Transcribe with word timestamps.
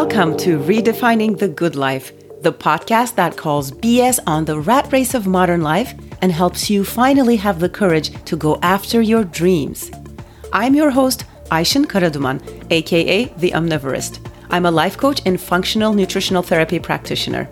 Welcome 0.00 0.36
to 0.36 0.60
Redefining 0.60 1.38
the 1.38 1.48
Good 1.48 1.74
Life, 1.74 2.12
the 2.42 2.52
podcast 2.52 3.16
that 3.16 3.36
calls 3.36 3.72
BS 3.72 4.20
on 4.28 4.44
the 4.44 4.60
rat 4.60 4.92
race 4.92 5.12
of 5.12 5.26
modern 5.26 5.62
life 5.62 5.92
and 6.22 6.30
helps 6.30 6.70
you 6.70 6.84
finally 6.84 7.34
have 7.34 7.58
the 7.58 7.68
courage 7.68 8.12
to 8.26 8.36
go 8.36 8.60
after 8.62 9.02
your 9.02 9.24
dreams. 9.24 9.90
I'm 10.52 10.76
your 10.76 10.90
host, 10.90 11.24
Aishan 11.50 11.84
Karaduman, 11.86 12.38
aka 12.70 13.24
The 13.24 13.50
Omnivorist. 13.50 14.24
I'm 14.50 14.66
a 14.66 14.70
life 14.70 14.96
coach 14.96 15.20
and 15.26 15.40
functional 15.40 15.92
nutritional 15.92 16.44
therapy 16.44 16.78
practitioner. 16.78 17.48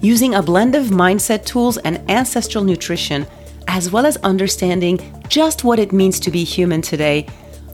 Using 0.00 0.36
a 0.36 0.42
blend 0.42 0.76
of 0.76 0.86
mindset 0.86 1.44
tools 1.44 1.78
and 1.78 2.08
ancestral 2.08 2.62
nutrition, 2.62 3.26
as 3.66 3.90
well 3.90 4.06
as 4.06 4.16
understanding 4.18 5.00
just 5.26 5.64
what 5.64 5.80
it 5.80 5.92
means 5.92 6.20
to 6.20 6.30
be 6.30 6.44
human 6.44 6.80
today, 6.80 7.26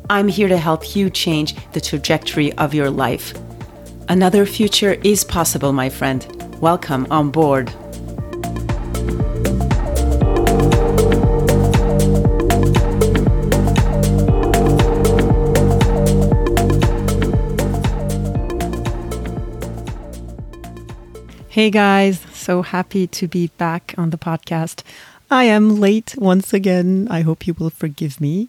I'm 0.09 0.29
here 0.29 0.49
to 0.49 0.57
help 0.57 0.97
you 0.97 1.11
change 1.11 1.55
the 1.73 1.81
trajectory 1.83 2.55
of 2.55 2.73
your 2.73 2.89
life. 2.89 3.35
Another 4.11 4.47
future 4.47 4.97
is 5.05 5.23
possible, 5.23 5.71
my 5.75 5.91
friend. 5.91 6.27
Welcome 6.63 7.07
on 7.11 7.31
board. 7.31 7.69
Hey 21.51 21.71
guys, 21.71 22.21
so 22.33 22.63
happy 22.63 23.07
to 23.09 23.29
be 23.29 23.49
back 23.59 23.95
on 23.99 24.09
the 24.09 24.17
podcast. 24.17 24.83
I 25.31 25.45
am 25.45 25.81
late 25.81 26.15
once 26.17 26.55
again. 26.55 27.09
I 27.11 27.21
hope 27.21 27.47
you 27.47 27.53
will 27.59 27.69
forgive 27.69 28.23
me. 28.23 28.49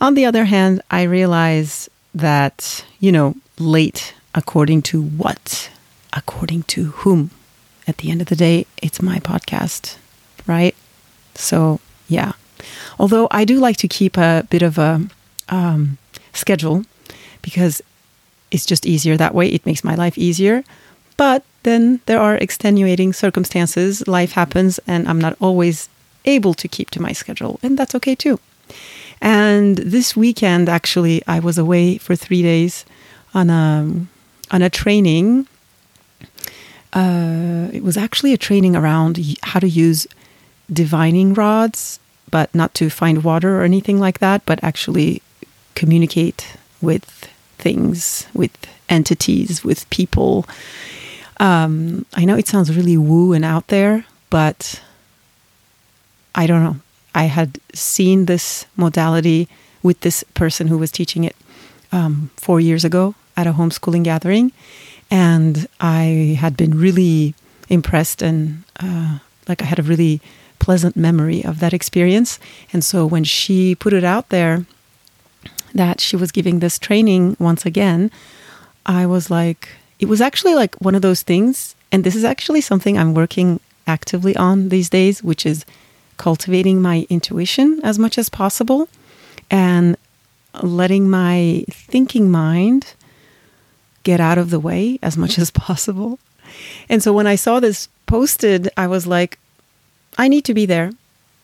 On 0.00 0.14
the 0.14 0.26
other 0.26 0.46
hand, 0.46 0.82
I 0.90 1.02
realize 1.02 1.88
that, 2.12 2.84
you 2.98 3.12
know, 3.12 3.36
late 3.60 4.14
according 4.34 4.82
to 4.82 5.02
what? 5.02 5.70
According 6.12 6.64
to 6.64 6.86
whom? 7.02 7.30
At 7.86 7.98
the 7.98 8.10
end 8.10 8.20
of 8.20 8.28
the 8.28 8.36
day, 8.36 8.66
it's 8.82 9.02
my 9.02 9.18
podcast, 9.18 9.96
right? 10.46 10.74
So, 11.34 11.80
yeah. 12.08 12.32
Although 12.98 13.26
I 13.30 13.44
do 13.44 13.58
like 13.58 13.78
to 13.78 13.88
keep 13.88 14.16
a 14.16 14.46
bit 14.50 14.62
of 14.62 14.78
a 14.78 15.02
um, 15.48 15.98
schedule 16.32 16.84
because 17.42 17.82
it's 18.50 18.66
just 18.66 18.86
easier 18.86 19.16
that 19.16 19.34
way. 19.34 19.48
It 19.48 19.66
makes 19.66 19.82
my 19.82 19.94
life 19.94 20.18
easier. 20.18 20.64
But 21.16 21.44
then 21.62 22.00
there 22.06 22.20
are 22.20 22.36
extenuating 22.36 23.12
circumstances. 23.12 24.06
Life 24.08 24.32
happens, 24.32 24.80
and 24.86 25.08
I'm 25.08 25.20
not 25.20 25.36
always 25.40 25.88
able 26.24 26.54
to 26.54 26.68
keep 26.68 26.90
to 26.90 27.02
my 27.02 27.12
schedule, 27.12 27.58
and 27.62 27.78
that's 27.78 27.94
okay 27.94 28.14
too. 28.14 28.38
And 29.20 29.76
this 29.76 30.16
weekend, 30.16 30.68
actually, 30.68 31.22
I 31.26 31.40
was 31.40 31.58
away 31.58 31.98
for 31.98 32.16
three 32.16 32.42
days 32.42 32.84
on 33.34 33.50
a 33.50 34.06
on 34.50 34.62
a 34.62 34.70
training. 34.70 35.46
Uh, 36.92 37.68
it 37.72 37.82
was 37.82 37.96
actually 37.96 38.32
a 38.32 38.38
training 38.38 38.74
around 38.74 39.18
how 39.42 39.60
to 39.60 39.68
use 39.68 40.06
divining 40.72 41.34
rods, 41.34 42.00
but 42.30 42.52
not 42.54 42.74
to 42.74 42.90
find 42.90 43.24
water 43.24 43.60
or 43.60 43.62
anything 43.62 43.98
like 44.00 44.18
that, 44.18 44.44
but 44.46 44.62
actually 44.62 45.22
communicate 45.74 46.56
with 46.80 47.28
things, 47.58 48.26
with 48.34 48.52
entities, 48.88 49.64
with 49.64 49.88
people. 49.90 50.46
Um, 51.38 52.06
I 52.14 52.24
know 52.24 52.36
it 52.36 52.48
sounds 52.48 52.74
really 52.76 52.96
woo 52.96 53.32
and 53.32 53.44
out 53.44 53.68
there, 53.68 54.04
but 54.28 54.80
I 56.34 56.46
don't 56.46 56.62
know. 56.62 56.76
I 57.14 57.24
had 57.24 57.58
seen 57.74 58.26
this 58.26 58.66
modality 58.76 59.48
with 59.82 60.00
this 60.00 60.22
person 60.34 60.68
who 60.68 60.78
was 60.78 60.90
teaching 60.90 61.24
it 61.24 61.36
um, 61.92 62.30
four 62.36 62.60
years 62.60 62.84
ago 62.84 63.14
at 63.40 63.46
a 63.46 63.52
homeschooling 63.52 64.04
gathering, 64.04 64.52
and 65.10 65.66
I 65.80 66.36
had 66.38 66.56
been 66.56 66.78
really 66.78 67.34
impressed 67.68 68.20
and 68.22 68.64
uh, 68.78 69.18
like 69.48 69.62
I 69.62 69.64
had 69.64 69.78
a 69.78 69.90
really 69.92 70.20
pleasant 70.58 70.94
memory 70.96 71.42
of 71.44 71.58
that 71.60 71.72
experience. 71.72 72.38
And 72.72 72.84
so 72.84 73.06
when 73.06 73.24
she 73.24 73.74
put 73.74 73.92
it 73.92 74.04
out 74.04 74.28
there 74.28 74.66
that 75.74 76.00
she 76.00 76.16
was 76.16 76.32
giving 76.32 76.58
this 76.58 76.78
training 76.78 77.36
once 77.38 77.64
again, 77.64 78.10
I 78.84 79.06
was 79.06 79.30
like, 79.30 79.68
it 79.98 80.08
was 80.08 80.20
actually 80.20 80.54
like 80.54 80.74
one 80.80 80.94
of 80.94 81.02
those 81.02 81.22
things, 81.22 81.74
and 81.90 82.04
this 82.04 82.16
is 82.16 82.24
actually 82.24 82.60
something 82.60 82.98
I'm 82.98 83.14
working 83.14 83.60
actively 83.86 84.36
on 84.36 84.68
these 84.68 84.90
days, 84.90 85.22
which 85.22 85.46
is 85.46 85.64
cultivating 86.16 86.82
my 86.82 87.06
intuition 87.08 87.80
as 87.82 87.98
much 87.98 88.18
as 88.18 88.28
possible 88.28 88.88
and 89.50 89.96
letting 90.62 91.08
my 91.08 91.64
thinking 91.70 92.30
mind 92.30 92.94
get 94.10 94.20
out 94.20 94.38
of 94.38 94.50
the 94.50 94.60
way 94.68 94.98
as 95.08 95.16
much 95.16 95.38
as 95.38 95.50
possible. 95.66 96.18
And 96.88 97.00
so 97.02 97.12
when 97.12 97.28
I 97.28 97.36
saw 97.36 97.60
this 97.60 97.88
posted, 98.06 98.68
I 98.76 98.86
was 98.94 99.06
like, 99.06 99.38
I 100.18 100.26
need 100.28 100.44
to 100.46 100.54
be 100.60 100.66
there. 100.66 100.90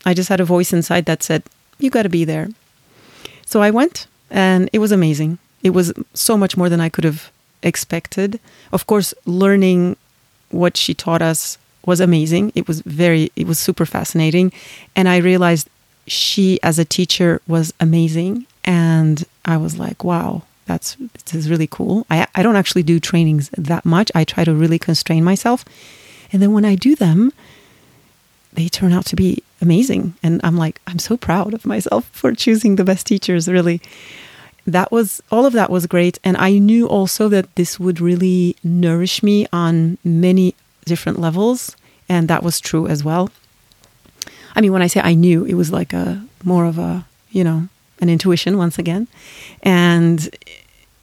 I 0.05 0.13
just 0.15 0.29
had 0.29 0.41
a 0.41 0.53
voice 0.55 0.73
inside 0.73 1.05
that 1.07 1.23
said, 1.23 1.43
You 1.79 1.91
got 1.91 2.03
to 2.03 2.19
be 2.21 2.25
there. 2.25 2.49
So 3.47 3.63
I 3.63 3.71
went, 3.71 4.07
and 4.31 4.69
it 4.73 4.81
was 4.81 4.93
amazing. 4.93 5.39
It 5.63 5.71
was 5.71 5.93
so 6.15 6.37
much 6.37 6.57
more 6.57 6.69
than 6.69 6.81
I 6.81 6.89
could 6.89 7.05
have 7.05 7.31
expected. 7.63 8.41
Of 8.73 8.87
course, 8.87 9.15
learning 9.25 9.97
what 10.51 10.77
she 10.77 10.93
taught 10.95 11.23
us 11.23 11.59
was 11.87 12.01
amazing. 12.01 12.53
It 12.55 12.67
was 12.67 12.81
very, 12.83 13.31
it 13.37 13.47
was 13.47 13.59
super 13.59 13.87
fascinating. 13.87 14.53
And 14.97 15.09
I 15.09 15.19
realized 15.19 15.69
she, 16.07 16.59
as 16.63 16.79
a 16.79 16.85
teacher, 16.85 17.41
was 17.47 17.73
amazing. 17.79 18.47
And 18.65 19.25
I 19.45 19.57
was 19.57 19.79
like, 19.79 20.03
wow, 20.03 20.43
that's 20.67 20.97
this 20.97 21.35
is 21.35 21.51
really 21.51 21.67
cool. 21.67 22.07
I, 22.11 22.27
I 22.35 22.43
don't 22.43 22.57
actually 22.57 22.83
do 22.83 23.01
trainings 23.01 23.49
that 23.57 23.85
much. 23.85 24.11
I 24.15 24.25
try 24.25 24.45
to 24.45 24.55
really 24.55 24.79
constrain 24.79 25.25
myself. 25.25 25.65
And 26.33 26.43
then 26.43 26.53
when 26.53 26.65
I 26.65 26.75
do 26.75 26.97
them, 26.97 27.33
they 28.53 28.69
turn 28.69 28.93
out 28.93 29.07
to 29.07 29.17
be 29.17 29.43
amazing. 29.61 30.15
And 30.23 30.41
I'm 30.43 30.57
like, 30.57 30.81
I'm 30.87 30.99
so 30.99 31.17
proud 31.17 31.55
of 31.55 31.65
myself 31.65 32.07
for 32.13 32.33
choosing 32.33 32.77
the 32.77 32.85
best 32.85 33.07
teachers, 33.07 33.49
really. 33.49 33.81
That 34.67 34.91
was 34.91 35.23
all 35.31 35.47
of 35.47 35.53
that 35.53 35.71
was 35.71 35.87
great. 35.87 36.19
And 36.25 36.37
I 36.37 36.59
knew 36.59 36.89
also 36.89 37.29
that 37.29 37.55
this 37.55 37.79
would 37.79 38.01
really 38.01 38.57
nourish 38.65 39.23
me 39.23 39.47
on 39.53 39.99
many 40.03 40.57
different 40.85 41.21
levels, 41.21 41.77
and 42.09 42.27
that 42.29 42.43
was 42.43 42.61
true 42.61 42.89
as 42.89 43.05
well. 43.05 43.31
I 44.57 44.61
mean, 44.61 44.73
when 44.73 44.83
I 44.83 44.89
say 44.89 45.01
I 45.01 45.15
knew, 45.15 45.45
it 45.45 45.55
was 45.55 45.71
like 45.71 45.93
a 45.93 46.25
more 46.43 46.65
of 46.65 46.79
a, 46.79 47.07
you 47.31 47.45
know, 47.45 47.69
an 48.01 48.09
intuition 48.09 48.59
once 48.59 48.79
again. 48.79 49.07
And 49.63 50.29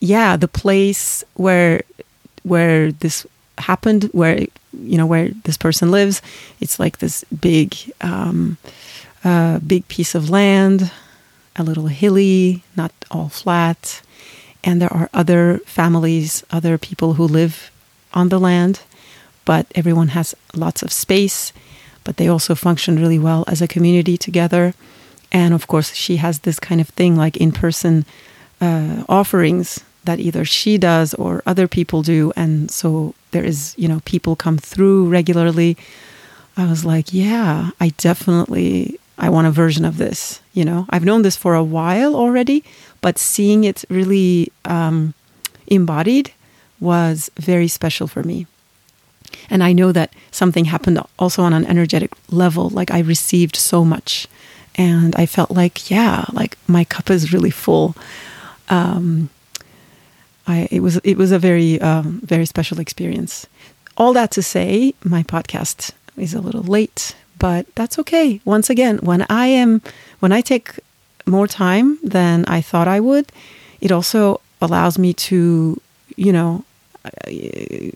yeah, 0.00 0.36
the 0.36 0.48
place 0.48 1.24
where 1.34 1.82
where 2.42 2.92
this 2.92 3.26
happened, 3.58 4.04
where 4.12 4.38
you 4.72 4.98
know 4.98 5.06
where 5.06 5.28
this 5.44 5.56
person 5.56 5.90
lives, 5.90 6.20
it's 6.60 6.78
like 6.78 6.98
this 6.98 7.24
big, 7.24 7.74
um, 8.00 8.58
uh, 9.24 9.58
big 9.60 9.86
piece 9.88 10.14
of 10.14 10.30
land, 10.30 10.90
a 11.56 11.62
little 11.62 11.86
hilly, 11.86 12.62
not 12.76 12.92
all 13.10 13.28
flat, 13.28 14.02
and 14.62 14.80
there 14.80 14.92
are 14.92 15.08
other 15.12 15.58
families, 15.66 16.44
other 16.50 16.78
people 16.78 17.14
who 17.14 17.26
live 17.26 17.70
on 18.12 18.28
the 18.28 18.40
land, 18.40 18.80
but 19.44 19.66
everyone 19.74 20.08
has 20.08 20.34
lots 20.54 20.82
of 20.82 20.92
space, 20.92 21.52
but 22.02 22.16
they 22.16 22.28
also 22.28 22.54
function 22.54 22.96
really 22.98 23.18
well 23.18 23.44
as 23.46 23.60
a 23.60 23.68
community 23.68 24.16
together. 24.16 24.74
And 25.34 25.52
of 25.52 25.66
course, 25.66 25.92
she 25.94 26.16
has 26.16 26.38
this 26.38 26.58
kind 26.58 26.80
of 26.80 26.88
thing 26.88 27.16
like 27.16 27.36
in 27.36 27.52
person 27.52 28.06
uh, 28.60 29.04
offerings 29.08 29.84
that 30.04 30.20
either 30.20 30.44
she 30.44 30.78
does 30.78 31.12
or 31.14 31.42
other 31.44 31.68
people 31.68 32.02
do. 32.02 32.32
And 32.36 32.70
so 32.70 33.14
there 33.32 33.44
is, 33.44 33.74
you 33.76 33.88
know, 33.88 34.00
people 34.04 34.36
come 34.36 34.58
through 34.58 35.08
regularly. 35.08 35.76
I 36.56 36.66
was 36.66 36.84
like, 36.84 37.12
yeah, 37.12 37.70
I 37.80 37.88
definitely 37.98 38.98
I 39.18 39.28
want 39.28 39.46
a 39.46 39.50
version 39.50 39.84
of 39.84 39.96
this. 39.96 40.40
You 40.52 40.64
know, 40.64 40.86
I've 40.90 41.04
known 41.04 41.22
this 41.22 41.36
for 41.36 41.54
a 41.54 41.64
while 41.64 42.14
already, 42.14 42.64
but 43.00 43.18
seeing 43.18 43.64
it 43.64 43.84
really 43.88 44.52
um, 44.64 45.14
embodied 45.66 46.32
was 46.80 47.30
very 47.36 47.68
special 47.68 48.06
for 48.06 48.22
me. 48.22 48.46
And 49.50 49.62
I 49.62 49.72
know 49.72 49.92
that 49.92 50.12
something 50.30 50.66
happened 50.66 51.00
also 51.18 51.42
on 51.42 51.52
an 51.52 51.66
energetic 51.66 52.12
level. 52.30 52.70
Like 52.70 52.90
I 52.90 53.00
received 53.00 53.56
so 53.56 53.84
much, 53.84 54.28
and 54.76 55.14
I 55.16 55.26
felt 55.26 55.50
like, 55.50 55.90
yeah, 55.90 56.24
like 56.32 56.56
my 56.66 56.84
cup 56.84 57.10
is 57.10 57.32
really 57.32 57.50
full. 57.50 57.94
Um, 58.68 59.30
I 60.46 60.68
it 60.70 60.80
was 60.80 60.96
it 60.98 61.16
was 61.16 61.32
a 61.32 61.38
very 61.38 61.80
um, 61.80 62.20
very 62.24 62.46
special 62.46 62.80
experience. 62.80 63.46
All 63.96 64.12
that 64.14 64.30
to 64.32 64.42
say, 64.42 64.94
my 65.04 65.22
podcast 65.22 65.92
is 66.16 66.34
a 66.34 66.40
little 66.40 66.62
late, 66.62 67.14
but 67.38 67.66
that's 67.74 67.98
okay. 68.00 68.40
Once 68.44 68.68
again, 68.68 68.98
when 68.98 69.26
I 69.30 69.46
am 69.46 69.80
when 70.20 70.32
I 70.32 70.40
take 70.40 70.80
more 71.26 71.46
time 71.46 71.98
than 72.02 72.44
I 72.46 72.60
thought 72.60 72.88
I 72.88 73.00
would, 73.00 73.30
it 73.80 73.92
also 73.92 74.40
allows 74.60 74.98
me 74.98 75.12
to, 75.14 75.80
you 76.16 76.32
know, 76.32 76.64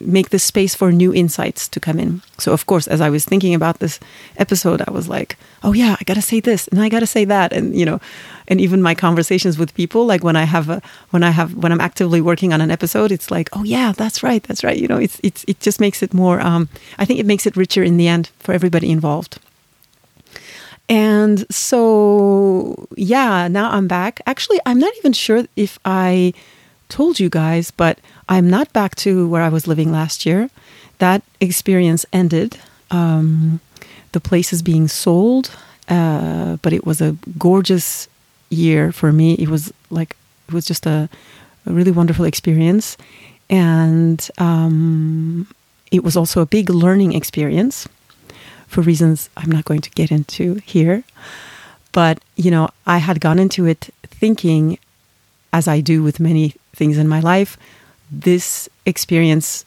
make 0.01 0.31
the 0.31 0.39
space 0.39 0.75
for 0.75 0.93
new 0.93 1.13
insights 1.15 1.69
to 1.69 1.81
come 1.81 1.99
in. 1.99 2.23
So, 2.39 2.53
of 2.53 2.67
course, 2.67 2.87
as 2.87 3.01
I 3.01 3.11
was 3.11 3.25
thinking 3.25 3.55
about 3.55 3.79
this 3.79 3.99
episode, 4.37 4.83
I 4.87 4.91
was 4.91 5.09
like, 5.09 5.37
oh, 5.63 5.73
yeah, 5.73 5.97
I 6.01 6.05
got 6.05 6.15
to 6.15 6.23
say 6.23 6.41
this 6.41 6.69
and 6.69 6.81
I 6.81 6.89
got 6.89 7.01
to 7.01 7.07
say 7.07 7.25
that. 7.25 7.53
And, 7.53 7.75
you 7.75 7.87
know, 7.87 8.01
and 8.49 8.61
even 8.61 8.83
my 8.83 8.95
conversations 8.95 9.59
with 9.59 9.75
people, 9.75 10.07
like 10.07 10.23
when 10.23 10.37
I 10.37 10.45
have 10.45 10.69
a, 10.69 10.83
when 11.11 11.23
I 11.23 11.31
have, 11.31 11.55
when 11.55 11.73
I'm 11.73 11.81
actively 11.81 12.21
working 12.21 12.53
on 12.53 12.61
an 12.61 12.71
episode, 12.71 13.13
it's 13.13 13.31
like, 13.31 13.49
oh, 13.55 13.65
yeah, 13.65 13.93
that's 13.93 14.23
right. 14.23 14.43
That's 14.43 14.63
right. 14.63 14.79
You 14.79 14.89
know, 14.89 14.99
it's, 14.99 15.21
it's, 15.23 15.45
it 15.49 15.61
just 15.61 15.81
makes 15.81 16.03
it 16.03 16.13
more, 16.13 16.41
um, 16.41 16.69
I 16.99 17.05
think 17.05 17.19
it 17.19 17.27
makes 17.27 17.47
it 17.47 17.57
richer 17.57 17.83
in 17.83 17.97
the 17.97 18.09
end 18.09 18.31
for 18.39 18.53
everybody 18.53 18.91
involved. 18.91 19.39
And 20.89 21.45
so, 21.53 22.89
yeah, 22.97 23.49
now 23.49 23.71
I'm 23.71 23.89
back. 23.89 24.23
Actually, 24.27 24.59
I'm 24.65 24.79
not 24.79 24.93
even 24.99 25.13
sure 25.13 25.45
if 25.55 25.79
I 25.85 26.33
told 26.89 27.21
you 27.21 27.29
guys, 27.29 27.71
but 27.71 27.99
I'm 28.29 28.49
not 28.49 28.73
back 28.73 28.95
to 28.97 29.29
where 29.29 29.43
I 29.43 29.49
was 29.49 29.67
living 29.67 29.91
last 29.91 30.27
year. 30.27 30.51
That 30.99 31.23
experience 31.41 32.05
ended. 32.13 32.59
Um, 32.91 33.61
the 34.13 34.21
place 34.21 34.53
is 34.53 34.63
being 34.63 34.89
sold, 34.89 35.51
uh, 35.89 36.57
but 36.63 36.73
it 36.73 36.85
was 36.85 37.01
a 37.01 37.17
gorgeous 37.39 38.09
year 38.51 38.93
for 38.93 39.13
me. 39.13 39.35
It 39.35 39.49
was 39.49 39.73
like 39.91 40.17
it 40.49 40.55
was 40.55 40.67
just 40.67 40.87
a, 40.87 41.09
a 41.67 41.73
really 41.73 41.91
wonderful 41.91 42.25
experience, 42.25 42.97
and 43.51 44.29
um, 44.39 45.47
it 45.91 46.05
was 46.05 46.17
also 46.17 46.41
a 46.41 46.47
big 46.47 46.71
learning 46.71 47.15
experience 47.15 47.89
for 48.67 48.83
reasons 48.83 49.31
I'm 49.37 49.51
not 49.51 49.65
going 49.65 49.81
to 49.81 49.91
get 49.91 50.11
into 50.11 50.55
here. 50.65 51.05
But 51.93 52.21
you 52.37 52.51
know, 52.51 52.69
I 52.87 52.99
had 52.99 53.21
gone 53.21 53.39
into 53.39 53.67
it 53.67 53.89
thinking, 54.03 54.79
as 55.53 55.69
I 55.69 55.81
do 55.81 56.03
with 56.03 56.21
many 56.21 56.55
things 56.75 56.99
in 56.99 57.09
my 57.09 57.21
life, 57.21 57.57
this 58.11 58.69
experience 58.87 59.65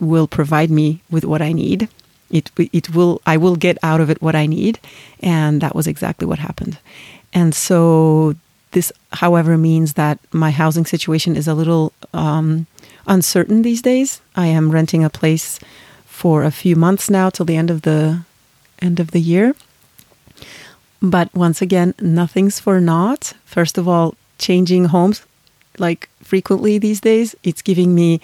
will 0.00 0.26
provide 0.26 0.70
me 0.70 1.00
with 1.10 1.24
what 1.24 1.42
I 1.42 1.52
need. 1.52 1.88
It 2.30 2.50
it 2.58 2.94
will 2.94 3.20
I 3.26 3.36
will 3.36 3.56
get 3.56 3.78
out 3.82 4.00
of 4.00 4.10
it 4.10 4.20
what 4.22 4.34
I 4.34 4.46
need, 4.46 4.78
and 5.20 5.60
that 5.60 5.74
was 5.74 5.86
exactly 5.86 6.26
what 6.26 6.38
happened. 6.38 6.78
And 7.32 7.54
so 7.54 8.34
this, 8.72 8.92
however, 9.12 9.56
means 9.56 9.94
that 9.94 10.18
my 10.32 10.50
housing 10.50 10.84
situation 10.84 11.36
is 11.36 11.46
a 11.46 11.54
little 11.54 11.92
um, 12.12 12.66
uncertain 13.06 13.62
these 13.62 13.82
days. 13.82 14.20
I 14.36 14.46
am 14.46 14.70
renting 14.70 15.04
a 15.04 15.10
place 15.10 15.60
for 16.06 16.42
a 16.42 16.50
few 16.50 16.76
months 16.76 17.08
now 17.08 17.30
till 17.30 17.46
the 17.46 17.56
end 17.56 17.70
of 17.70 17.82
the 17.82 18.22
end 18.80 19.00
of 19.00 19.12
the 19.12 19.20
year. 19.20 19.54
But 21.00 21.32
once 21.34 21.62
again, 21.62 21.94
nothing's 22.00 22.58
for 22.58 22.80
naught. 22.80 23.34
First 23.44 23.78
of 23.78 23.86
all, 23.86 24.14
changing 24.38 24.86
homes 24.86 25.22
like 25.78 26.08
frequently 26.24 26.78
these 26.78 27.00
days, 27.00 27.34
it's 27.42 27.62
giving 27.62 27.94
me 27.94 28.20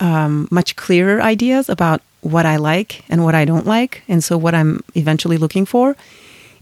um, 0.00 0.48
much 0.50 0.76
clearer 0.76 1.22
ideas 1.22 1.68
about 1.68 2.02
what 2.20 2.46
I 2.46 2.56
like 2.56 3.04
and 3.08 3.24
what 3.24 3.34
I 3.34 3.44
don't 3.44 3.66
like, 3.66 4.02
and 4.08 4.24
so 4.24 4.36
what 4.36 4.54
I'm 4.54 4.82
eventually 4.94 5.36
looking 5.36 5.66
for. 5.66 5.96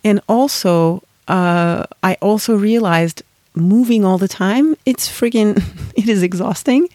And 0.04 0.20
also, 0.28 1.02
uh, 1.28 1.86
I 2.02 2.14
also 2.20 2.56
realized 2.56 3.22
moving 3.54 4.04
all 4.04 4.18
the 4.18 4.28
time, 4.28 4.76
it's 4.84 5.08
friggin', 5.08 5.62
it 5.96 6.08
is 6.08 6.22
exhausting, 6.22 6.88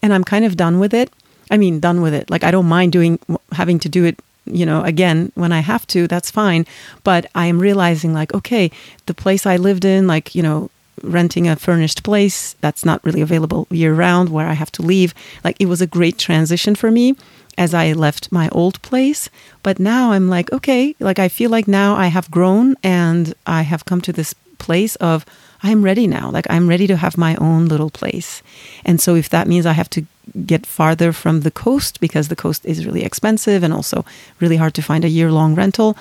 and 0.00 0.14
I'm 0.14 0.24
kind 0.24 0.44
of 0.44 0.56
done 0.56 0.78
with 0.78 0.94
it. 0.94 1.10
I 1.50 1.56
mean, 1.56 1.80
done 1.80 2.00
with 2.00 2.14
it. 2.14 2.30
Like 2.30 2.44
I 2.44 2.50
don't 2.50 2.66
mind 2.66 2.92
doing 2.92 3.18
having 3.52 3.78
to 3.80 3.88
do 3.88 4.04
it 4.04 4.18
you 4.46 4.66
know, 4.66 4.82
again, 4.82 5.32
when 5.34 5.52
I 5.52 5.60
have 5.60 5.86
to, 5.88 6.06
that's 6.06 6.30
fine. 6.30 6.66
But 7.02 7.26
I 7.34 7.46
am 7.46 7.58
realizing, 7.58 8.12
like, 8.12 8.34
okay, 8.34 8.70
the 9.06 9.14
place 9.14 9.46
I 9.46 9.56
lived 9.56 9.84
in, 9.84 10.06
like, 10.06 10.34
you 10.34 10.42
know, 10.42 10.70
renting 11.02 11.48
a 11.48 11.56
furnished 11.56 12.02
place 12.02 12.54
that's 12.60 12.84
not 12.84 13.04
really 13.04 13.20
available 13.20 13.66
year 13.70 13.94
round 13.94 14.28
where 14.28 14.46
I 14.46 14.54
have 14.54 14.72
to 14.72 14.82
leave. 14.82 15.14
Like 15.42 15.56
it 15.58 15.66
was 15.66 15.80
a 15.80 15.86
great 15.86 16.18
transition 16.18 16.74
for 16.74 16.90
me 16.90 17.16
as 17.56 17.74
I 17.74 17.92
left 17.92 18.32
my 18.32 18.48
old 18.50 18.80
place. 18.82 19.28
But 19.62 19.78
now 19.78 20.12
I'm 20.12 20.28
like, 20.28 20.52
okay, 20.52 20.94
like 21.00 21.18
I 21.18 21.28
feel 21.28 21.50
like 21.50 21.68
now 21.68 21.94
I 21.94 22.08
have 22.08 22.30
grown 22.30 22.76
and 22.82 23.34
I 23.46 23.62
have 23.62 23.84
come 23.84 24.00
to 24.02 24.12
this 24.12 24.34
place 24.58 24.96
of 24.96 25.24
I'm 25.62 25.82
ready 25.82 26.06
now. 26.06 26.30
Like 26.30 26.46
I'm 26.50 26.68
ready 26.68 26.86
to 26.86 26.96
have 26.96 27.16
my 27.16 27.36
own 27.36 27.66
little 27.66 27.90
place. 27.90 28.42
And 28.84 29.00
so 29.00 29.14
if 29.14 29.28
that 29.30 29.48
means 29.48 29.66
I 29.66 29.72
have 29.72 29.90
to 29.90 30.04
get 30.46 30.66
farther 30.66 31.12
from 31.12 31.40
the 31.40 31.50
coast 31.50 32.00
because 32.00 32.28
the 32.28 32.36
coast 32.36 32.64
is 32.66 32.86
really 32.86 33.04
expensive 33.04 33.62
and 33.62 33.72
also 33.72 34.04
really 34.40 34.56
hard 34.56 34.74
to 34.74 34.82
find 34.82 35.04
a 35.04 35.08
year 35.08 35.30
long 35.30 35.54
rental, 35.54 35.96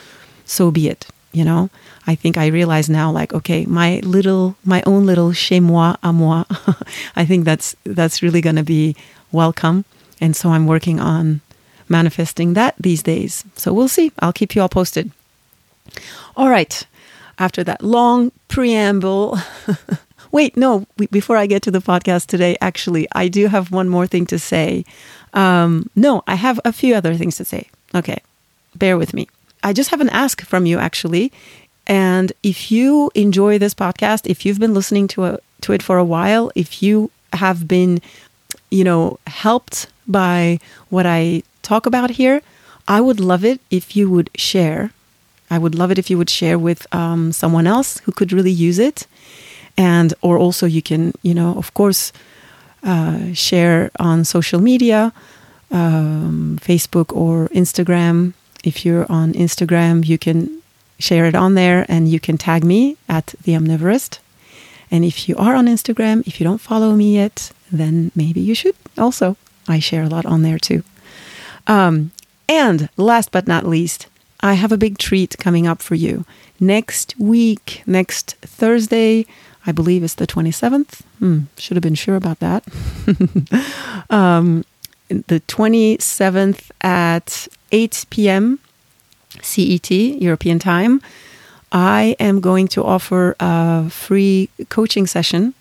so 0.45 0.71
be 0.71 0.89
it 0.89 1.07
you 1.33 1.43
know? 1.43 1.69
I 2.05 2.15
think 2.15 2.37
i 2.37 2.47
realize 2.47 2.89
now 2.89 3.11
like 3.11 3.33
okay 3.33 3.65
my 3.65 3.99
little 4.03 4.55
my 4.65 4.83
own 4.85 5.05
little 5.05 5.31
chez 5.31 5.59
moi 5.59 5.95
à 6.03 6.13
moi 6.13 6.43
i 7.15 7.25
think 7.25 7.45
that's 7.45 7.75
that's 7.85 8.21
really 8.21 8.41
going 8.41 8.57
to 8.57 8.63
be 8.63 8.95
welcome. 9.31 9.85
And 10.21 10.35
so 10.35 10.49
i'm 10.49 10.67
working 10.67 10.99
on 10.99 11.41
manifesting 11.89 12.53
that 12.53 12.75
these 12.79 13.03
days. 13.03 13.43
So 13.55 13.73
we'll 13.73 13.89
see. 13.89 14.11
I'll 14.19 14.33
keep 14.33 14.55
you 14.55 14.61
all 14.61 14.69
posted. 14.69 15.11
All 16.37 16.49
right. 16.49 16.85
After 17.37 17.63
that 17.63 17.83
long 17.83 18.31
preamble 18.47 19.37
wait 20.31 20.55
no 20.55 20.85
before 21.11 21.37
i 21.37 21.45
get 21.45 21.61
to 21.63 21.71
the 21.71 21.81
podcast 21.81 22.25
today 22.27 22.55
actually 22.61 23.07
i 23.13 23.27
do 23.27 23.47
have 23.47 23.71
one 23.71 23.89
more 23.89 24.07
thing 24.07 24.25
to 24.27 24.37
say. 24.37 24.85
Um, 25.33 25.89
no 25.95 26.23
i 26.27 26.35
have 26.35 26.59
a 26.63 26.73
few 26.73 26.93
other 26.95 27.15
things 27.15 27.37
to 27.37 27.45
say. 27.45 27.69
Okay 27.95 28.19
bear 28.75 28.97
with 28.97 29.13
me 29.13 29.27
I 29.63 29.73
just 29.73 29.89
have 29.89 30.01
an 30.01 30.09
ask 30.09 30.41
from 30.43 30.65
you 30.65 30.77
actually. 30.77 31.31
And 31.87 32.31
if 32.43 32.71
you 32.71 33.11
enjoy 33.15 33.57
this 33.57 33.73
podcast, 33.73 34.29
if 34.29 34.45
you've 34.45 34.59
been 34.59 34.73
listening 34.73 35.07
to 35.09 35.25
a, 35.25 35.39
to 35.61 35.73
it 35.73 35.83
for 35.83 35.97
a 35.97 36.03
while, 36.03 36.51
if 36.55 36.81
you 36.81 37.11
have 37.33 37.67
been, 37.67 38.01
you 38.69 38.83
know, 38.83 39.19
helped 39.27 39.87
by 40.07 40.59
what 40.89 41.05
I 41.05 41.43
talk 41.61 41.85
about 41.85 42.11
here, 42.11 42.41
I 42.87 43.01
would 43.01 43.19
love 43.19 43.43
it 43.43 43.59
if 43.69 43.95
you 43.95 44.09
would 44.09 44.29
share. 44.35 44.91
I 45.49 45.57
would 45.57 45.75
love 45.75 45.91
it 45.91 45.99
if 45.99 46.09
you 46.09 46.17
would 46.17 46.29
share 46.29 46.57
with 46.57 46.87
um, 46.93 47.31
someone 47.31 47.67
else 47.67 47.99
who 47.99 48.11
could 48.11 48.33
really 48.33 48.51
use 48.51 48.79
it, 48.79 49.05
and 49.77 50.13
or 50.21 50.37
also 50.37 50.65
you 50.65 50.81
can, 50.81 51.13
you 51.21 51.33
know, 51.33 51.55
of 51.57 51.73
course, 51.73 52.11
uh, 52.83 53.33
share 53.33 53.91
on 53.99 54.25
social 54.25 54.59
media, 54.59 55.13
um, 55.71 56.59
Facebook 56.61 57.15
or 57.15 57.49
Instagram 57.49 58.33
if 58.63 58.85
you're 58.85 59.11
on 59.11 59.33
Instagram, 59.33 60.05
you 60.05 60.17
can 60.17 60.61
share 60.99 61.25
it 61.25 61.35
on 61.35 61.55
there 61.55 61.85
and 61.89 62.07
you 62.09 62.19
can 62.19 62.37
tag 62.37 62.63
me 62.63 62.97
at 63.09 63.27
the 63.43 63.53
Omnivorist. 63.53 64.19
And 64.89 65.03
if 65.03 65.27
you 65.27 65.35
are 65.37 65.55
on 65.55 65.67
Instagram, 65.67 66.25
if 66.27 66.39
you 66.39 66.43
don't 66.43 66.61
follow 66.61 66.93
me 66.93 67.15
yet, 67.15 67.51
then 67.71 68.11
maybe 68.15 68.39
you 68.39 68.55
should 68.55 68.75
also. 68.97 69.35
I 69.67 69.79
share 69.79 70.03
a 70.03 70.09
lot 70.09 70.25
on 70.25 70.43
there 70.43 70.59
too. 70.59 70.83
Um, 71.67 72.11
and 72.47 72.89
last 72.97 73.31
but 73.31 73.47
not 73.47 73.65
least, 73.65 74.07
I 74.41 74.53
have 74.53 74.71
a 74.71 74.77
big 74.77 74.97
treat 74.97 75.37
coming 75.39 75.65
up 75.65 75.81
for 75.81 75.95
you. 75.95 76.25
Next 76.59 77.15
week, 77.17 77.81
next 77.85 78.35
Thursday, 78.41 79.25
I 79.65 79.71
believe 79.71 80.03
it's 80.03 80.15
the 80.15 80.27
27th. 80.27 81.01
Hmm, 81.19 81.39
should 81.57 81.77
have 81.77 81.83
been 81.83 81.95
sure 81.95 82.17
about 82.17 82.39
that. 82.39 82.65
um, 84.09 84.65
the 85.27 85.39
27th 85.41 86.71
at 86.81 87.47
8 87.71 88.05
p.m. 88.09 88.59
CET, 89.41 89.91
European 89.91 90.59
time, 90.59 91.01
I 91.71 92.15
am 92.19 92.39
going 92.39 92.67
to 92.69 92.83
offer 92.83 93.35
a 93.39 93.89
free 93.89 94.49
coaching 94.69 95.07
session, 95.07 95.53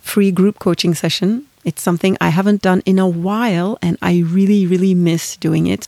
free 0.00 0.32
group 0.32 0.58
coaching 0.58 0.94
session. 0.94 1.46
It's 1.64 1.82
something 1.82 2.16
I 2.20 2.30
haven't 2.30 2.62
done 2.62 2.82
in 2.84 2.98
a 2.98 3.08
while, 3.08 3.78
and 3.80 3.96
I 4.02 4.18
really, 4.26 4.66
really 4.66 4.94
miss 4.94 5.36
doing 5.36 5.66
it. 5.66 5.86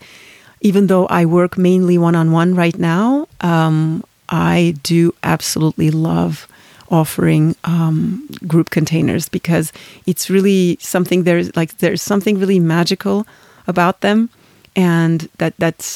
Even 0.60 0.86
though 0.86 1.06
I 1.06 1.24
work 1.24 1.56
mainly 1.58 1.98
one 1.98 2.16
on 2.16 2.32
one 2.32 2.54
right 2.54 2.78
now, 2.78 3.28
um, 3.40 4.04
I 4.28 4.74
do 4.82 5.14
absolutely 5.22 5.90
love 5.90 6.46
offering 6.90 7.54
um, 7.64 8.28
group 8.46 8.70
containers 8.70 9.28
because 9.28 9.72
it's 10.06 10.30
really 10.30 10.78
something 10.80 11.24
there's 11.24 11.54
like 11.56 11.78
there's 11.78 12.02
something 12.02 12.38
really 12.38 12.58
magical 12.58 13.26
about 13.66 14.00
them 14.00 14.30
and 14.74 15.28
that 15.38 15.54
that's 15.58 15.86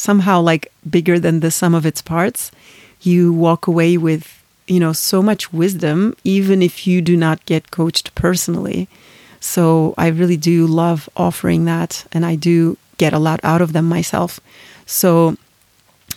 somehow 0.00 0.40
like 0.40 0.72
bigger 0.88 1.18
than 1.18 1.40
the 1.40 1.50
sum 1.50 1.74
of 1.74 1.86
its 1.86 2.02
parts. 2.02 2.50
You 3.00 3.32
walk 3.32 3.66
away 3.66 3.96
with 3.96 4.42
you 4.66 4.78
know 4.80 4.92
so 4.92 5.22
much 5.22 5.52
wisdom 5.52 6.14
even 6.24 6.62
if 6.62 6.86
you 6.86 7.00
do 7.02 7.16
not 7.16 7.44
get 7.46 7.70
coached 7.70 8.14
personally. 8.14 8.88
So 9.40 9.94
i 9.98 10.06
really 10.06 10.36
do 10.36 10.66
love 10.66 11.08
offering 11.16 11.64
that 11.64 12.06
and 12.12 12.24
i 12.24 12.36
do 12.36 12.76
get 12.98 13.12
a 13.12 13.18
lot 13.18 13.40
out 13.42 13.60
of 13.60 13.72
them 13.72 13.88
myself. 13.88 14.38
So 14.86 15.36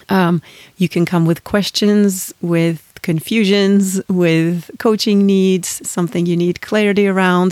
um, 0.10 0.42
you 0.78 0.88
can 0.88 1.06
come 1.06 1.26
with 1.26 1.44
questions 1.44 2.34
with 2.42 2.85
confusions 3.12 3.84
with 4.24 4.58
coaching 4.88 5.20
needs 5.26 5.70
something 5.96 6.24
you 6.26 6.38
need 6.46 6.66
clarity 6.70 7.06
around 7.14 7.52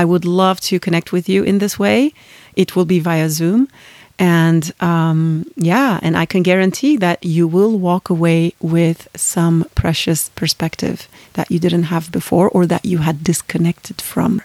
i 0.00 0.02
would 0.10 0.24
love 0.42 0.58
to 0.68 0.84
connect 0.86 1.08
with 1.12 1.26
you 1.32 1.40
in 1.50 1.56
this 1.58 1.74
way 1.84 1.98
it 2.62 2.68
will 2.74 2.88
be 2.94 3.00
via 3.08 3.28
zoom 3.38 3.60
And 4.18 4.72
um, 4.80 5.44
yeah, 5.56 6.00
and 6.02 6.16
I 6.16 6.24
can 6.24 6.42
guarantee 6.42 6.96
that 6.96 7.22
you 7.24 7.46
will 7.46 7.78
walk 7.78 8.08
away 8.08 8.54
with 8.60 9.08
some 9.14 9.66
precious 9.74 10.30
perspective 10.30 11.06
that 11.34 11.50
you 11.50 11.58
didn't 11.58 11.84
have 11.84 12.10
before 12.10 12.48
or 12.48 12.66
that 12.66 12.84
you 12.84 12.98
had 12.98 13.22
disconnected 13.22 14.00
from. 14.00 14.40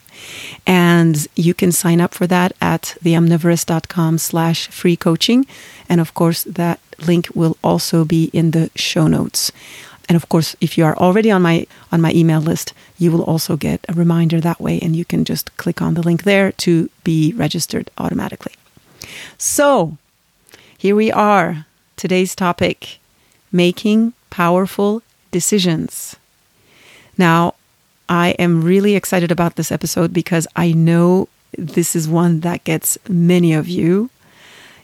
And 0.68 1.28
you 1.36 1.54
can 1.54 1.72
sign 1.72 2.02
up 2.02 2.14
for 2.14 2.28
that 2.28 2.52
at 2.60 2.98
theomnivorist.com 3.04 4.18
slash 4.18 4.68
free 4.68 4.98
coaching. 4.98 5.46
And 5.88 6.02
of 6.02 6.14
course, 6.14 6.44
that 6.44 6.80
link 7.08 7.30
will 7.34 7.58
also 7.64 8.04
be 8.04 8.30
in 8.34 8.52
the 8.52 8.70
show 8.76 9.08
notes. 9.08 9.52
And 10.12 10.18
of 10.18 10.28
course, 10.28 10.58
if 10.60 10.78
you 10.78 10.84
are 10.84 10.98
already 10.98 11.32
on 11.32 11.42
my 11.42 11.66
on 11.90 12.02
my 12.02 12.12
email 12.12 12.42
list, 12.42 12.74
you 12.98 13.14
will 13.14 13.24
also 13.24 13.56
get 13.56 13.86
a 13.88 13.94
reminder 13.94 14.42
that 14.42 14.60
way 14.60 14.78
and 14.82 14.94
you 14.94 15.06
can 15.06 15.24
just 15.24 15.56
click 15.56 15.82
on 15.82 15.94
the 15.94 16.02
link 16.02 16.24
there 16.24 16.52
to 16.64 16.90
be 17.06 17.32
registered 17.32 17.90
automatically. 17.98 18.52
So, 19.38 19.98
here 20.78 20.98
we 20.98 21.14
are. 21.14 21.66
Today's 21.96 22.36
topic, 22.36 23.00
making 23.54 24.12
powerful 24.30 25.02
decisions. 25.32 26.18
Now, 27.18 27.56
I 28.10 28.32
am 28.32 28.66
really 28.66 28.98
excited 28.98 29.32
about 29.32 29.56
this 29.56 29.72
episode 29.72 30.12
because 30.12 30.46
I 30.58 30.74
know 30.74 31.30
this 31.58 31.96
is 31.96 32.10
one 32.10 32.42
that 32.42 32.66
gets 32.66 32.98
many 33.08 33.54
of 33.54 33.70
you 33.70 34.10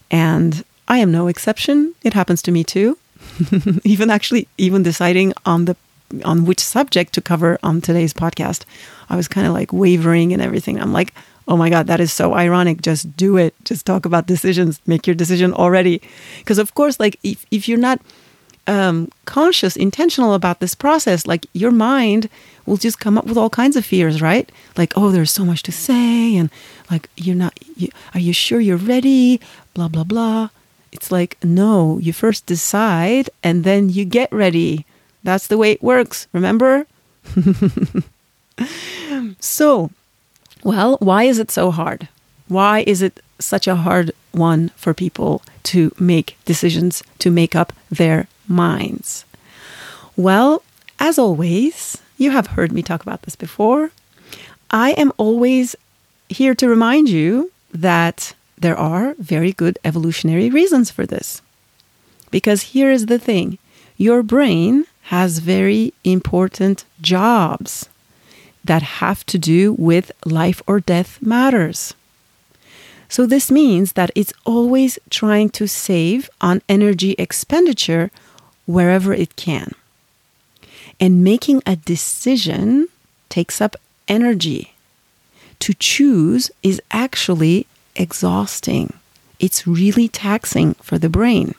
and 0.10 0.63
I 0.88 1.00
am 1.00 1.12
no 1.12 1.27
exception. 1.27 1.96
It 2.01 2.13
happens 2.13 2.41
to 2.43 2.51
me 2.53 2.63
too. 2.63 2.98
even 3.84 4.10
actually 4.10 4.48
even 4.58 4.84
deciding 4.84 5.34
on 5.46 5.65
the 5.65 5.75
on 6.24 6.46
which 6.46 6.60
subject 6.60 7.13
to 7.13 7.22
cover 7.22 7.60
on 7.63 7.82
today's 7.82 8.13
podcast, 8.13 8.63
I 9.10 9.15
was 9.15 9.27
kind 9.27 9.46
of 9.46 9.53
like 9.53 9.74
wavering 9.74 10.34
and 10.34 10.41
everything. 10.41 10.79
I'm 10.79 10.94
like, 10.94 11.13
oh 11.48 11.58
my 11.58 11.70
God, 11.70 11.88
that 11.88 12.00
is 12.00 12.12
so 12.12 12.34
ironic. 12.34 12.82
Just 12.82 13.15
do 13.15 13.38
it. 13.38 13.53
Just 13.63 13.86
talk 13.86 14.06
about 14.06 14.27
decisions. 14.27 14.82
Make 14.86 15.08
your 15.08 15.15
decision 15.15 15.53
already. 15.53 16.01
Because, 16.39 16.60
of 16.60 16.75
course, 16.75 17.00
like 17.00 17.20
if, 17.24 17.46
if 17.51 17.67
you're 17.67 17.77
not 17.77 18.01
um, 18.67 19.10
conscious, 19.25 19.75
intentional 19.75 20.34
about 20.34 20.60
this 20.60 20.75
process, 20.75 21.25
like 21.25 21.46
your 21.53 21.72
mind 21.72 22.29
will 22.65 22.77
just 22.77 23.00
come 23.00 23.17
up 23.17 23.25
with 23.25 23.38
all 23.38 23.50
kinds 23.50 23.77
of 23.77 23.86
fears, 23.86 24.22
right? 24.22 24.51
Like, 24.75 24.94
oh, 24.98 25.10
there's 25.10 25.32
so 25.32 25.46
much 25.46 25.63
to 25.63 25.72
say. 25.72 26.36
And 26.36 26.50
like, 26.91 27.10
you're 27.15 27.36
not, 27.36 27.58
you, 27.77 27.89
are 28.13 28.20
you 28.20 28.34
sure 28.34 28.60
you're 28.60 28.77
ready? 28.77 29.39
Blah, 29.74 29.88
blah, 29.88 30.03
blah. 30.03 30.50
It's 30.91 31.12
like, 31.12 31.38
no, 31.44 31.98
you 32.00 32.13
first 32.13 32.46
decide 32.46 33.29
and 33.44 33.63
then 33.63 33.89
you 33.89 34.06
get 34.06 34.32
ready. 34.32 34.86
That's 35.24 35.48
the 35.48 35.58
way 35.58 35.72
it 35.72 35.84
works, 35.84 36.27
remember? 36.34 36.86
so, 39.39 39.91
well, 40.63 40.98
why 41.00 41.24
is 41.24 41.39
it 41.39 41.51
so 41.51 41.72
hard? 41.72 42.08
Why 42.48 42.84
is 42.88 43.01
it 43.01 43.22
such 43.39 43.67
a 43.67 43.75
hard 43.75 44.12
one 44.32 44.70
for 44.70 44.94
people 44.94 45.41
to 45.63 45.94
make 46.00 46.38
decisions, 46.46 47.03
to 47.20 47.29
make 47.29 47.56
up 47.56 47.74
their 47.89 48.27
minds? 48.48 49.25
Well, 50.15 50.63
as 51.00 51.20
always, 51.20 52.01
you 52.17 52.32
have 52.32 52.48
heard 52.48 52.72
me 52.72 52.82
talk 52.82 53.01
about 53.01 53.24
this 53.24 53.36
before. 53.36 53.91
I 54.72 54.91
am 54.91 55.12
always 55.17 55.75
here 56.29 56.56
to 56.56 56.67
remind 56.67 57.10
you 57.10 57.51
that 57.74 58.34
there 58.58 58.78
are 58.78 59.16
very 59.20 59.54
good 59.54 59.78
evolutionary 59.86 60.50
reasons 60.50 60.90
for 60.90 61.06
this. 61.06 61.42
Because 62.32 62.74
here 62.74 62.92
is 62.92 63.06
the 63.06 63.20
thing 63.20 63.58
your 63.98 64.24
brain 64.24 64.86
has 65.04 65.40
very 65.40 65.94
important 66.04 66.84
jobs 67.02 67.88
that 68.64 68.82
have 68.82 69.26
to 69.26 69.38
do 69.38 69.74
with 69.74 70.12
life 70.26 70.62
or 70.68 70.80
death 70.80 71.22
matters. 71.22 71.94
So, 73.10 73.26
this 73.26 73.50
means 73.50 73.94
that 73.94 74.12
it's 74.16 74.34
always 74.44 75.00
trying 75.10 75.50
to 75.52 75.68
save 75.68 76.30
on 76.42 76.62
energy 76.68 77.16
expenditure 77.18 78.12
wherever 78.66 79.14
it 79.14 79.38
can. 79.38 79.72
And 81.00 81.24
making 81.24 81.62
a 81.66 81.78
decision 81.78 82.90
takes 83.30 83.62
up 83.62 83.78
energy. 84.10 84.74
To 85.60 85.74
choose 85.74 86.52
is 86.64 86.82
actually 86.92 87.66
exhausting. 87.98 88.94
It's 89.39 89.68
really 89.68 90.08
taxing 90.08 90.74
for 90.75 90.98
the 90.98 91.10
brain. 91.10 91.56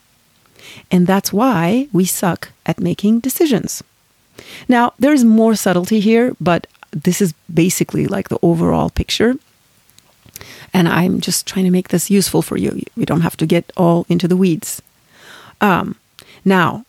And 0.91 1.07
that's 1.07 1.33
why 1.33 1.89
we 1.93 2.05
suck 2.05 2.51
at 2.67 2.81
making 2.81 3.21
decisions. 3.21 3.83
Now, 4.69 4.93
there's 4.99 5.25
more 5.25 5.55
subtlety 5.55 6.01
here, 6.01 6.35
but 6.41 6.67
this 6.91 7.21
is 7.21 7.35
basically 7.53 8.07
like 8.07 8.29
the 8.29 8.39
overall 8.43 8.91
picture. 8.91 9.35
And 10.73 10.89
I'm 10.89 11.21
just 11.21 11.47
trying 11.47 11.65
to 11.65 11.71
make 11.71 11.89
this 11.89 12.11
useful 12.11 12.43
for 12.43 12.57
you. 12.57 12.83
We 12.97 13.05
don't 13.05 13.23
have 13.23 13.37
to 13.39 13.47
get 13.47 13.73
all 13.77 14.07
into 14.09 14.29
the 14.29 14.37
weeds. 14.37 14.83
Um, 15.61 15.97
now, 16.45 16.85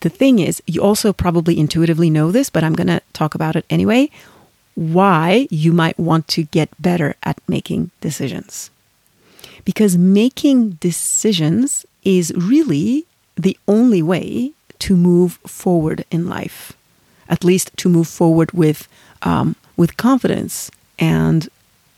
the 0.00 0.08
thing 0.08 0.38
is, 0.38 0.62
you 0.66 0.80
also 0.82 1.12
probably 1.12 1.58
intuitively 1.58 2.10
know 2.10 2.30
this, 2.30 2.50
but 2.50 2.62
I'm 2.62 2.74
going 2.74 2.86
to 2.86 3.02
talk 3.12 3.34
about 3.34 3.56
it 3.56 3.66
anyway 3.68 4.10
why 4.74 5.46
you 5.50 5.72
might 5.72 5.98
want 5.98 6.28
to 6.28 6.42
get 6.44 6.70
better 6.80 7.14
at 7.22 7.38
making 7.48 7.90
decisions. 8.00 8.70
Because 9.64 9.96
making 9.96 10.70
decisions 10.72 11.86
is 12.02 12.32
really 12.36 13.06
the 13.36 13.56
only 13.66 14.02
way 14.02 14.52
to 14.80 14.96
move 14.96 15.34
forward 15.46 16.04
in 16.10 16.28
life, 16.28 16.72
at 17.28 17.44
least 17.44 17.70
to 17.78 17.88
move 17.88 18.08
forward 18.08 18.52
with, 18.52 18.88
um, 19.22 19.56
with 19.76 19.96
confidence 19.96 20.70
and 20.98 21.48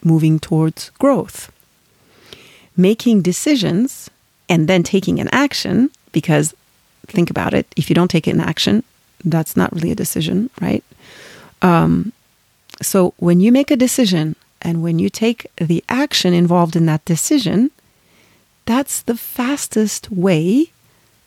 moving 0.04 0.38
towards 0.38 0.90
growth. 0.98 1.50
Making 2.76 3.22
decisions 3.22 4.10
and 4.48 4.68
then 4.68 4.82
taking 4.82 5.18
an 5.18 5.28
action, 5.32 5.90
because 6.12 6.54
think 7.06 7.30
about 7.30 7.54
it, 7.54 7.66
if 7.76 7.88
you 7.88 7.94
don't 7.94 8.10
take 8.10 8.26
an 8.26 8.40
action, 8.40 8.84
that's 9.24 9.56
not 9.56 9.72
really 9.72 9.90
a 9.90 9.96
decision, 9.96 10.50
right? 10.60 10.84
Um, 11.62 12.12
so 12.82 13.14
when 13.18 13.40
you 13.40 13.52
make 13.52 13.70
a 13.70 13.76
decision 13.76 14.36
and 14.62 14.82
when 14.82 14.98
you 14.98 15.08
take 15.08 15.46
the 15.56 15.84
action 15.88 16.32
involved 16.32 16.76
in 16.76 16.86
that 16.86 17.04
decision, 17.04 17.70
that's 18.64 19.02
the 19.02 19.16
fastest 19.16 20.10
way 20.10 20.72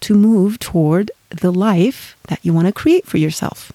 to 0.01 0.13
move 0.13 0.59
toward 0.59 1.11
the 1.29 1.51
life 1.51 2.15
that 2.27 2.39
you 2.43 2.53
want 2.53 2.67
to 2.67 2.73
create 2.73 3.05
for 3.05 3.17
yourself. 3.17 3.71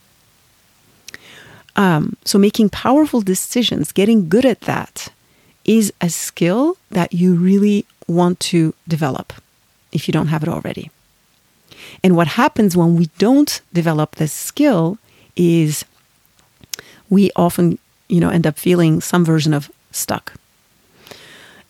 Um, 1.76 2.16
so, 2.24 2.38
making 2.38 2.68
powerful 2.68 3.20
decisions, 3.20 3.90
getting 3.90 4.28
good 4.28 4.44
at 4.44 4.60
that, 4.62 5.08
is 5.64 5.92
a 6.00 6.08
skill 6.08 6.76
that 6.90 7.12
you 7.12 7.34
really 7.34 7.84
want 8.06 8.38
to 8.38 8.74
develop 8.86 9.32
if 9.92 10.06
you 10.06 10.12
don't 10.12 10.28
have 10.28 10.42
it 10.42 10.48
already. 10.48 10.90
And 12.02 12.16
what 12.16 12.28
happens 12.28 12.76
when 12.76 12.96
we 12.96 13.06
don't 13.18 13.60
develop 13.72 14.16
this 14.16 14.32
skill 14.32 14.98
is 15.36 15.84
we 17.10 17.30
often, 17.36 17.78
you 18.08 18.20
know, 18.20 18.30
end 18.30 18.46
up 18.46 18.58
feeling 18.58 19.00
some 19.00 19.24
version 19.24 19.54
of 19.54 19.70
stuck. 19.90 20.34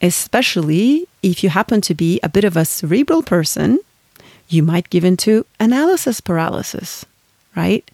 Especially 0.03 1.07
if 1.23 1.43
you 1.43 1.51
happen 1.51 1.81
to 1.83 1.95
be 1.95 2.21
a 2.23 2.29
bit 2.29 2.45
of 2.45 2.57
a 2.57 2.65
cerebral 2.65 3.23
person, 3.23 3.79
you 4.49 4.63
might 4.63 4.91
give 4.91 5.05
into 5.05 5.47
analysis 5.59 6.21
paralysis, 6.21 7.05
right? 7.57 7.89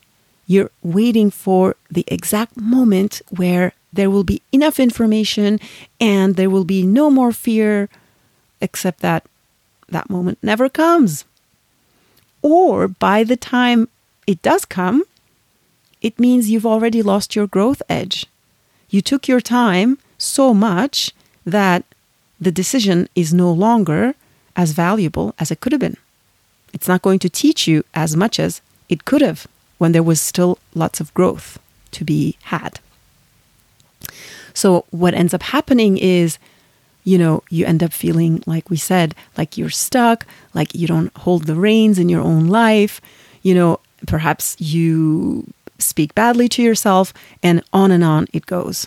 You're 0.47 0.71
waiting 0.83 1.31
for 1.31 1.77
the 1.91 2.05
exact 2.09 2.57
moment 2.57 3.23
where 3.31 3.73
there 3.93 4.11
will 4.11 4.25
be 4.25 4.43
enough 4.53 4.81
information 4.81 5.61
and 6.01 6.37
there 6.37 6.51
will 6.51 6.65
be 6.65 6.85
no 6.85 7.11
more 7.11 7.33
fear, 7.33 7.89
except 8.61 9.01
that 9.01 9.25
that 9.89 10.11
moment 10.11 10.39
never 10.43 10.69
comes. 10.69 11.25
Or 12.43 12.89
by 12.89 13.25
the 13.25 13.37
time 13.37 13.89
it 14.27 14.43
does 14.43 14.65
come, 14.65 15.05
it 16.03 16.19
means 16.19 16.51
you've 16.51 16.67
already 16.67 17.03
lost 17.03 17.37
your 17.37 17.47
growth 17.47 17.83
edge. 17.89 18.27
You 18.89 19.01
took 19.01 19.29
your 19.29 19.41
time 19.41 19.99
so 20.19 20.55
much 20.55 21.13
that 21.45 21.85
the 22.41 22.53
decision 22.53 23.09
is 23.15 23.35
no 23.35 23.53
longer 23.53 24.15
as 24.57 24.73
valuable 24.73 25.35
as 25.39 25.51
it 25.51 25.61
could 25.61 25.73
have 25.73 25.81
been. 25.81 25.97
It's 26.73 26.89
not 26.89 27.03
going 27.03 27.19
to 27.21 27.29
teach 27.29 27.69
you 27.69 27.85
as 27.95 28.17
much 28.17 28.39
as 28.39 28.61
it 28.89 29.05
could 29.05 29.23
have 29.23 29.47
when 29.79 29.93
there 29.93 30.03
was 30.03 30.21
still 30.21 30.59
lots 30.75 31.01
of 31.01 31.13
growth 31.15 31.59
to 31.93 32.05
be 32.05 32.37
had. 32.45 32.81
So, 34.55 34.85
what 34.91 35.15
ends 35.15 35.35
up 35.35 35.43
happening 35.43 35.97
is, 35.99 36.39
you 37.05 37.19
know, 37.19 37.43
you 37.51 37.65
end 37.67 37.83
up 37.83 37.93
feeling, 37.93 38.43
like 38.47 38.69
we 38.69 38.77
said, 38.77 39.15
like 39.37 39.57
you're 39.57 39.71
stuck, 39.71 40.27
like 40.55 40.75
you 40.75 40.87
don't 40.87 41.17
hold 41.19 41.45
the 41.45 41.55
reins 41.55 41.99
in 41.99 42.09
your 42.09 42.23
own 42.23 42.49
life. 42.49 43.01
You 43.43 43.55
know, 43.55 43.81
perhaps 44.07 44.57
you 44.61 45.47
speak 45.81 46.15
badly 46.15 46.49
to 46.51 46.63
yourself, 46.63 47.13
and 47.43 47.63
on 47.73 47.91
and 47.91 48.05
on 48.05 48.27
it 48.33 48.47
goes. 48.47 48.87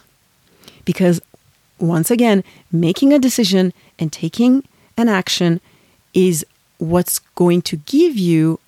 Because 0.86 1.22
once 1.80 2.12
again, 2.12 2.44
making 2.72 3.14
a 3.14 3.20
decision 3.20 3.74
and 4.00 4.12
taking 4.12 4.64
an 4.98 5.10
action 5.10 5.60
is 6.14 6.46
what's 6.78 7.20
going 7.36 7.62
to 7.64 7.78
give 7.78 8.18
you 8.18 8.60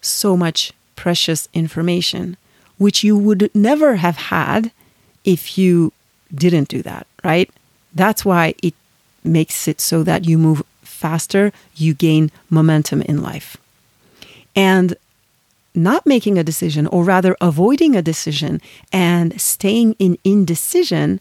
so 0.00 0.36
much 0.36 0.72
precious 0.96 1.48
information, 1.52 2.36
which 2.78 3.04
you 3.04 3.16
would 3.16 3.50
never 3.54 3.96
have 3.96 4.16
had 4.16 4.70
if 5.24 5.58
you 5.58 5.92
didn't 6.34 6.68
do 6.68 6.82
that, 6.82 7.06
right? 7.22 7.50
That's 7.94 8.24
why 8.24 8.54
it 8.62 8.74
makes 9.22 9.68
it 9.68 9.80
so 9.80 10.02
that 10.02 10.24
you 10.24 10.38
move 10.38 10.62
faster 10.82 11.52
you 11.76 11.94
gain 11.94 12.30
momentum 12.48 13.02
in 13.02 13.22
life. 13.22 13.56
And 14.54 14.96
not 15.74 16.06
making 16.06 16.38
a 16.38 16.44
decision, 16.44 16.86
or 16.86 17.04
rather 17.04 17.36
avoiding 17.40 17.96
a 17.96 18.02
decision 18.02 18.60
and 18.92 19.40
staying 19.40 19.94
in 19.98 20.18
indecision, 20.24 21.20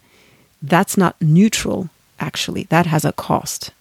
that's 0.61 0.97
not 0.97 1.19
neutral, 1.21 1.89
actually. 2.19 2.63
That 2.63 2.85
has 2.85 3.03
a 3.03 3.13
cost. 3.13 3.71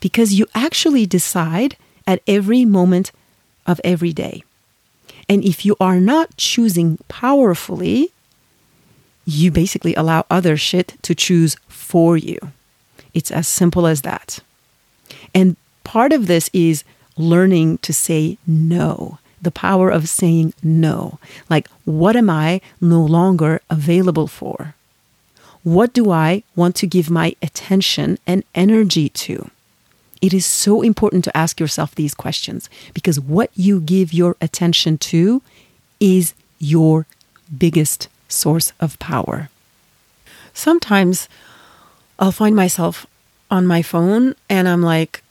Because 0.00 0.34
you 0.34 0.46
actually 0.54 1.06
decide 1.06 1.76
at 2.06 2.22
every 2.26 2.64
moment 2.64 3.12
of 3.66 3.80
every 3.84 4.12
day. 4.12 4.42
And 5.28 5.44
if 5.44 5.64
you 5.64 5.76
are 5.78 6.00
not 6.00 6.36
choosing 6.36 6.98
powerfully, 7.08 8.10
you 9.26 9.50
basically 9.50 9.94
allow 9.94 10.24
other 10.30 10.56
shit 10.56 10.94
to 11.02 11.14
choose 11.14 11.56
for 11.68 12.16
you. 12.16 12.38
It's 13.12 13.30
as 13.30 13.46
simple 13.46 13.86
as 13.86 14.02
that. 14.02 14.40
And 15.34 15.56
part 15.84 16.12
of 16.12 16.26
this 16.26 16.48
is 16.52 16.84
learning 17.16 17.78
to 17.78 17.92
say 17.92 18.38
no, 18.46 19.18
the 19.40 19.50
power 19.50 19.90
of 19.90 20.08
saying 20.08 20.54
no. 20.62 21.18
Like, 21.48 21.68
what 21.84 22.16
am 22.16 22.30
I 22.30 22.60
no 22.80 23.00
longer 23.00 23.60
available 23.70 24.26
for? 24.26 24.74
What 25.62 25.92
do 25.92 26.10
I 26.10 26.42
want 26.56 26.76
to 26.76 26.86
give 26.86 27.10
my 27.10 27.34
attention 27.42 28.18
and 28.26 28.44
energy 28.54 29.08
to? 29.10 29.50
It 30.20 30.34
is 30.34 30.46
so 30.46 30.82
important 30.82 31.24
to 31.24 31.36
ask 31.36 31.60
yourself 31.60 31.94
these 31.94 32.14
questions 32.14 32.68
because 32.92 33.20
what 33.20 33.50
you 33.54 33.80
give 33.80 34.12
your 34.12 34.36
attention 34.40 34.98
to 34.98 35.42
is 36.00 36.34
your 36.58 37.06
biggest 37.56 38.08
source 38.28 38.72
of 38.80 38.98
power. 38.98 39.48
Sometimes 40.52 41.28
I'll 42.18 42.32
find 42.32 42.56
myself 42.56 43.06
on 43.50 43.66
my 43.66 43.82
phone 43.82 44.34
and 44.48 44.68
I'm 44.68 44.82
like, 44.82 45.22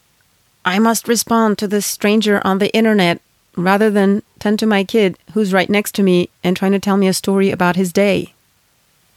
I 0.64 0.78
must 0.78 1.08
respond 1.08 1.58
to 1.58 1.68
this 1.68 1.86
stranger 1.86 2.40
on 2.44 2.58
the 2.58 2.74
internet 2.74 3.20
rather 3.58 3.90
than 3.90 4.22
tend 4.38 4.58
to 4.60 4.66
my 4.66 4.84
kid 4.84 5.18
who's 5.32 5.52
right 5.52 5.68
next 5.68 5.94
to 5.96 6.02
me 6.02 6.28
and 6.44 6.56
trying 6.56 6.72
to 6.72 6.78
tell 6.78 6.96
me 6.96 7.08
a 7.08 7.12
story 7.12 7.50
about 7.50 7.76
his 7.76 7.92
day. 7.92 8.32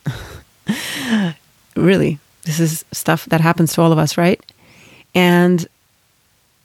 really, 1.75 2.19
this 2.43 2.59
is 2.59 2.83
stuff 2.91 3.25
that 3.25 3.41
happens 3.41 3.73
to 3.73 3.81
all 3.81 3.91
of 3.91 3.97
us, 3.97 4.17
right? 4.17 4.41
And 5.13 5.67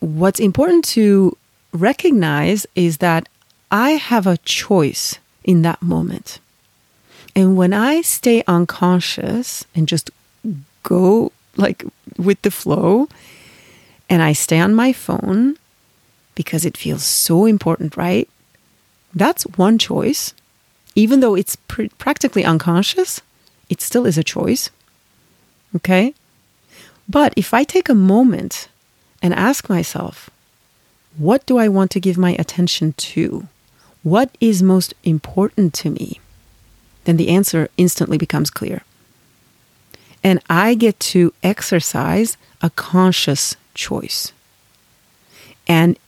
what's 0.00 0.40
important 0.40 0.85
to 0.87 1.37
recognize 1.73 2.66
is 2.75 2.99
that 2.99 3.28
I 3.71 3.90
have 3.92 4.26
a 4.26 4.38
choice 4.38 5.18
in 5.45 5.62
that 5.62 5.83
moment. 5.83 6.38
And 7.35 7.56
when 7.56 7.75
I 7.75 8.00
stay 8.00 8.42
unconscious 8.47 9.64
and 9.75 9.87
just 9.87 10.11
go 10.83 11.33
like 11.56 11.85
with 12.16 12.40
the 12.42 12.50
flow, 12.50 13.09
and 14.09 14.23
I 14.23 14.33
stay 14.33 14.61
on 14.61 14.75
my 14.75 14.92
phone 14.92 15.56
because 16.37 16.64
it 16.64 16.76
feels 16.76 17.02
so 17.02 17.47
important, 17.47 17.97
right? 17.97 18.28
That's 19.12 19.43
one 19.57 19.78
choice. 19.78 20.33
Even 20.95 21.19
though 21.19 21.35
it's 21.35 21.57
pr- 21.57 21.95
practically 21.99 22.45
unconscious, 22.45 23.21
it 23.69 23.81
still 23.81 24.07
is 24.07 24.16
a 24.16 24.23
choice. 24.23 24.71
Okay? 25.75 26.14
But 27.09 27.33
if 27.37 27.52
I 27.52 27.64
take 27.64 27.88
a 27.88 27.95
moment 27.95 28.69
and 29.21 29.35
ask 29.35 29.69
myself, 29.69 30.31
what 31.16 31.45
do 31.47 31.59
I 31.59 31.69
want 31.69 31.90
to 31.93 32.00
give 32.00 32.19
my 32.19 32.37
attention 32.38 32.93
to? 32.93 33.49
What 34.02 34.31
is 34.40 34.62
most 34.62 34.95
important 35.02 35.73
to 35.75 35.90
me? 35.90 36.21
Then 37.05 37.16
the 37.16 37.31
answer 37.31 37.69
instantly 37.76 38.19
becomes 38.19 38.50
clear. 38.50 38.83
And 40.23 40.43
I 40.50 40.75
get 40.75 41.00
to 41.14 41.33
exercise 41.43 42.37
a 42.61 42.71
conscious 42.71 43.57
choice. 43.75 44.33
And 45.66 45.99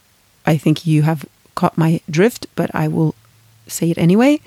I 0.48 0.56
think 0.56 0.86
you 0.86 1.02
have 1.02 1.26
caught 1.54 1.76
my 1.76 2.00
drift, 2.08 2.46
but 2.54 2.70
I 2.74 2.88
will 2.88 3.14
say 3.66 3.90
it 3.90 3.98
anyway. 3.98 4.40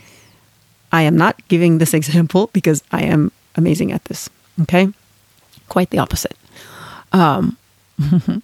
I 0.92 1.04
am 1.04 1.16
not 1.16 1.48
giving 1.48 1.78
this 1.78 1.94
example 2.00 2.50
because 2.54 2.84
I 2.92 3.04
am 3.04 3.32
amazing 3.56 3.92
at 3.92 4.06
this. 4.06 4.30
Okay? 4.64 4.90
Quite 5.70 5.92
the 5.92 6.00
opposite. 6.00 6.36
Um, 7.14 7.58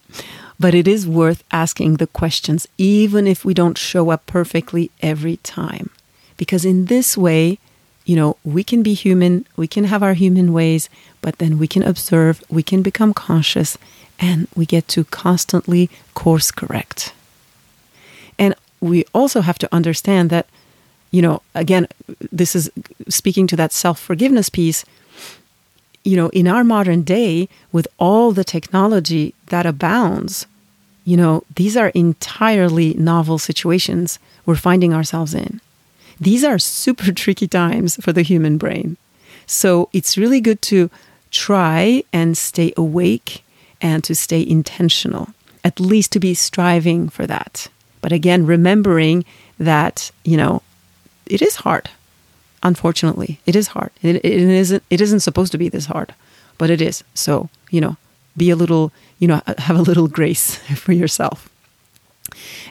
but 0.59 0.75
it 0.75 0.87
is 0.87 1.07
worth 1.07 1.43
asking 1.51 1.95
the 1.95 2.05
questions, 2.07 2.67
even 2.77 3.25
if 3.25 3.43
we 3.43 3.53
don't 3.55 3.77
show 3.77 4.11
up 4.11 4.27
perfectly 4.27 4.91
every 5.01 5.37
time. 5.37 5.89
Because 6.37 6.63
in 6.63 6.85
this 6.85 7.17
way, 7.17 7.57
you 8.05 8.15
know, 8.15 8.37
we 8.43 8.63
can 8.63 8.83
be 8.83 8.93
human, 8.93 9.47
we 9.55 9.67
can 9.67 9.85
have 9.85 10.03
our 10.03 10.13
human 10.13 10.53
ways, 10.53 10.89
but 11.21 11.39
then 11.39 11.57
we 11.57 11.67
can 11.67 11.81
observe, 11.81 12.43
we 12.49 12.61
can 12.61 12.83
become 12.83 13.13
conscious, 13.13 13.77
and 14.19 14.47
we 14.55 14.65
get 14.65 14.87
to 14.89 15.03
constantly 15.05 15.89
course 16.13 16.51
correct. 16.51 17.13
We 18.79 19.05
also 19.13 19.41
have 19.41 19.57
to 19.59 19.69
understand 19.73 20.29
that, 20.29 20.47
you 21.11 21.21
know, 21.21 21.41
again, 21.55 21.87
this 22.31 22.55
is 22.55 22.71
speaking 23.09 23.47
to 23.47 23.55
that 23.55 23.71
self 23.71 23.99
forgiveness 23.99 24.49
piece 24.49 24.85
you 26.07 26.15
know, 26.15 26.29
in 26.29 26.47
our 26.47 26.63
modern 26.63 27.01
day, 27.01 27.49
with 27.73 27.85
all 27.97 28.31
the 28.31 28.45
technology 28.45 29.33
that 29.47 29.65
abounds, 29.65 30.47
you 31.03 31.17
know, 31.17 31.43
these 31.57 31.75
are 31.75 31.89
entirely 31.89 32.93
novel 32.93 33.37
situations 33.37 34.17
we're 34.45 34.55
finding 34.55 34.93
ourselves 34.93 35.33
in. 35.33 35.59
These 36.17 36.45
are 36.45 36.59
super 36.59 37.11
tricky 37.23 37.45
times 37.45 37.97
for 37.97 38.13
the 38.13 38.21
human 38.21 38.57
brain. 38.57 38.95
So 39.47 39.89
it's 39.91 40.17
really 40.17 40.39
good 40.39 40.61
to 40.63 40.89
try 41.29 42.05
and 42.13 42.37
stay 42.37 42.71
awake 42.77 43.43
and 43.81 44.01
to 44.05 44.15
stay 44.15 44.47
intentional, 44.47 45.33
at 45.61 45.77
least 45.77 46.13
to 46.13 46.21
be 46.21 46.33
striving 46.33 47.09
for 47.09 47.27
that. 47.27 47.67
But 48.01 48.11
again, 48.11 48.45
remembering 48.45 49.25
that, 49.59 50.11
you 50.23 50.37
know, 50.37 50.61
it 51.25 51.41
is 51.41 51.57
hard. 51.57 51.89
Unfortunately, 52.63 53.39
it 53.45 53.55
is 53.55 53.67
hard. 53.67 53.91
It, 54.01 54.17
it 54.17 54.25
isn't. 54.25 54.83
It 54.89 55.01
isn't 55.01 55.19
supposed 55.19 55.51
to 55.51 55.57
be 55.57 55.69
this 55.69 55.85
hard, 55.85 56.13
but 56.57 56.69
it 56.69 56.81
is. 56.81 57.03
So 57.13 57.49
you 57.69 57.81
know, 57.81 57.97
be 58.35 58.49
a 58.49 58.55
little. 58.55 58.91
You 59.19 59.27
know, 59.27 59.41
have 59.57 59.77
a 59.77 59.81
little 59.81 60.07
grace 60.07 60.55
for 60.75 60.93
yourself. 60.93 61.49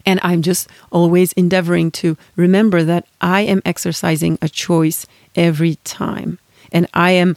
And 0.04 0.20
I'm 0.22 0.42
just 0.42 0.68
always 0.90 1.32
endeavoring 1.32 1.90
to 1.92 2.16
remember 2.36 2.82
that 2.84 3.06
I 3.20 3.40
am 3.42 3.62
exercising 3.64 4.38
a 4.42 4.48
choice 4.48 5.06
every 5.34 5.76
time, 5.84 6.38
and 6.72 6.86
I 6.92 7.12
am 7.12 7.36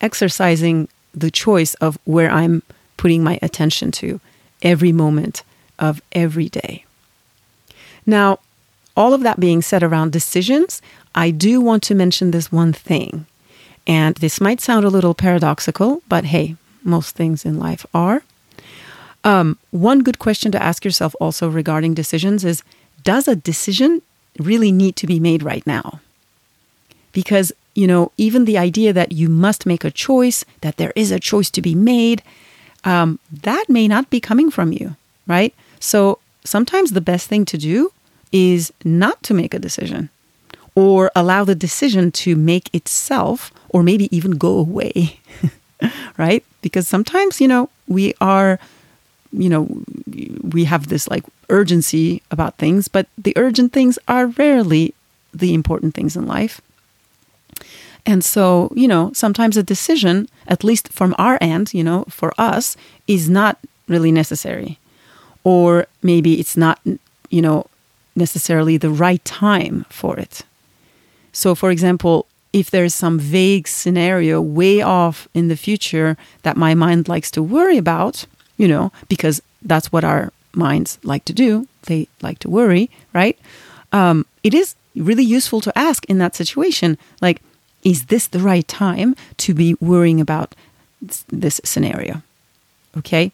exercising 0.00 0.88
the 1.14 1.30
choice 1.30 1.74
of 1.74 1.98
where 2.04 2.30
I'm 2.30 2.62
putting 2.96 3.22
my 3.22 3.38
attention 3.42 3.90
to 3.92 4.20
every 4.62 4.92
moment 4.92 5.42
of 5.78 6.02
every 6.12 6.48
day. 6.48 6.84
Now, 8.06 8.38
all 8.96 9.14
of 9.14 9.22
that 9.22 9.40
being 9.40 9.62
said 9.62 9.82
around 9.82 10.12
decisions, 10.12 10.82
I 11.14 11.30
do 11.30 11.60
want 11.60 11.82
to 11.84 11.94
mention 11.94 12.30
this 12.30 12.52
one 12.52 12.72
thing. 12.72 13.26
And 13.86 14.16
this 14.16 14.40
might 14.40 14.60
sound 14.60 14.84
a 14.84 14.90
little 14.90 15.14
paradoxical, 15.14 16.02
but 16.08 16.24
hey, 16.24 16.56
most 16.82 17.16
things 17.16 17.44
in 17.44 17.58
life 17.58 17.86
are. 17.94 18.22
Um, 19.24 19.58
one 19.70 20.00
good 20.00 20.18
question 20.18 20.50
to 20.52 20.62
ask 20.62 20.84
yourself 20.84 21.14
also 21.20 21.48
regarding 21.48 21.94
decisions 21.94 22.44
is 22.44 22.62
Does 23.02 23.28
a 23.28 23.36
decision 23.36 24.02
really 24.38 24.72
need 24.72 24.96
to 24.96 25.06
be 25.06 25.20
made 25.20 25.42
right 25.42 25.66
now? 25.66 26.00
Because, 27.12 27.52
you 27.74 27.86
know, 27.86 28.12
even 28.16 28.44
the 28.44 28.58
idea 28.58 28.92
that 28.92 29.12
you 29.12 29.28
must 29.28 29.66
make 29.66 29.84
a 29.84 29.90
choice, 29.90 30.44
that 30.60 30.76
there 30.76 30.92
is 30.94 31.10
a 31.10 31.20
choice 31.20 31.50
to 31.50 31.62
be 31.62 31.74
made, 31.74 32.22
um, 32.84 33.18
that 33.30 33.64
may 33.68 33.88
not 33.88 34.08
be 34.10 34.20
coming 34.20 34.50
from 34.50 34.72
you, 34.72 34.96
right? 35.26 35.54
So 35.80 36.18
sometimes 36.44 36.92
the 36.92 37.00
best 37.00 37.28
thing 37.28 37.44
to 37.46 37.58
do 37.58 37.92
is 38.32 38.72
not 38.84 39.22
to 39.24 39.34
make 39.34 39.54
a 39.54 39.58
decision 39.58 40.08
or 40.74 41.10
allow 41.16 41.44
the 41.44 41.54
decision 41.54 42.12
to 42.12 42.36
make 42.36 42.72
itself 42.72 43.52
or 43.68 43.82
maybe 43.82 44.14
even 44.14 44.32
go 44.32 44.58
away. 44.58 45.20
right? 46.18 46.44
Because 46.62 46.86
sometimes, 46.86 47.40
you 47.40 47.48
know, 47.48 47.70
we 47.88 48.14
are, 48.20 48.58
you 49.32 49.48
know, 49.48 49.68
we 50.42 50.64
have 50.64 50.88
this 50.88 51.08
like 51.08 51.24
urgency 51.48 52.22
about 52.30 52.56
things, 52.56 52.88
but 52.88 53.06
the 53.16 53.32
urgent 53.36 53.72
things 53.72 53.98
are 54.08 54.26
rarely 54.26 54.94
the 55.32 55.54
important 55.54 55.94
things 55.94 56.16
in 56.16 56.26
life. 56.26 56.60
And 58.06 58.24
so, 58.24 58.72
you 58.74 58.88
know, 58.88 59.12
sometimes 59.14 59.56
a 59.56 59.62
decision, 59.62 60.28
at 60.46 60.64
least 60.64 60.92
from 60.92 61.14
our 61.18 61.38
end, 61.40 61.74
you 61.74 61.84
know, 61.84 62.04
for 62.08 62.32
us, 62.38 62.76
is 63.06 63.28
not 63.28 63.58
really 63.88 64.10
necessary. 64.10 64.78
Or 65.44 65.86
maybe 66.02 66.38
it's 66.40 66.56
not, 66.56 66.80
you 67.30 67.42
know, 67.42 67.66
necessarily 68.14 68.76
the 68.76 68.90
right 68.90 69.24
time 69.24 69.86
for 69.88 70.18
it. 70.18 70.42
So, 71.32 71.54
for 71.54 71.70
example, 71.70 72.26
if 72.52 72.70
there's 72.70 72.94
some 72.94 73.18
vague 73.18 73.68
scenario 73.68 74.40
way 74.40 74.82
off 74.82 75.28
in 75.34 75.48
the 75.48 75.56
future 75.56 76.16
that 76.42 76.56
my 76.56 76.74
mind 76.74 77.08
likes 77.08 77.30
to 77.32 77.42
worry 77.42 77.78
about, 77.78 78.26
you 78.56 78.66
know, 78.66 78.92
because 79.08 79.40
that's 79.62 79.92
what 79.92 80.04
our 80.04 80.32
minds 80.52 80.98
like 81.04 81.24
to 81.26 81.32
do, 81.32 81.66
they 81.86 82.08
like 82.22 82.38
to 82.40 82.50
worry, 82.50 82.90
right? 83.12 83.38
Um, 83.92 84.26
it 84.42 84.54
is 84.54 84.74
really 84.96 85.24
useful 85.24 85.60
to 85.60 85.78
ask 85.78 86.04
in 86.06 86.18
that 86.18 86.34
situation, 86.34 86.98
like, 87.20 87.40
is 87.84 88.06
this 88.06 88.26
the 88.26 88.40
right 88.40 88.66
time 88.66 89.14
to 89.38 89.54
be 89.54 89.74
worrying 89.80 90.20
about 90.20 90.54
this 91.28 91.60
scenario? 91.64 92.22
Okay. 92.98 93.32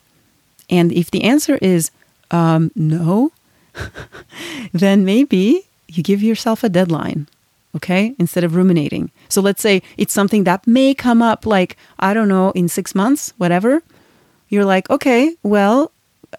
And 0.68 0.92
if 0.92 1.10
the 1.10 1.24
answer 1.24 1.58
is 1.62 1.90
um, 2.30 2.70
no, 2.74 3.32
then 4.72 5.04
maybe 5.04 5.68
you 5.88 6.02
give 6.02 6.22
yourself 6.22 6.64
a 6.64 6.68
deadline, 6.68 7.28
okay, 7.74 8.14
instead 8.18 8.44
of 8.44 8.54
ruminating. 8.54 9.10
So 9.28 9.40
let's 9.40 9.62
say 9.62 9.82
it's 9.96 10.12
something 10.12 10.44
that 10.44 10.66
may 10.66 10.94
come 10.94 11.22
up 11.22 11.46
like, 11.46 11.76
I 11.98 12.14
don't 12.14 12.28
know, 12.28 12.50
in 12.52 12.68
six 12.68 12.94
months, 12.94 13.32
whatever. 13.38 13.82
You're 14.48 14.64
like, 14.64 14.88
okay, 14.90 15.36
well, 15.42 15.92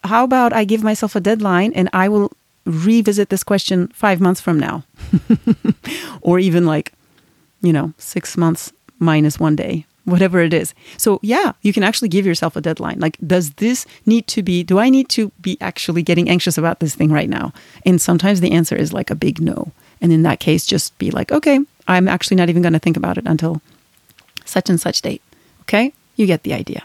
how 0.04 0.24
about 0.24 0.54
I 0.54 0.64
give 0.64 0.84
myself 0.84 1.16
a 1.16 1.20
deadline 1.20 1.74
and 1.74 1.90
I 1.94 2.10
will 2.10 2.32
revisit 2.66 3.30
this 3.30 3.44
question 3.44 3.88
five 3.90 4.20
months 4.20 4.42
from 4.42 4.60
now? 4.60 4.84
or 6.22 6.40
even 6.40 6.66
like, 6.66 6.94
you 7.62 7.74
know, 7.74 7.94
six 7.98 8.38
months 8.38 8.72
minus 9.00 9.40
one 9.40 9.56
day, 9.56 9.86
whatever 10.08 10.40
it 10.40 10.54
is. 10.54 10.74
So, 10.96 11.20
yeah, 11.22 11.52
you 11.62 11.74
can 11.74 11.84
actually 11.84 12.08
give 12.08 12.26
yourself 12.26 12.56
a 12.56 12.62
deadline. 12.62 13.00
Like, 13.00 13.18
does 13.26 13.52
this 13.56 13.86
need 14.06 14.26
to 14.28 14.42
be, 14.42 14.64
do 14.64 14.80
I 14.80 14.90
need 14.90 15.10
to 15.10 15.34
be 15.42 15.58
actually 15.60 16.02
getting 16.02 16.30
anxious 16.30 16.58
about 16.58 16.80
this 16.80 16.96
thing 16.96 17.12
right 17.12 17.30
now? 17.30 17.52
And 17.86 18.00
sometimes 18.00 18.40
the 18.40 18.54
answer 18.54 18.76
is 18.76 18.94
like 18.94 19.12
a 19.12 19.16
big 19.16 19.42
no. 19.42 19.74
And 20.00 20.14
in 20.14 20.24
that 20.24 20.40
case, 20.40 20.66
just 20.66 20.98
be 20.98 21.12
like, 21.12 21.34
okay, 21.34 21.60
I'm 21.90 22.08
actually 22.08 22.38
not 22.38 22.48
even 22.48 22.62
going 22.62 22.72
to 22.74 22.80
think 22.80 22.96
about 22.96 23.18
it 23.18 23.26
until 23.28 23.62
such 24.46 24.70
and 24.70 24.80
such 24.80 25.02
date. 25.02 25.22
Okay? 25.64 25.92
You 26.16 26.26
get 26.26 26.44
the 26.44 26.54
idea. 26.54 26.84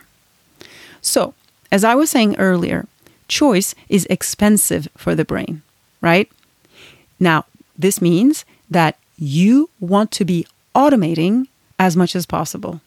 So, 1.00 1.34
as 1.70 1.84
I 1.84 1.94
was 1.94 2.10
saying 2.10 2.36
earlier, 2.38 2.86
choice 3.28 3.76
is 3.88 4.04
expensive 4.10 4.88
for 4.96 5.14
the 5.14 5.24
brain, 5.24 5.62
right? 6.00 6.28
Now, 7.20 7.44
this 7.78 8.02
means 8.02 8.44
that 8.68 8.98
you 9.16 9.70
want 9.78 10.10
to 10.12 10.24
be 10.24 10.44
automating 10.74 11.46
as 11.78 11.96
much 11.96 12.16
as 12.16 12.26
possible. 12.26 12.80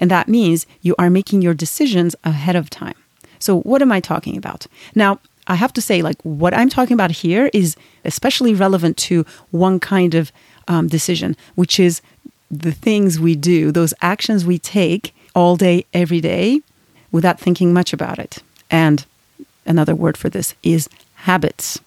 And 0.00 0.10
that 0.10 0.28
means 0.28 0.66
you 0.82 0.94
are 0.98 1.10
making 1.10 1.42
your 1.42 1.54
decisions 1.54 2.16
ahead 2.24 2.56
of 2.56 2.70
time. 2.70 2.96
So, 3.38 3.60
what 3.60 3.82
am 3.82 3.92
I 3.92 4.00
talking 4.00 4.36
about? 4.36 4.66
Now, 4.94 5.20
I 5.46 5.54
have 5.54 5.72
to 5.74 5.80
say, 5.80 6.02
like, 6.02 6.20
what 6.22 6.54
I'm 6.54 6.68
talking 6.68 6.94
about 6.94 7.10
here 7.10 7.50
is 7.52 7.76
especially 8.04 8.54
relevant 8.54 8.96
to 8.98 9.24
one 9.50 9.78
kind 9.80 10.14
of 10.14 10.32
um, 10.68 10.88
decision, 10.88 11.36
which 11.54 11.80
is 11.80 12.02
the 12.50 12.72
things 12.72 13.20
we 13.20 13.34
do, 13.34 13.70
those 13.72 13.94
actions 14.02 14.44
we 14.44 14.58
take 14.58 15.14
all 15.34 15.56
day, 15.56 15.84
every 15.94 16.20
day, 16.20 16.60
without 17.12 17.38
thinking 17.38 17.72
much 17.72 17.92
about 17.92 18.18
it. 18.18 18.38
And 18.70 19.04
another 19.66 19.94
word 19.94 20.16
for 20.16 20.28
this 20.28 20.54
is 20.62 20.88
habits. 21.14 21.80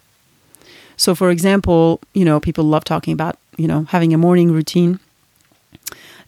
So, 0.97 1.15
for 1.15 1.31
example, 1.31 1.99
you 2.13 2.25
know, 2.25 2.39
people 2.39 2.63
love 2.63 2.83
talking 2.83 3.13
about, 3.13 3.37
you 3.57 3.67
know, 3.67 3.83
having 3.89 4.13
a 4.13 4.17
morning 4.17 4.51
routine. 4.51 4.99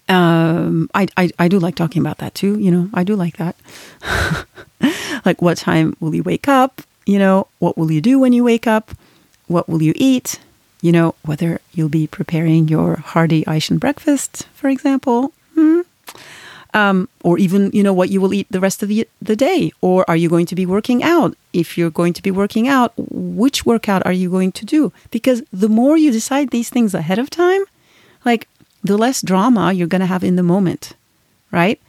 Um, 0.08 0.90
I, 0.94 1.08
I, 1.18 1.32
I 1.40 1.48
do 1.48 1.60
like 1.60 1.76
talking 1.76 2.02
about 2.02 2.20
that 2.20 2.36
too. 2.36 2.60
You 2.60 2.72
know, 2.72 2.90
I 2.94 3.04
do 3.04 3.16
like 3.16 3.38
that. 3.38 3.56
like, 5.26 5.42
what 5.42 5.58
time 5.58 5.96
will 6.00 6.14
you 6.14 6.24
wake 6.24 6.48
up? 6.48 6.82
You 7.06 7.20
know, 7.20 7.48
what 7.60 7.78
will 7.78 7.92
you 7.92 8.02
do 8.02 8.20
when 8.20 8.34
you 8.34 8.44
wake 8.44 8.68
up? 8.68 8.92
What 9.48 9.68
will 9.70 9.82
you 9.82 9.94
eat? 9.96 10.40
You 10.82 10.92
know, 10.92 11.16
whether 11.24 11.60
you'll 11.74 11.90
be 11.90 12.08
preparing 12.08 12.68
your 12.68 12.98
hearty 12.98 13.44
Asian 13.48 13.78
breakfast, 13.78 14.48
for 14.54 14.70
example. 14.70 15.34
Hmm? 15.56 15.82
Um, 16.74 17.10
or 17.24 17.38
even 17.38 17.72
you 17.72 17.82
know 17.84 17.94
what 17.94 18.10
you 18.10 18.20
will 18.20 18.34
eat 18.34 18.48
the 18.50 18.60
rest 18.60 18.84
of 18.84 18.90
the, 18.90 19.08
the 19.22 19.38
day 19.38 19.72
or 19.80 20.04
are 20.10 20.18
you 20.18 20.28
going 20.28 20.46
to 20.48 20.56
be 20.56 20.66
working 20.66 21.04
out 21.04 21.38
if 21.54 21.78
you're 21.78 21.90
going 21.90 22.12
to 22.12 22.22
be 22.22 22.32
working 22.32 22.68
out 22.68 22.92
which 22.98 23.66
workout 23.66 24.06
are 24.06 24.12
you 24.12 24.30
going 24.30 24.52
to 24.52 24.66
do 24.66 24.92
because 25.10 25.42
the 25.54 25.70
more 25.70 25.96
you 25.96 26.12
decide 26.12 26.50
these 26.50 26.70
things 26.70 26.94
ahead 26.94 27.18
of 27.18 27.30
time 27.30 27.64
like 28.26 28.50
the 28.86 28.98
less 28.98 29.22
drama 29.22 29.74
you're 29.74 29.88
going 29.88 30.02
to 30.02 30.06
have 30.06 30.24
in 30.24 30.36
the 30.36 30.44
moment 30.44 30.94
right? 31.52 31.80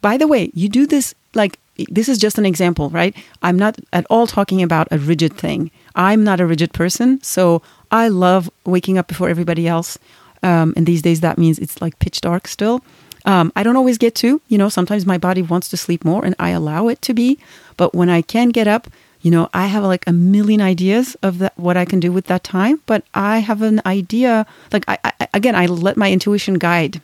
By 0.00 0.16
the 0.16 0.28
way 0.28 0.50
you 0.54 0.68
do 0.68 0.86
this 0.86 1.14
like 1.34 1.58
this 1.88 2.08
is 2.08 2.18
just 2.18 2.38
an 2.38 2.46
example 2.46 2.90
right? 2.90 3.14
I'm 3.42 3.58
not 3.58 3.78
at 3.92 4.06
all 4.10 4.26
talking 4.26 4.62
about 4.62 4.88
a 4.90 4.98
rigid 4.98 5.36
thing. 5.36 5.70
I'm 5.94 6.24
not 6.24 6.40
a 6.40 6.46
rigid 6.46 6.72
person 6.72 7.22
so 7.22 7.62
i 7.90 8.08
love 8.08 8.50
waking 8.66 8.98
up 8.98 9.08
before 9.08 9.28
everybody 9.28 9.66
else. 9.66 9.98
Um, 10.42 10.72
and 10.76 10.86
these 10.86 11.02
days 11.02 11.20
that 11.20 11.38
means 11.38 11.58
it's 11.58 11.80
like 11.80 11.98
pitch 11.98 12.20
dark 12.20 12.46
still. 12.46 12.82
Um, 13.24 13.52
I 13.56 13.62
don't 13.62 13.76
always 13.76 13.98
get 13.98 14.14
to, 14.16 14.40
you 14.48 14.58
know, 14.58 14.68
sometimes 14.68 15.04
my 15.04 15.18
body 15.18 15.42
wants 15.42 15.68
to 15.70 15.76
sleep 15.76 16.04
more 16.04 16.24
and 16.24 16.34
I 16.38 16.50
allow 16.50 16.88
it 16.88 17.02
to 17.02 17.14
be. 17.14 17.38
But 17.76 17.94
when 17.94 18.08
I 18.08 18.22
can 18.22 18.50
get 18.50 18.68
up, 18.68 18.88
you 19.20 19.30
know, 19.30 19.48
I 19.52 19.66
have 19.66 19.84
like 19.84 20.06
a 20.06 20.12
million 20.12 20.60
ideas 20.60 21.16
of 21.22 21.38
that, 21.38 21.58
what 21.58 21.76
I 21.76 21.84
can 21.84 22.00
do 22.00 22.12
with 22.12 22.26
that 22.26 22.44
time. 22.44 22.80
But 22.86 23.04
I 23.14 23.38
have 23.38 23.62
an 23.62 23.80
idea, 23.84 24.46
like, 24.72 24.84
I, 24.86 24.98
I, 25.04 25.28
again, 25.34 25.54
I 25.54 25.66
let 25.66 25.96
my 25.96 26.10
intuition 26.10 26.54
guide, 26.54 27.00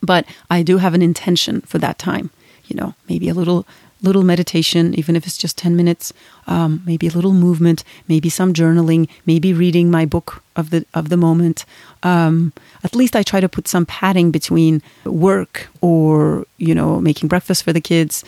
but 0.00 0.24
I 0.50 0.62
do 0.62 0.78
have 0.78 0.94
an 0.94 1.02
intention 1.02 1.60
for 1.62 1.78
that 1.78 1.98
time, 1.98 2.30
you 2.66 2.76
know, 2.76 2.94
maybe 3.08 3.28
a 3.28 3.34
little 3.34 3.66
little 4.02 4.22
meditation, 4.22 4.94
even 4.94 5.16
if 5.16 5.26
it's 5.26 5.38
just 5.38 5.56
10 5.56 5.76
minutes, 5.76 6.12
um, 6.46 6.82
maybe 6.84 7.08
a 7.08 7.10
little 7.10 7.32
movement, 7.32 7.82
maybe 8.06 8.28
some 8.28 8.52
journaling, 8.52 9.08
maybe 9.24 9.54
reading 9.54 9.90
my 9.90 10.04
book 10.04 10.42
of 10.56 10.68
the, 10.68 10.84
of 10.92 11.08
the 11.08 11.16
moment. 11.16 11.64
Um, 12.02 12.52
at 12.82 12.94
least 12.94 13.16
I 13.16 13.22
try 13.22 13.40
to 13.40 13.48
put 13.48 13.66
some 13.66 13.86
padding 13.86 14.30
between 14.30 14.82
work 15.06 15.68
or, 15.80 16.46
you 16.58 16.74
know, 16.74 17.00
making 17.00 17.28
breakfast 17.28 17.64
for 17.64 17.72
the 17.72 17.80
kids 17.80 18.24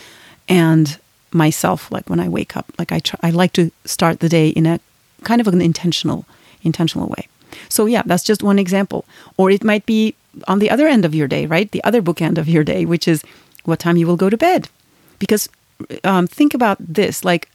and 0.48 0.98
myself, 1.37 1.90
like 1.92 2.09
when 2.09 2.20
I 2.20 2.29
wake 2.29 2.57
up. 2.57 2.66
Like 2.79 2.92
I, 2.92 2.99
try, 2.99 3.18
I 3.22 3.31
like 3.31 3.53
to 3.55 3.70
start 3.85 4.20
the 4.20 4.29
day 4.29 4.49
in 4.49 4.66
a 4.66 4.81
kind 5.22 5.40
of 5.40 5.46
an 5.46 5.61
intentional, 5.61 6.27
intentional 6.62 7.09
way. 7.09 7.29
So 7.68 7.87
yeah, 7.87 8.03
that's 8.05 8.25
just 8.25 8.42
one 8.42 8.59
example. 8.59 9.05
Or 9.37 9.51
it 9.51 9.64
might 9.64 9.87
be 9.87 10.14
on 10.49 10.59
the 10.59 10.70
other 10.70 10.87
end 10.87 11.05
of 11.05 11.14
your 11.14 11.29
day, 11.29 11.46
right? 11.46 11.70
The 11.70 11.85
other 11.85 12.03
bookend 12.03 12.38
of 12.38 12.49
your 12.49 12.64
day, 12.64 12.85
which 12.85 13.09
is 13.09 13.22
what 13.64 13.79
time 13.79 13.96
you 13.96 14.07
will 14.07 14.16
go 14.16 14.31
to 14.31 14.37
bed. 14.37 14.68
Because 15.18 15.49
um, 16.05 16.27
think 16.27 16.55
about 16.55 16.79
this 16.81 17.25
like 17.25 17.49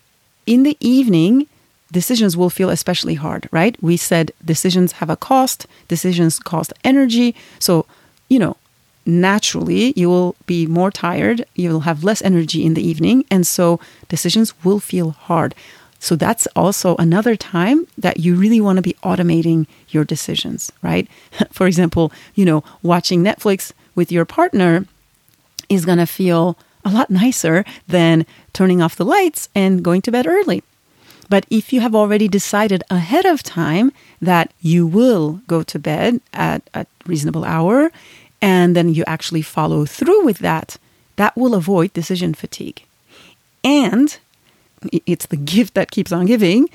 in 0.46 0.64
the 0.64 0.78
evening, 0.80 1.48
decisions 1.92 2.38
will 2.38 2.50
feel 2.50 2.70
especially 2.70 3.16
hard, 3.16 3.48
right? 3.52 3.76
We 3.82 3.98
said 3.98 4.32
decisions 4.44 4.94
have 4.94 5.10
a 5.10 5.16
cost, 5.16 5.68
decisions 5.88 6.40
cost 6.40 6.74
energy. 6.84 7.36
So, 7.60 7.86
you 8.30 8.40
know, 8.40 8.58
naturally 9.06 9.94
you 9.96 10.10
will 10.10 10.36
be 10.46 10.68
more 10.68 10.92
tired, 10.92 11.46
you 11.56 11.70
will 11.70 11.82
have 11.82 12.04
less 12.04 12.22
energy 12.22 12.66
in 12.66 12.74
the 12.74 12.88
evening, 12.88 13.26
and 13.32 13.46
so 13.46 13.80
decisions 14.10 14.54
will 14.64 14.80
feel 14.80 15.12
hard. 15.12 15.56
So 16.00 16.16
that's 16.16 16.48
also 16.56 16.96
another 16.98 17.36
time 17.36 17.88
that 17.96 18.20
you 18.20 18.36
really 18.36 18.60
want 18.60 18.78
to 18.78 18.82
be 18.82 18.96
automating 19.04 19.68
your 19.90 20.04
decisions, 20.04 20.72
right? 20.82 21.08
For 21.52 21.68
example, 21.68 22.12
you 22.34 22.44
know, 22.44 22.64
watching 22.82 23.24
Netflix 23.24 23.72
with 23.94 24.12
your 24.12 24.26
partner 24.26 24.86
is 25.70 25.86
going 25.86 26.00
to 26.00 26.08
feel 26.08 26.58
a 26.84 26.90
lot 26.90 27.12
nicer 27.12 27.64
than 27.88 28.26
turning 28.52 28.82
off 28.82 28.96
the 28.96 29.06
lights 29.06 29.48
and 29.54 29.84
going 29.84 30.02
to 30.02 30.12
bed 30.12 30.26
early. 30.26 30.64
But 31.30 31.46
if 31.50 31.72
you 31.72 31.80
have 31.82 31.96
already 31.96 32.28
decided 32.28 32.84
ahead 32.90 33.26
of 33.26 33.42
time 33.42 33.94
that 34.22 34.52
you 34.60 34.86
will 34.86 35.40
go 35.48 35.64
to 35.64 35.80
bed 35.80 36.20
at 36.34 36.68
a 36.74 36.86
reasonable 37.06 37.46
hour 37.46 37.92
and 38.42 38.76
then 38.76 38.94
you 38.94 39.04
actually 39.06 39.42
follow 39.42 39.86
through 39.86 40.26
with 40.26 40.40
that, 40.40 40.78
that 41.16 41.36
will 41.38 41.54
avoid 41.54 41.94
decision 41.94 42.34
fatigue. 42.34 42.84
And 43.64 44.18
it's 45.06 45.28
the 45.28 45.38
gift 45.38 45.76
that 45.76 45.92
keeps 45.92 46.12
on 46.12 46.26
giving 46.26 46.70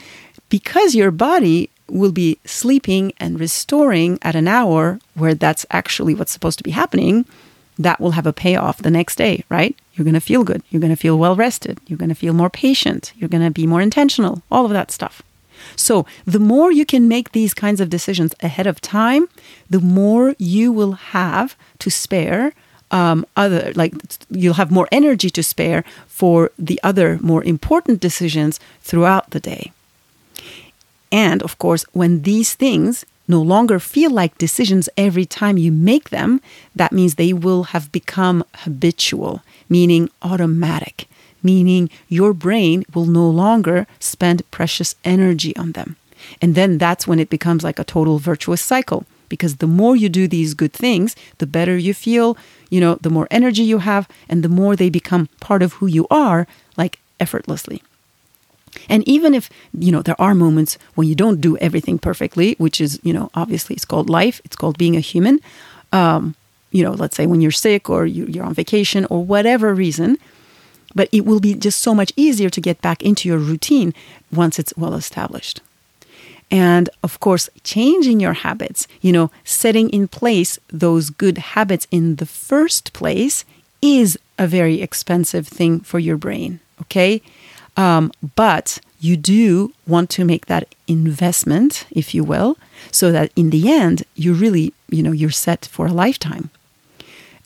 because 0.49 0.95
your 0.95 1.11
body 1.11 1.71
will 1.89 2.13
be 2.13 2.39
sleeping 2.45 3.13
and 3.19 3.41
restoring 3.41 4.19
at 4.23 4.35
an 4.37 4.49
hour 4.49 5.01
where 5.15 5.35
that's 5.35 5.67
actually 5.71 6.15
what's 6.15 6.33
supposed 6.33 6.59
to 6.59 6.65
be 6.65 6.71
happening 6.71 7.25
that 7.79 8.01
will 8.01 8.13
have 8.13 8.27
a 8.27 8.33
payoff 8.33 8.79
the 8.79 8.91
next 8.91 9.17
day, 9.17 9.45
right? 9.49 9.77
You're 9.95 10.05
going 10.05 10.15
to 10.15 10.21
feel 10.21 10.45
good. 10.45 10.63
You're 10.71 10.81
going 10.81 10.93
to 10.93 10.97
feel 10.97 11.19
well 11.19 11.37
rested. 11.37 11.79
You're 11.87 11.99
going 11.99 12.09
to 12.09 12.15
feel 12.15 12.33
more 12.33 12.51
patient. 12.51 13.13
You're 13.17 13.29
going 13.29 13.45
to 13.45 13.51
be 13.51 13.67
more 13.67 13.81
intentional, 13.81 14.43
all 14.51 14.65
of 14.65 14.71
that 14.73 14.91
stuff. 14.91 15.23
So, 15.77 16.07
the 16.25 16.39
more 16.39 16.71
you 16.71 16.85
can 16.87 17.09
make 17.09 17.33
these 17.33 17.55
kinds 17.55 17.81
of 17.81 17.91
decisions 17.91 18.35
ahead 18.43 18.67
of 18.67 18.81
time, 18.81 19.29
the 19.71 19.81
more 19.81 20.35
you 20.39 20.73
will 20.73 20.93
have 20.93 21.57
to 21.79 21.91
spare 21.91 22.53
um, 22.91 23.27
other 23.37 23.73
like 23.75 23.95
you'll 24.31 24.55
have 24.55 24.71
more 24.71 24.89
energy 24.93 25.31
to 25.31 25.43
spare 25.43 25.85
for 26.07 26.51
the 26.59 26.81
other 26.83 27.19
more 27.21 27.43
important 27.45 28.01
decisions 28.01 28.61
throughout 28.81 29.31
the 29.31 29.41
day. 29.41 29.73
And 31.11 31.43
of 31.43 31.59
course, 31.59 31.85
when 31.93 32.23
these 32.23 32.55
things 32.55 33.05
no 33.29 33.43
longer 33.43 33.79
feel 33.79 34.11
like 34.11 34.39
decisions 34.39 34.89
every 34.97 35.27
time 35.27 35.59
you 35.59 35.73
make 35.73 36.11
them, 36.11 36.41
that 36.75 36.93
means 36.93 37.15
they 37.15 37.33
will 37.33 37.65
have 37.65 37.91
become 37.91 38.45
habitual, 38.55 39.43
meaning 39.69 40.09
automatic, 40.23 41.09
meaning 41.51 41.89
your 42.19 42.33
brain 42.47 42.85
will 42.95 43.07
no 43.21 43.27
longer 43.45 43.87
spend 44.13 44.49
precious 44.51 44.91
energy 45.05 45.53
on 45.57 45.73
them. 45.73 45.97
And 46.43 46.55
then 46.59 46.79
that's 46.79 47.07
when 47.09 47.21
it 47.21 47.31
becomes 47.37 47.65
like 47.65 47.79
a 47.81 47.91
total 47.95 48.19
virtuous 48.31 48.63
cycle. 48.63 49.01
Because 49.29 49.57
the 49.57 49.67
more 49.81 49.97
you 49.97 50.09
do 50.09 50.29
these 50.29 50.55
good 50.63 50.73
things, 50.73 51.17
the 51.39 51.51
better 51.59 51.77
you 51.77 51.95
feel, 51.95 52.37
you 52.71 52.81
know, 52.81 52.95
the 53.01 53.15
more 53.17 53.27
energy 53.31 53.63
you 53.63 53.79
have, 53.79 54.05
and 54.31 54.43
the 54.43 54.49
more 54.61 54.77
they 54.77 54.91
become 54.91 55.29
part 55.41 55.63
of 55.63 55.75
who 55.75 55.87
you 55.87 56.07
are, 56.11 56.47
like 56.77 56.95
effortlessly. 57.19 57.83
And 58.89 59.03
even 59.09 59.35
if, 59.35 59.51
you 59.73 59.91
know, 59.91 60.03
there 60.03 60.21
are 60.21 60.35
moments 60.35 60.79
when 60.95 61.09
you 61.09 61.15
don't 61.15 61.41
do 61.41 61.57
everything 61.59 61.99
perfectly, 61.99 62.55
which 62.59 62.81
is, 62.81 63.01
you 63.03 63.13
know, 63.13 63.31
obviously 63.35 63.75
it's 63.75 63.85
called 63.85 64.09
life, 64.11 64.41
it's 64.45 64.57
called 64.57 64.79
being 64.79 64.97
a 64.97 65.01
human. 65.01 65.41
Um, 65.93 66.35
you 66.71 66.85
know, 66.85 66.93
let's 66.93 67.17
say 67.17 67.27
when 67.27 67.41
you're 67.41 67.51
sick 67.51 67.89
or 67.91 68.07
you, 68.07 68.27
you're 68.27 68.45
on 68.45 68.55
vacation 68.55 69.07
or 69.11 69.25
whatever 69.25 69.75
reason. 69.75 70.19
But 70.97 71.09
it 71.13 71.25
will 71.25 71.41
be 71.41 71.55
just 71.55 71.79
so 71.79 71.95
much 71.95 72.13
easier 72.17 72.51
to 72.51 72.61
get 72.61 72.83
back 72.83 73.03
into 73.03 73.29
your 73.29 73.39
routine 73.39 73.95
once 74.33 74.59
it's 74.59 74.77
well 74.77 74.95
established. 74.95 75.61
And 76.51 76.89
of 77.03 77.21
course, 77.21 77.49
changing 77.63 78.19
your 78.21 78.33
habits, 78.33 78.89
you 79.01 79.13
know, 79.13 79.31
setting 79.45 79.91
in 79.91 80.09
place 80.09 80.59
those 80.69 81.11
good 81.11 81.39
habits 81.39 81.87
in 81.91 82.17
the 82.17 82.27
first 82.27 82.93
place 82.93 83.45
is 83.83 84.19
a 84.39 84.47
very 84.47 84.81
expensive 84.81 85.47
thing 85.47 85.81
for 85.81 85.99
your 85.99 86.17
brain. 86.17 86.61
Okay. 86.83 87.21
Um, 87.77 88.11
but 88.37 88.79
you 89.01 89.17
do 89.17 89.73
want 89.87 90.09
to 90.11 90.25
make 90.25 90.47
that 90.47 90.75
investment, 90.87 91.87
if 91.91 92.15
you 92.15 92.25
will, 92.25 92.57
so 92.91 93.13
that 93.13 93.31
in 93.37 93.51
the 93.51 93.71
end, 93.71 94.05
you 94.15 94.33
really, 94.33 94.73
you 94.89 95.03
know, 95.03 95.13
you're 95.13 95.31
set 95.31 95.67
for 95.67 95.87
a 95.87 95.93
lifetime. 95.93 96.51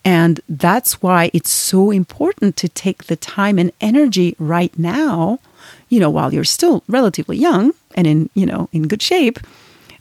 And 0.03 0.41
that's 0.49 1.01
why 1.01 1.29
it's 1.33 1.49
so 1.49 1.91
important 1.91 2.55
to 2.57 2.69
take 2.69 3.05
the 3.05 3.15
time 3.15 3.59
and 3.59 3.71
energy 3.79 4.35
right 4.39 4.77
now, 4.77 5.39
you 5.89 5.99
know, 5.99 6.09
while 6.09 6.33
you're 6.33 6.43
still 6.43 6.83
relatively 6.87 7.37
young 7.37 7.73
and 7.95 8.07
in, 8.07 8.29
you 8.33 8.45
know, 8.45 8.67
in 8.71 8.87
good 8.87 9.01
shape, 9.01 9.39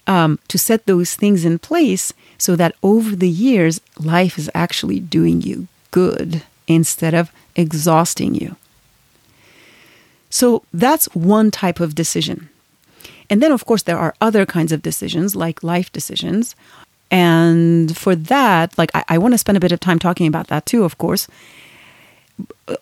um, 0.07 0.39
to 0.49 0.59
set 0.59 0.87
those 0.87 1.15
things 1.15 1.45
in 1.45 1.59
place 1.59 2.13
so 2.39 2.57
that 2.57 2.75
over 2.83 3.15
the 3.15 3.29
years, 3.29 3.81
life 3.99 4.39
is 4.39 4.51
actually 4.55 5.01
doing 5.01 5.43
you 5.43 5.69
good 5.91 6.43
instead 6.67 7.13
of 7.13 7.31
exhausting 7.55 8.35
you. 8.35 8.57
So 10.31 10.63
that's 10.73 11.07
one 11.15 11.51
type 11.51 11.81
of 11.81 11.95
decision. 11.95 12.49
And 13.29 13.43
then, 13.43 13.53
of 13.53 13.65
course, 13.67 13.83
there 13.83 13.99
are 13.99 14.15
other 14.21 14.47
kinds 14.47 14.73
of 14.73 14.83
decisions, 14.83 15.37
like 15.37 15.63
life 15.63 15.93
decisions. 15.93 16.57
And 17.11 17.97
for 17.97 18.15
that, 18.15 18.77
like, 18.79 18.91
I, 18.95 19.05
I 19.09 19.19
want 19.19 19.35
to 19.35 19.39
spend 19.39 19.57
a 19.57 19.61
bit 19.61 19.73
of 19.73 19.81
time 19.81 19.99
talking 19.99 20.27
about 20.27 20.47
that 20.49 20.67
too, 20.67 20.85
of 20.85 20.99
course. 20.99 21.27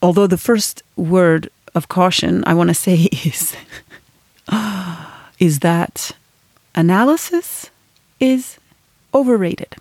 Although 0.02 0.26
the 0.26 0.38
first 0.38 0.82
word 0.96 1.50
of 1.74 1.88
caution 1.88 2.44
I 2.46 2.54
want 2.54 2.68
to 2.68 2.74
say 2.74 2.94
is, 3.24 3.56
is 5.38 5.60
that 5.60 6.12
analysis 6.74 7.70
is 8.20 8.58
overrated. 9.14 9.76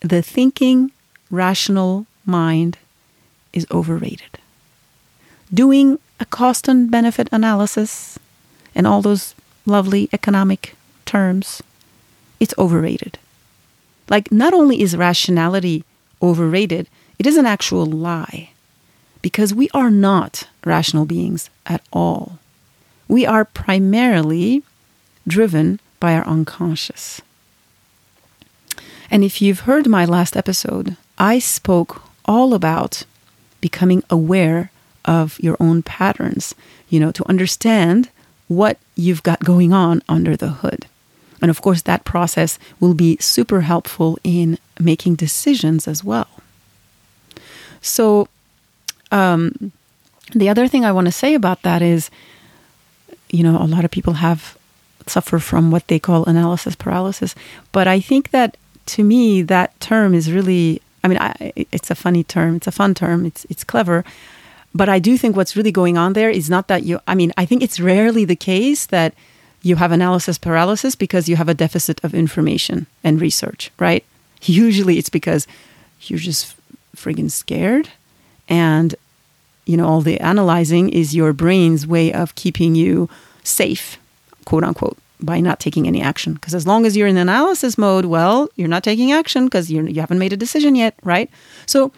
The 0.00 0.22
thinking, 0.22 0.92
rational 1.30 2.06
mind 2.26 2.78
is 3.52 3.66
overrated. 3.70 4.38
Doing 5.52 5.98
a 6.20 6.24
cost 6.26 6.68
and 6.68 6.90
benefit 6.90 7.28
analysis 7.32 8.18
and 8.74 8.86
all 8.86 9.02
those 9.02 9.34
lovely 9.66 10.08
economic 10.12 10.74
terms, 11.06 11.62
it's 12.40 12.54
overrated. 12.58 13.18
Like, 14.08 14.30
not 14.30 14.54
only 14.54 14.80
is 14.80 14.96
rationality 14.96 15.84
overrated, 16.20 16.88
it 17.18 17.26
is 17.26 17.36
an 17.36 17.46
actual 17.46 17.86
lie. 17.86 18.50
Because 19.22 19.54
we 19.54 19.70
are 19.72 19.90
not 19.90 20.48
rational 20.64 21.06
beings 21.06 21.48
at 21.66 21.82
all. 21.92 22.38
We 23.08 23.24
are 23.24 23.44
primarily 23.44 24.62
driven 25.26 25.80
by 26.00 26.14
our 26.14 26.26
unconscious. 26.26 27.22
And 29.10 29.24
if 29.24 29.40
you've 29.40 29.60
heard 29.60 29.86
my 29.88 30.04
last 30.04 30.36
episode, 30.36 30.96
I 31.18 31.38
spoke 31.38 32.02
all 32.24 32.54
about 32.54 33.04
becoming 33.60 34.02
aware 34.10 34.70
of 35.04 35.38
your 35.40 35.56
own 35.60 35.82
patterns, 35.82 36.54
you 36.88 36.98
know, 36.98 37.12
to 37.12 37.28
understand 37.28 38.08
what 38.48 38.78
you've 38.94 39.22
got 39.22 39.44
going 39.44 39.72
on 39.72 40.02
under 40.08 40.36
the 40.36 40.50
hood. 40.50 40.86
And 41.44 41.50
of 41.50 41.60
course, 41.60 41.82
that 41.82 42.06
process 42.06 42.58
will 42.80 42.94
be 42.94 43.18
super 43.20 43.60
helpful 43.60 44.18
in 44.24 44.56
making 44.80 45.16
decisions 45.16 45.86
as 45.86 46.02
well. 46.02 46.28
So, 47.82 48.28
um, 49.12 49.70
the 50.32 50.48
other 50.48 50.66
thing 50.66 50.86
I 50.86 50.92
want 50.92 51.04
to 51.04 51.12
say 51.12 51.34
about 51.34 51.60
that 51.60 51.82
is, 51.82 52.08
you 53.28 53.42
know, 53.42 53.58
a 53.60 53.68
lot 53.68 53.84
of 53.84 53.90
people 53.90 54.14
have 54.14 54.56
suffer 55.06 55.38
from 55.38 55.70
what 55.70 55.86
they 55.88 55.98
call 55.98 56.24
analysis 56.24 56.74
paralysis, 56.74 57.34
but 57.72 57.86
I 57.86 58.00
think 58.00 58.30
that 58.30 58.56
to 58.86 59.04
me 59.04 59.42
that 59.42 59.78
term 59.80 60.14
is 60.14 60.32
really 60.32 60.80
I 61.04 61.08
mean, 61.08 61.18
I, 61.20 61.52
it's 61.54 61.90
a 61.90 61.94
funny 61.94 62.24
term. 62.24 62.56
It's 62.56 62.66
a 62.66 62.72
fun 62.72 62.94
term. 62.94 63.26
It's 63.26 63.44
it's 63.50 63.64
clever, 63.64 64.02
but 64.74 64.88
I 64.88 64.98
do 64.98 65.18
think 65.18 65.36
what's 65.36 65.56
really 65.56 65.72
going 65.72 65.98
on 65.98 66.14
there 66.14 66.30
is 66.30 66.48
not 66.48 66.68
that 66.68 66.84
you. 66.84 67.00
I 67.06 67.14
mean, 67.14 67.34
I 67.36 67.44
think 67.44 67.62
it's 67.62 67.78
rarely 67.78 68.24
the 68.24 68.34
case 68.52 68.86
that 68.86 69.12
you 69.64 69.76
have 69.76 69.90
analysis 69.90 70.38
paralysis 70.38 70.94
because 70.94 71.28
you 71.28 71.36
have 71.36 71.48
a 71.48 71.54
deficit 71.54 72.04
of 72.04 72.14
information 72.14 72.86
and 73.02 73.20
research, 73.20 73.70
right? 73.80 74.04
Usually, 74.42 74.98
it's 74.98 75.08
because 75.08 75.46
you're 76.02 76.18
just 76.18 76.54
friggin' 76.94 77.30
scared, 77.30 77.88
and 78.46 78.94
you 79.64 79.76
know 79.76 79.88
all 79.88 80.02
the 80.02 80.20
analyzing 80.20 80.90
is 80.90 81.16
your 81.16 81.32
brain's 81.32 81.86
way 81.86 82.12
of 82.12 82.34
keeping 82.34 82.74
you 82.74 83.08
safe, 83.42 83.98
quote 84.44 84.62
unquote 84.62 84.98
by 85.18 85.40
not 85.40 85.60
taking 85.60 85.86
any 85.86 86.02
action. 86.02 86.34
Because 86.34 86.54
as 86.54 86.66
long 86.66 86.84
as 86.84 86.94
you're 86.94 87.08
in 87.08 87.16
analysis 87.16 87.78
mode, 87.78 88.04
well, 88.04 88.50
you're 88.56 88.68
not 88.68 88.84
taking 88.84 89.12
action 89.12 89.46
because 89.46 89.70
you 89.70 89.94
haven't 89.94 90.18
made 90.18 90.34
a 90.34 90.36
decision 90.36 90.74
yet, 90.74 90.94
right? 91.02 91.30
So, 91.64 91.90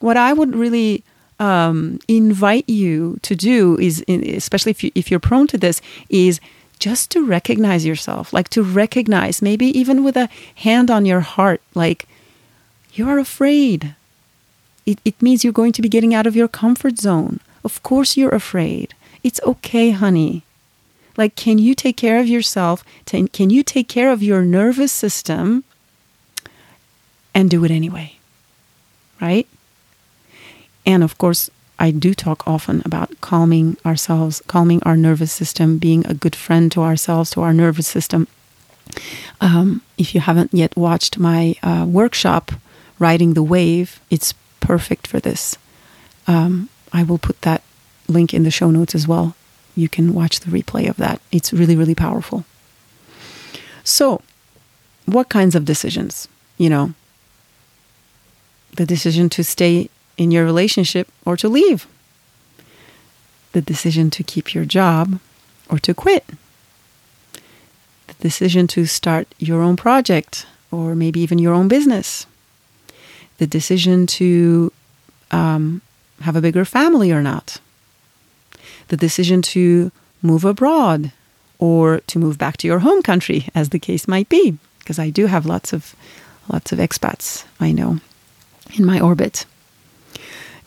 what 0.00 0.16
I 0.16 0.32
would 0.32 0.56
really 0.56 1.04
um, 1.38 2.00
invite 2.08 2.68
you 2.68 3.20
to 3.22 3.36
do 3.36 3.78
is, 3.78 4.04
especially 4.08 4.70
if, 4.70 4.82
you, 4.82 4.90
if 4.96 5.10
you're 5.10 5.20
prone 5.20 5.46
to 5.48 5.58
this, 5.58 5.80
is 6.08 6.40
just 6.82 7.12
to 7.12 7.24
recognize 7.24 7.86
yourself, 7.86 8.32
like 8.32 8.48
to 8.48 8.60
recognize, 8.60 9.40
maybe 9.40 9.66
even 9.66 10.02
with 10.02 10.16
a 10.16 10.28
hand 10.56 10.90
on 10.90 11.06
your 11.06 11.20
heart, 11.20 11.62
like 11.76 12.08
you're 12.92 13.20
afraid. 13.20 13.94
It, 14.84 14.98
it 15.04 15.22
means 15.22 15.44
you're 15.44 15.52
going 15.52 15.70
to 15.74 15.82
be 15.82 15.88
getting 15.88 16.12
out 16.12 16.26
of 16.26 16.34
your 16.34 16.48
comfort 16.48 16.98
zone. 16.98 17.38
Of 17.62 17.84
course, 17.84 18.16
you're 18.16 18.34
afraid. 18.34 18.94
It's 19.22 19.40
okay, 19.46 19.92
honey. 19.92 20.42
Like, 21.16 21.36
can 21.36 21.58
you 21.60 21.76
take 21.76 21.96
care 21.96 22.18
of 22.18 22.26
yourself? 22.26 22.82
Can 23.06 23.50
you 23.50 23.62
take 23.62 23.86
care 23.86 24.10
of 24.10 24.20
your 24.20 24.42
nervous 24.42 24.90
system 24.90 25.62
and 27.32 27.48
do 27.48 27.64
it 27.64 27.70
anyway? 27.70 28.16
Right? 29.20 29.46
And 30.84 31.04
of 31.04 31.16
course, 31.16 31.48
I 31.82 31.90
do 31.90 32.14
talk 32.14 32.46
often 32.46 32.80
about 32.84 33.20
calming 33.20 33.76
ourselves, 33.84 34.40
calming 34.46 34.82
our 34.84 34.96
nervous 34.96 35.32
system, 35.32 35.78
being 35.78 36.06
a 36.06 36.14
good 36.14 36.36
friend 36.36 36.70
to 36.72 36.80
ourselves, 36.82 37.30
to 37.32 37.42
our 37.42 37.52
nervous 37.52 37.88
system. 37.88 38.28
Um, 39.40 39.82
if 39.98 40.14
you 40.14 40.20
haven't 40.20 40.54
yet 40.54 40.76
watched 40.76 41.18
my 41.18 41.56
uh, 41.62 41.84
workshop, 41.86 42.52
Riding 42.98 43.34
the 43.34 43.42
Wave, 43.42 44.00
it's 44.08 44.32
perfect 44.60 45.06
for 45.06 45.18
this. 45.20 45.58
Um, 46.26 46.70
I 46.92 47.02
will 47.02 47.18
put 47.18 47.42
that 47.42 47.62
link 48.08 48.32
in 48.32 48.44
the 48.44 48.50
show 48.50 48.70
notes 48.70 48.94
as 48.94 49.08
well 49.08 49.34
you 49.74 49.88
can 49.88 50.14
watch 50.14 50.40
the 50.40 50.50
replay 50.50 50.88
of 50.88 50.96
that. 50.96 51.20
It's 51.30 51.52
really, 51.52 51.76
really 51.76 51.94
powerful. 51.94 52.44
So, 53.84 54.22
what 55.06 55.28
kinds 55.28 55.54
of 55.54 55.64
decisions? 55.64 56.28
You 56.58 56.70
know, 56.70 56.94
the 58.76 58.86
decision 58.86 59.28
to 59.30 59.44
stay 59.44 59.88
in 60.22 60.30
your 60.30 60.44
relationship 60.44 61.08
or 61.24 61.36
to 61.36 61.48
leave, 61.48 61.86
the 63.52 63.60
decision 63.60 64.10
to 64.10 64.22
keep 64.22 64.54
your 64.54 64.64
job 64.64 65.18
or 65.68 65.78
to 65.78 65.92
quit, 65.92 66.24
the 68.06 68.14
decision 68.20 68.66
to 68.68 68.86
start 68.86 69.26
your 69.38 69.60
own 69.60 69.76
project 69.76 70.46
or 70.70 70.94
maybe 70.94 71.20
even 71.20 71.38
your 71.38 71.54
own 71.54 71.68
business, 71.68 72.26
the 73.38 73.46
decision 73.46 74.06
to 74.06 74.72
um, 75.32 75.82
have 76.20 76.36
a 76.36 76.40
bigger 76.40 76.64
family 76.64 77.10
or 77.10 77.22
not. 77.22 77.60
The 78.88 78.96
decision 78.96 79.42
to 79.42 79.90
move 80.22 80.44
abroad 80.44 81.12
or 81.58 82.00
to 82.00 82.18
move 82.18 82.38
back 82.38 82.56
to 82.58 82.66
your 82.66 82.80
home 82.80 83.02
country, 83.02 83.48
as 83.54 83.70
the 83.70 83.78
case 83.78 84.06
might 84.06 84.28
be, 84.28 84.58
because 84.78 84.98
I 84.98 85.10
do 85.10 85.26
have 85.26 85.46
lots 85.46 85.72
of 85.72 85.94
lots 86.48 86.72
of 86.72 86.78
expats 86.78 87.44
I 87.60 87.72
know 87.72 88.00
in 88.74 88.84
my 88.84 89.00
orbit. 89.00 89.46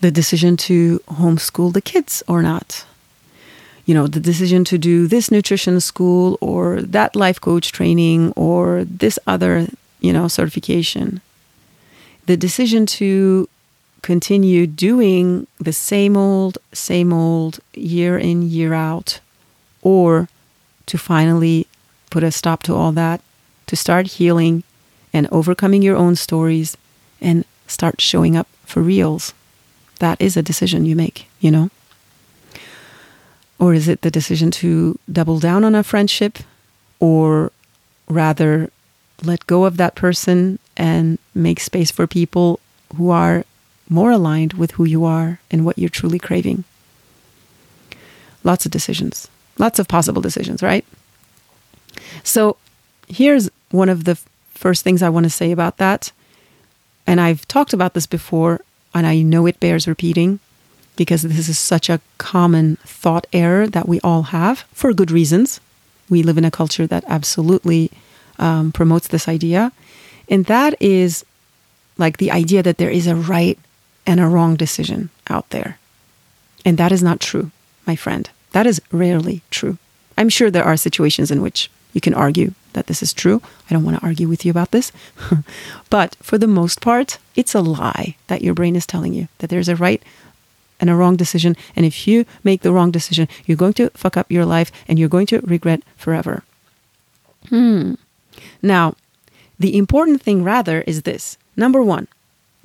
The 0.06 0.12
decision 0.12 0.56
to 0.68 1.00
homeschool 1.08 1.72
the 1.72 1.80
kids 1.80 2.22
or 2.28 2.40
not. 2.40 2.86
You 3.86 3.92
know, 3.92 4.06
the 4.06 4.20
decision 4.20 4.62
to 4.66 4.78
do 4.78 5.08
this 5.08 5.32
nutrition 5.32 5.80
school 5.80 6.38
or 6.40 6.80
that 6.80 7.16
life 7.16 7.40
coach 7.40 7.72
training 7.72 8.32
or 8.36 8.84
this 8.84 9.18
other, 9.26 9.66
you 9.98 10.12
know, 10.12 10.28
certification. 10.28 11.22
The 12.26 12.36
decision 12.36 12.86
to 13.00 13.48
continue 14.02 14.68
doing 14.68 15.48
the 15.58 15.72
same 15.72 16.16
old, 16.16 16.58
same 16.72 17.12
old 17.12 17.58
year 17.74 18.16
in, 18.16 18.42
year 18.42 18.74
out, 18.74 19.18
or 19.82 20.28
to 20.86 20.96
finally 20.98 21.66
put 22.10 22.22
a 22.22 22.30
stop 22.30 22.62
to 22.62 22.76
all 22.76 22.92
that, 22.92 23.20
to 23.66 23.74
start 23.74 24.06
healing 24.06 24.62
and 25.12 25.26
overcoming 25.32 25.82
your 25.82 25.96
own 25.96 26.14
stories 26.14 26.76
and 27.20 27.44
start 27.66 28.00
showing 28.00 28.36
up 28.36 28.46
for 28.64 28.82
reals. 28.82 29.34
That 29.98 30.20
is 30.20 30.36
a 30.36 30.42
decision 30.42 30.84
you 30.84 30.96
make, 30.96 31.26
you 31.40 31.50
know? 31.50 31.70
Or 33.58 33.72
is 33.72 33.88
it 33.88 34.02
the 34.02 34.10
decision 34.10 34.50
to 34.52 34.98
double 35.10 35.38
down 35.38 35.64
on 35.64 35.74
a 35.74 35.82
friendship 35.82 36.38
or 37.00 37.52
rather 38.08 38.70
let 39.22 39.46
go 39.46 39.64
of 39.64 39.78
that 39.78 39.94
person 39.94 40.58
and 40.76 41.18
make 41.34 41.60
space 41.60 41.90
for 41.90 42.06
people 42.06 42.60
who 42.96 43.10
are 43.10 43.44
more 43.88 44.10
aligned 44.10 44.54
with 44.54 44.72
who 44.72 44.84
you 44.84 45.04
are 45.04 45.40
and 45.50 45.64
what 45.64 45.78
you're 45.78 45.88
truly 45.88 46.18
craving. 46.18 46.64
Lots 48.44 48.66
of 48.66 48.72
decisions, 48.72 49.28
lots 49.58 49.78
of 49.78 49.88
possible 49.88 50.22
decisions, 50.22 50.62
right? 50.62 50.84
So 52.22 52.56
here's 53.08 53.50
one 53.70 53.88
of 53.88 54.04
the 54.04 54.18
first 54.54 54.82
things 54.84 55.02
I 55.02 55.08
want 55.08 55.24
to 55.24 55.30
say 55.30 55.52
about 55.52 55.78
that. 55.78 56.12
And 57.06 57.20
I've 57.20 57.46
talked 57.48 57.72
about 57.72 57.94
this 57.94 58.06
before, 58.06 58.60
and 58.96 59.06
I 59.06 59.22
know 59.22 59.46
it 59.46 59.60
bears 59.60 59.86
repeating 59.86 60.40
because 60.96 61.22
this 61.22 61.48
is 61.48 61.58
such 61.58 61.90
a 61.90 62.00
common 62.18 62.76
thought 62.76 63.26
error 63.32 63.66
that 63.66 63.88
we 63.88 64.00
all 64.00 64.24
have 64.24 64.60
for 64.72 64.92
good 64.92 65.10
reasons. 65.10 65.60
We 66.08 66.22
live 66.22 66.38
in 66.38 66.44
a 66.44 66.50
culture 66.50 66.86
that 66.86 67.04
absolutely 67.06 67.90
um, 68.38 68.72
promotes 68.72 69.08
this 69.08 69.28
idea. 69.28 69.72
And 70.28 70.46
that 70.46 70.74
is 70.80 71.24
like 71.98 72.16
the 72.16 72.30
idea 72.30 72.62
that 72.62 72.78
there 72.78 72.90
is 72.90 73.06
a 73.06 73.16
right 73.16 73.58
and 74.06 74.20
a 74.20 74.26
wrong 74.26 74.56
decision 74.56 75.10
out 75.28 75.50
there. 75.50 75.78
And 76.64 76.78
that 76.78 76.92
is 76.92 77.02
not 77.02 77.20
true, 77.20 77.50
my 77.86 77.96
friend. 77.96 78.28
That 78.52 78.66
is 78.66 78.80
rarely 78.90 79.42
true. 79.50 79.78
I'm 80.16 80.28
sure 80.28 80.50
there 80.50 80.64
are 80.64 80.76
situations 80.76 81.30
in 81.30 81.42
which 81.42 81.70
you 81.92 82.00
can 82.00 82.14
argue 82.14 82.52
that 82.76 82.86
this 82.86 83.02
is 83.02 83.12
true. 83.12 83.40
I 83.68 83.74
don't 83.74 83.84
want 83.84 83.98
to 83.98 84.06
argue 84.06 84.28
with 84.28 84.44
you 84.44 84.50
about 84.50 84.70
this. 84.70 84.92
but 85.90 86.14
for 86.20 86.38
the 86.38 86.46
most 86.46 86.80
part, 86.80 87.18
it's 87.34 87.54
a 87.54 87.60
lie 87.60 88.16
that 88.28 88.42
your 88.42 88.54
brain 88.54 88.76
is 88.76 88.86
telling 88.86 89.14
you 89.14 89.28
that 89.38 89.48
there's 89.48 89.68
a 89.68 89.74
right 89.74 90.02
and 90.78 90.90
a 90.90 90.94
wrong 90.94 91.16
decision. 91.16 91.56
And 91.74 91.86
if 91.86 92.06
you 92.06 92.26
make 92.44 92.60
the 92.60 92.72
wrong 92.72 92.90
decision, 92.90 93.28
you're 93.46 93.56
going 93.56 93.72
to 93.74 93.90
fuck 93.90 94.16
up 94.16 94.30
your 94.30 94.44
life 94.44 94.70
and 94.86 94.98
you're 94.98 95.08
going 95.08 95.26
to 95.28 95.40
regret 95.40 95.82
forever. 95.96 96.44
Hmm. 97.48 97.94
Now, 98.62 98.94
the 99.58 99.76
important 99.76 100.20
thing 100.20 100.44
rather 100.44 100.82
is 100.82 101.02
this 101.02 101.38
number 101.56 101.82
one, 101.82 102.08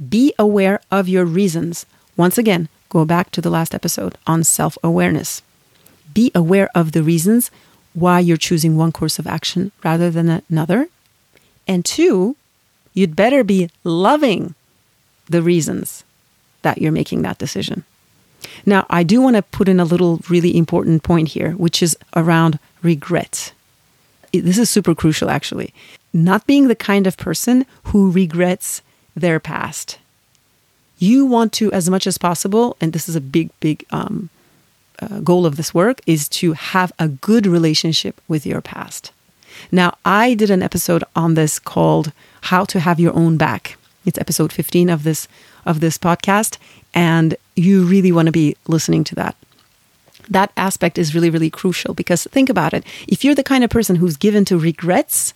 be 0.10 0.34
aware 0.38 0.82
of 0.92 1.08
your 1.08 1.26
reasons. 1.26 1.86
Once 2.18 2.38
again, 2.38 2.68
go 2.90 3.06
back 3.06 3.32
to 3.32 3.42
the 3.42 3.50
last 3.50 3.74
episode 3.74 4.18
on 4.28 4.44
self 4.44 4.78
awareness. 4.84 5.42
Be 6.14 6.32
aware 6.36 6.70
of 6.76 6.92
the 6.92 7.02
reasons 7.04 7.50
why 7.94 8.20
you're 8.20 8.38
choosing 8.38 8.78
one 8.78 8.92
course 8.92 9.20
of 9.20 9.28
action 9.28 9.72
rather 9.84 10.10
than 10.10 10.42
another. 10.50 10.88
And 11.68 11.84
two, 11.86 12.36
you'd 12.94 13.16
better 13.16 13.44
be 13.44 13.70
loving 13.84 14.56
the 15.30 15.42
reasons 15.42 16.04
that 16.62 16.80
you're 16.80 16.92
making 16.92 17.22
that 17.22 17.38
decision. 17.38 17.84
Now, 18.66 18.86
I 18.90 19.04
do 19.04 19.22
want 19.22 19.36
to 19.36 19.42
put 19.42 19.70
in 19.70 19.80
a 19.80 19.86
little 19.86 20.22
really 20.30 20.58
important 20.58 21.04
point 21.04 21.30
here, 21.30 21.52
which 21.52 21.82
is 21.82 21.98
around 22.16 22.60
regret. 22.82 23.54
This 24.34 24.58
is 24.58 24.70
super 24.70 24.96
crucial, 24.96 25.30
actually. 25.30 25.74
Not 26.14 26.48
being 26.48 26.68
the 26.68 26.76
kind 26.76 27.08
of 27.08 27.18
person 27.18 27.66
who 27.86 28.12
regrets 28.12 28.82
their 29.16 29.40
past. 29.40 29.98
You 30.98 31.26
want 31.26 31.54
to, 31.54 31.72
as 31.72 31.90
much 31.90 32.06
as 32.08 32.18
possible, 32.18 32.78
and 32.80 32.94
this 32.94 33.10
is 33.10 33.16
a 33.16 33.22
big, 33.22 33.50
big 33.60 33.86
um, 33.92 34.30
uh, 35.02 35.20
goal 35.20 35.46
of 35.46 35.56
this 35.58 35.74
work 35.74 36.00
is 36.06 36.30
to 36.30 36.54
have 36.54 36.92
a 37.00 37.08
good 37.08 37.46
relationship 37.46 38.22
with 38.28 38.46
your 38.46 38.62
past. 38.62 39.12
Now, 39.72 39.98
I 40.06 40.34
did 40.34 40.50
an 40.50 40.64
episode 40.64 41.04
on 41.16 41.34
this 41.34 41.60
called 41.60 42.12
How 42.42 42.66
to 42.66 42.80
Have 42.80 43.00
Your 43.00 43.14
Own 43.14 43.38
Back. 43.38 43.78
It's 44.06 44.18
episode 44.18 44.52
15 44.52 44.90
of 44.90 45.04
this 45.04 45.28
of 45.66 45.80
this 45.80 45.98
podcast 45.98 46.58
and 46.94 47.36
you 47.56 47.84
really 47.84 48.12
want 48.12 48.26
to 48.26 48.32
be 48.32 48.56
listening 48.68 49.04
to 49.06 49.16
that. 49.16 49.36
That 50.30 50.52
aspect 50.58 50.98
is 50.98 51.14
really 51.14 51.30
really 51.30 51.50
crucial 51.50 51.94
because 51.94 52.24
think 52.32 52.50
about 52.50 52.74
it. 52.74 52.84
If 53.08 53.24
you're 53.24 53.36
the 53.36 53.44
kind 53.44 53.64
of 53.64 53.70
person 53.70 53.98
who's 53.98 54.18
given 54.18 54.46
to 54.46 54.58
regrets, 54.58 55.34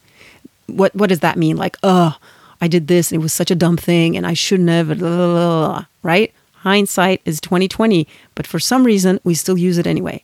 what 0.68 0.96
what 0.96 1.10
does 1.10 1.20
that 1.20 1.38
mean? 1.38 1.58
Like, 1.58 1.78
"Oh, 1.84 2.18
I 2.62 2.68
did 2.68 2.88
this 2.88 3.12
and 3.12 3.20
it 3.20 3.24
was 3.24 3.34
such 3.34 3.52
a 3.52 3.56
dumb 3.56 3.78
thing 3.78 4.18
and 4.18 4.26
I 4.26 4.34
shouldn't 4.34 4.70
have," 4.70 4.88
blah, 4.88 4.96
blah, 4.98 5.34
blah, 5.34 5.86
right? 6.02 6.34
Hindsight 6.66 7.22
is 7.26 7.40
2020, 7.40 8.08
but 8.34 8.48
for 8.48 8.60
some 8.60 8.84
reason 8.84 9.20
we 9.24 9.36
still 9.36 9.58
use 9.58 9.78
it 9.78 9.88
anyway. 9.88 10.24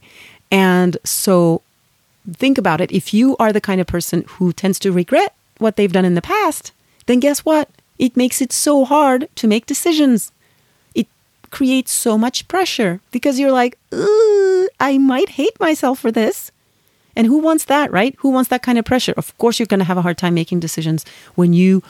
And 0.51 0.97
so 1.04 1.62
think 2.34 2.58
about 2.58 2.82
it. 2.82 2.91
If 2.91 3.13
you 3.13 3.38
are 3.38 3.54
the 3.54 3.62
kind 3.62 3.80
of 3.80 3.88
person 3.88 4.25
who 4.27 4.51
tends 4.51 4.80
to 4.80 4.91
regret 4.91 5.34
what 5.60 5.75
they've 5.75 5.91
done 5.91 6.06
in 6.06 6.15
the 6.15 6.21
past, 6.21 6.71
then 7.06 7.19
guess 7.19 7.45
what? 7.45 7.69
It 7.99 8.17
makes 8.17 8.41
it 8.41 8.51
so 8.51 8.84
hard 8.86 9.30
to 9.36 9.47
make 9.47 9.65
decisions. 9.67 10.32
It 10.95 11.08
creates 11.51 11.91
so 11.91 12.17
much 12.17 12.47
pressure 12.47 12.99
because 13.12 13.39
you're 13.39 13.51
like, 13.51 13.77
I 14.80 14.97
might 14.97 15.30
hate 15.30 15.60
myself 15.60 15.99
for 15.99 16.12
this. 16.12 16.51
And 17.15 17.27
who 17.27 17.39
wants 17.39 17.65
that, 17.65 17.91
right? 17.91 18.15
Who 18.19 18.30
wants 18.30 18.49
that 18.49 18.63
kind 18.63 18.80
of 18.80 18.86
pressure? 18.86 19.13
Of 19.17 19.38
course, 19.38 19.60
you're 19.60 19.67
going 19.67 19.80
to 19.80 19.91
have 19.91 19.97
a 19.97 20.01
hard 20.01 20.17
time 20.17 20.34
making 20.34 20.62
decisions 20.62 21.06
when 21.36 21.54
you 21.54 21.84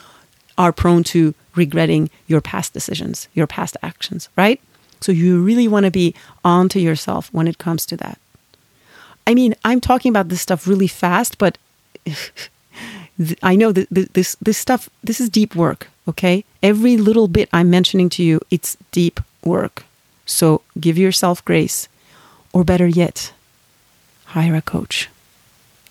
are 0.58 0.72
prone 0.72 1.04
to 1.04 1.34
regretting 1.56 2.10
your 2.28 2.42
past 2.42 2.74
decisions, 2.74 3.28
your 3.34 3.48
past 3.48 3.78
actions, 3.82 4.30
right? 4.38 4.62
So 5.02 5.12
you 5.12 5.42
really 5.44 5.68
want 5.68 5.86
to 5.86 5.92
be 5.92 6.14
on 6.46 6.70
to 6.70 6.80
yourself 6.80 7.30
when 7.34 7.48
it 7.48 7.58
comes 7.58 7.86
to 7.88 7.98
that. 7.98 8.20
I 9.26 9.34
mean, 9.34 9.56
I'm 9.66 9.82
talking 9.82 10.10
about 10.10 10.30
this 10.30 10.42
stuff 10.42 10.68
really 10.68 10.88
fast, 10.88 11.38
but 11.38 11.58
I 13.44 13.56
know 13.56 13.72
that 13.72 13.88
this 13.90 14.36
this 14.42 14.58
stuff 14.58 14.90
this 15.04 15.20
is 15.20 15.30
deep 15.30 15.56
work, 15.56 15.90
okay? 16.08 16.44
Every 16.64 16.98
little 16.98 17.28
bit 17.28 17.50
I'm 17.54 17.70
mentioning 17.70 18.10
to 18.12 18.24
you, 18.24 18.40
it's 18.50 18.78
deep 18.92 19.20
work. 19.44 19.84
So 20.26 20.62
give 20.80 20.98
yourself 20.98 21.44
grace 21.46 21.88
or 22.54 22.64
better 22.64 22.88
yet, 22.88 23.34
hire 24.26 24.56
a 24.56 24.62
coach. 24.62 25.10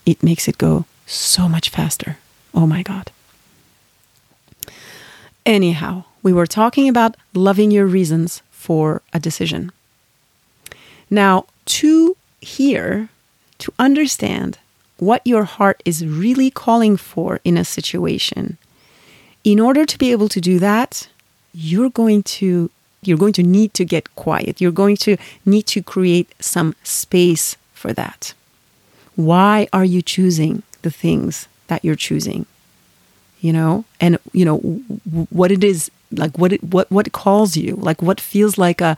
It 0.06 0.22
makes 0.22 0.48
it 0.48 0.58
go 0.58 0.86
so 1.06 1.48
much 1.48 1.68
faster. 1.68 2.18
Oh 2.54 2.66
my 2.66 2.82
god. 2.82 3.10
Anyhow, 5.50 6.04
we 6.22 6.32
were 6.32 6.46
talking 6.46 6.88
about 6.88 7.16
loving 7.34 7.72
your 7.72 7.84
reasons 7.84 8.40
for 8.52 9.02
a 9.12 9.18
decision. 9.18 9.72
Now, 11.10 11.46
to 11.80 12.16
hear, 12.40 13.08
to 13.58 13.72
understand 13.76 14.58
what 14.98 15.26
your 15.26 15.42
heart 15.42 15.82
is 15.84 16.06
really 16.06 16.52
calling 16.52 16.96
for 16.96 17.40
in 17.42 17.56
a 17.56 17.64
situation, 17.64 18.58
in 19.42 19.58
order 19.58 19.84
to 19.84 19.98
be 19.98 20.12
able 20.12 20.28
to 20.28 20.40
do 20.40 20.60
that, 20.60 21.08
you're 21.52 21.90
going 21.90 22.22
to 22.38 22.70
you're 23.02 23.18
going 23.18 23.32
to 23.32 23.42
need 23.42 23.74
to 23.74 23.84
get 23.84 24.14
quiet. 24.14 24.60
You're 24.60 24.70
going 24.70 24.98
to 24.98 25.16
need 25.44 25.66
to 25.74 25.82
create 25.82 26.32
some 26.38 26.76
space 26.84 27.56
for 27.74 27.92
that. 27.94 28.34
Why 29.16 29.66
are 29.72 29.84
you 29.84 30.00
choosing 30.00 30.62
the 30.82 30.92
things 30.92 31.48
that 31.66 31.84
you're 31.84 31.96
choosing? 31.96 32.46
You 33.40 33.52
know, 33.52 33.84
and 34.00 34.18
you 34.32 34.44
know 34.44 34.58
what 35.30 35.50
it 35.50 35.64
is 35.64 35.90
like 36.12 36.36
what 36.38 36.52
it 36.52 36.62
what 36.62 36.90
what 36.90 37.12
calls 37.12 37.56
you, 37.56 37.76
like 37.76 38.02
what 38.02 38.20
feels 38.20 38.58
like 38.58 38.80
a 38.80 38.96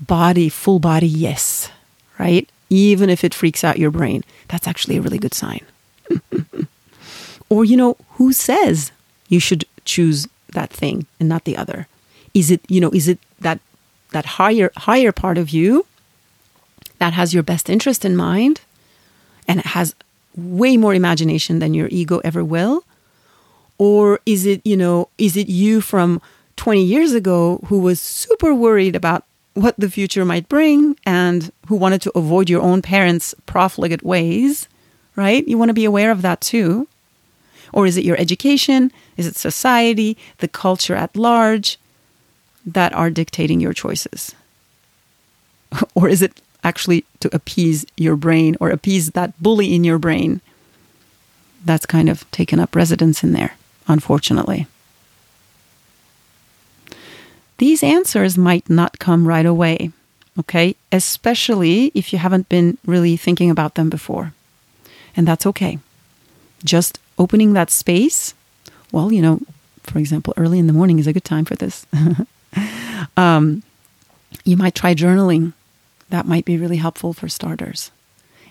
body 0.00 0.48
full 0.48 0.78
body 0.78 1.06
yes, 1.06 1.70
right? 2.18 2.48
Even 2.68 3.10
if 3.10 3.24
it 3.24 3.34
freaks 3.34 3.64
out 3.64 3.78
your 3.78 3.90
brain, 3.90 4.22
that's 4.48 4.66
actually 4.68 4.96
a 4.96 5.02
really 5.02 5.18
good 5.18 5.34
sign. 5.34 5.64
or 7.48 7.64
you 7.64 7.76
know, 7.76 7.96
who 8.12 8.32
says 8.32 8.92
you 9.28 9.40
should 9.40 9.64
choose 9.84 10.26
that 10.52 10.70
thing 10.70 11.06
and 11.18 11.28
not 11.28 11.44
the 11.44 11.56
other? 11.56 11.86
Is 12.34 12.50
it, 12.50 12.60
you 12.68 12.80
know, 12.80 12.90
is 12.90 13.08
it 13.08 13.18
that 13.40 13.60
that 14.12 14.26
higher 14.40 14.70
higher 14.76 15.12
part 15.12 15.38
of 15.38 15.50
you 15.50 15.86
that 16.98 17.12
has 17.12 17.32
your 17.32 17.42
best 17.42 17.70
interest 17.70 18.04
in 18.04 18.16
mind 18.16 18.60
and 19.46 19.60
it 19.60 19.66
has 19.66 19.94
way 20.36 20.76
more 20.76 20.94
imagination 20.94 21.58
than 21.58 21.74
your 21.74 21.88
ego 21.90 22.20
ever 22.24 22.44
will? 22.44 22.84
Or 23.80 24.20
is 24.26 24.44
it, 24.44 24.60
you 24.62 24.76
know, 24.76 25.08
is 25.16 25.38
it 25.38 25.48
you 25.48 25.80
from 25.80 26.20
20 26.56 26.84
years 26.84 27.14
ago 27.14 27.60
who 27.68 27.80
was 27.80 27.98
super 27.98 28.54
worried 28.54 28.94
about 28.94 29.24
what 29.54 29.74
the 29.78 29.88
future 29.88 30.22
might 30.26 30.50
bring 30.50 30.98
and 31.06 31.50
who 31.66 31.76
wanted 31.76 32.02
to 32.02 32.12
avoid 32.14 32.50
your 32.50 32.60
own 32.60 32.82
parents' 32.82 33.34
profligate 33.46 34.02
ways, 34.02 34.68
right? 35.16 35.48
You 35.48 35.56
want 35.56 35.70
to 35.70 35.80
be 35.82 35.86
aware 35.86 36.10
of 36.10 36.20
that 36.20 36.42
too. 36.42 36.88
Or 37.72 37.86
is 37.86 37.96
it 37.96 38.04
your 38.04 38.20
education? 38.20 38.92
Is 39.16 39.26
it 39.26 39.36
society, 39.36 40.18
the 40.38 40.48
culture 40.48 40.94
at 40.94 41.16
large 41.16 41.78
that 42.66 42.92
are 42.92 43.08
dictating 43.08 43.62
your 43.62 43.72
choices? 43.72 44.34
or 45.94 46.06
is 46.06 46.20
it 46.20 46.42
actually 46.64 47.06
to 47.20 47.34
appease 47.34 47.86
your 47.96 48.16
brain 48.16 48.58
or 48.60 48.68
appease 48.68 49.12
that 49.12 49.42
bully 49.42 49.74
in 49.74 49.84
your 49.84 49.98
brain 49.98 50.42
that's 51.64 51.86
kind 51.86 52.10
of 52.10 52.30
taken 52.30 52.60
up 52.60 52.76
residence 52.76 53.24
in 53.24 53.32
there? 53.32 53.54
Unfortunately. 53.86 54.66
These 57.58 57.82
answers 57.82 58.38
might 58.38 58.70
not 58.70 58.98
come 58.98 59.28
right 59.28 59.44
away, 59.44 59.90
okay? 60.38 60.76
Especially 60.90 61.92
if 61.94 62.10
you 62.10 62.18
haven't 62.18 62.48
been 62.48 62.78
really 62.86 63.18
thinking 63.18 63.50
about 63.50 63.74
them 63.74 63.90
before. 63.90 64.32
And 65.14 65.28
that's 65.28 65.44
okay. 65.44 65.78
Just 66.64 66.98
opening 67.18 67.52
that 67.52 67.70
space, 67.70 68.32
well, 68.92 69.12
you 69.12 69.20
know, 69.20 69.40
for 69.82 69.98
example, 69.98 70.32
early 70.38 70.58
in 70.58 70.68
the 70.68 70.72
morning 70.72 70.98
is 70.98 71.06
a 71.06 71.12
good 71.12 71.24
time 71.24 71.44
for 71.44 71.54
this. 71.54 71.86
um, 73.18 73.62
you 74.44 74.56
might 74.56 74.74
try 74.74 74.94
journaling. 74.94 75.52
That 76.08 76.26
might 76.26 76.46
be 76.46 76.56
really 76.56 76.78
helpful 76.78 77.12
for 77.12 77.28
starters. 77.28 77.90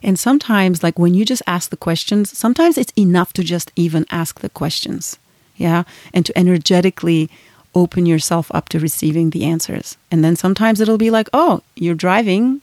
And 0.03 0.19
sometimes, 0.19 0.83
like 0.83 0.99
when 0.99 1.13
you 1.13 1.25
just 1.25 1.41
ask 1.47 1.71
the 1.71 1.77
questions, 1.77 2.37
sometimes 2.37 2.77
it's 2.77 2.93
enough 2.97 3.33
to 3.33 3.43
just 3.43 3.71
even 3.75 4.05
ask 4.11 4.39
the 4.39 4.49
questions 4.49 5.17
yeah, 5.59 5.83
and 6.13 6.25
to 6.25 6.35
energetically 6.37 7.29
open 7.75 8.07
yourself 8.07 8.49
up 8.55 8.69
to 8.69 8.79
receiving 8.79 9.29
the 9.29 9.45
answers. 9.45 9.97
And 10.09 10.23
then 10.23 10.35
sometimes 10.35 10.81
it'll 10.81 10.97
be 10.97 11.11
like, 11.11 11.29
oh, 11.33 11.61
you're 11.75 11.93
driving, 11.93 12.61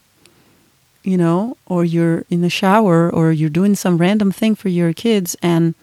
you 1.03 1.15
know, 1.15 1.55
or 1.65 1.85
you're 1.85 2.25
in 2.29 2.41
the 2.41 2.49
shower, 2.49 3.09
or 3.09 3.31
you're 3.31 3.49
doing 3.49 3.75
some 3.75 3.97
random 3.97 4.31
thing 4.31 4.55
for 4.55 4.67
your 4.67 4.91
kids, 4.91 5.37
and 5.41 5.75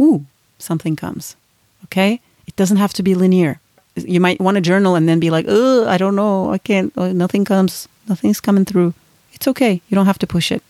ooh, 0.00 0.24
something 0.58 0.96
comes. 0.96 1.36
Okay? 1.84 2.20
It 2.48 2.56
doesn't 2.56 2.78
have 2.78 2.94
to 2.94 3.04
be 3.04 3.14
linear. 3.14 3.60
You 3.94 4.20
might 4.20 4.40
want 4.40 4.56
to 4.56 4.60
journal 4.60 4.96
and 4.96 5.08
then 5.08 5.20
be 5.20 5.30
like, 5.30 5.46
oh, 5.48 5.86
I 5.86 5.96
don't 5.96 6.16
know, 6.16 6.50
I 6.50 6.58
can't, 6.58 6.92
oh, 6.96 7.12
nothing 7.12 7.44
comes, 7.44 7.88
nothing's 8.08 8.40
coming 8.40 8.64
through. 8.64 8.94
It's 9.32 9.46
okay. 9.48 9.80
You 9.88 9.94
don't 9.94 10.06
have 10.06 10.18
to 10.18 10.26
push 10.26 10.50
it. 10.50 10.62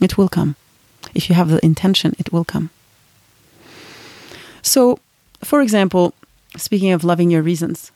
It 0.00 0.16
will 0.16 0.28
come. 0.28 0.56
If 1.14 1.28
you 1.28 1.34
have 1.34 1.50
the 1.50 1.64
intention, 1.64 2.14
it 2.18 2.32
will 2.32 2.44
come. 2.44 2.70
So, 4.68 4.98
for 5.42 5.62
example, 5.62 6.12
speaking 6.56 6.92
of 6.92 7.02
loving 7.02 7.30
your 7.30 7.40
reasons, 7.40 7.90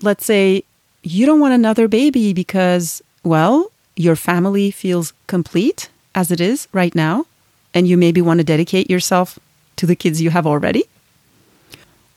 let's 0.00 0.24
say 0.24 0.64
you 1.02 1.26
don't 1.26 1.40
want 1.40 1.52
another 1.52 1.88
baby 1.88 2.32
because, 2.32 3.02
well, 3.22 3.70
your 3.94 4.16
family 4.16 4.70
feels 4.70 5.12
complete 5.26 5.90
as 6.14 6.30
it 6.30 6.40
is 6.40 6.68
right 6.72 6.94
now, 6.94 7.26
and 7.74 7.86
you 7.86 7.98
maybe 7.98 8.22
want 8.22 8.38
to 8.38 8.44
dedicate 8.44 8.88
yourself 8.88 9.38
to 9.76 9.84
the 9.84 9.94
kids 9.94 10.22
you 10.22 10.30
have 10.30 10.46
already? 10.46 10.84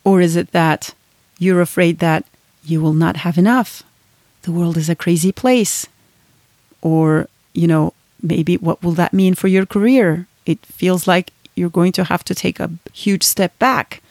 Or 0.05 0.21
is 0.21 0.37
it 0.37 0.53
that 0.53 0.93
you're 1.37 1.59
afraid 1.59 1.99
that 1.99 2.25
you 2.63 2.81
will 2.81 2.93
not 2.93 3.17
have 3.17 3.37
enough? 3.37 3.83
The 4.43 4.51
world 4.53 4.77
is 4.77 4.89
a 4.89 4.95
crazy 4.95 5.33
place. 5.33 5.87
Or, 6.81 7.27
you 7.53 7.67
know, 7.67 7.93
maybe 8.21 8.55
what 8.57 8.81
will 8.81 8.93
that 8.93 9.13
mean 9.13 9.35
for 9.35 9.49
your 9.49 9.65
career? 9.65 10.27
It 10.45 10.65
feels 10.65 11.05
like 11.05 11.31
you're 11.55 11.69
going 11.69 11.91
to 11.93 12.03
have 12.03 12.23
to 12.25 12.35
take 12.35 12.59
a 12.59 12.71
huge 12.93 13.23
step 13.23 13.57
back, 13.59 14.01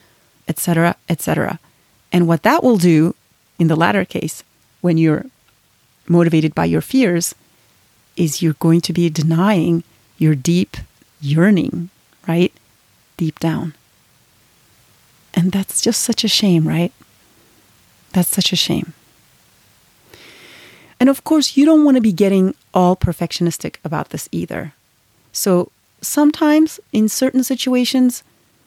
etc., 0.48 0.96
etc. 1.08 1.58
And 2.12 2.26
what 2.26 2.42
that 2.42 2.62
will 2.62 2.78
do 2.78 3.14
in 3.58 3.68
the 3.68 3.76
latter 3.76 4.04
case, 4.04 4.42
when 4.80 4.98
you're 4.98 5.26
motivated 6.08 6.54
by 6.54 6.64
your 6.64 6.80
fears, 6.80 7.34
is 8.16 8.42
you're 8.42 8.54
going 8.54 8.80
to 8.82 8.92
be 8.92 9.10
denying 9.10 9.82
your 10.18 10.34
deep 10.34 10.76
yearning, 11.20 11.90
right? 12.28 12.52
Deep 13.16 13.38
down. 13.40 13.74
And 15.32 15.50
that's 15.50 15.80
just 15.80 16.00
such 16.00 16.22
a 16.24 16.28
shame, 16.28 16.68
right? 16.68 16.92
That's 18.12 18.28
such 18.28 18.52
a 18.52 18.56
shame. 18.56 18.92
And 21.00 21.08
of 21.08 21.24
course, 21.24 21.56
you 21.56 21.66
don't 21.66 21.84
want 21.84 21.96
to 21.96 22.00
be 22.00 22.12
getting 22.12 22.54
all 22.72 22.96
perfectionistic 22.96 23.76
about 23.84 24.10
this 24.10 24.28
either. 24.30 24.74
So 25.32 25.72
sometimes 26.06 26.80
in 26.92 27.08
certain 27.08 27.44
situations, 27.44 28.22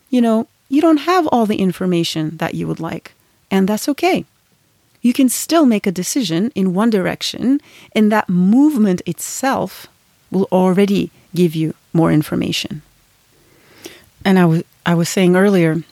you 0.10 0.22
know, 0.22 0.48
you 0.70 0.82
don't 0.82 0.98
have 0.98 1.28
all 1.28 1.46
the 1.46 1.58
information 1.58 2.38
that 2.38 2.54
you 2.54 2.68
would 2.68 2.80
like, 2.80 3.14
and 3.50 3.68
that's 3.68 3.88
okay. 3.90 4.26
You 5.02 5.14
can 5.14 5.30
still 5.30 5.66
make 5.66 5.88
a 5.88 5.92
decision 5.92 6.52
in 6.56 6.74
one 6.74 6.90
direction, 6.90 7.62
and 7.94 8.12
that 8.12 8.28
movement 8.28 9.02
itself 9.06 9.88
will 10.32 10.48
already 10.52 11.12
give 11.34 11.56
you 11.56 11.74
more 11.94 12.12
information. 12.12 12.82
And 14.26 14.38
I 14.38 14.46
was 14.46 14.64
I 14.86 14.94
was 14.96 15.10
saying 15.10 15.36
earlier, 15.36 15.84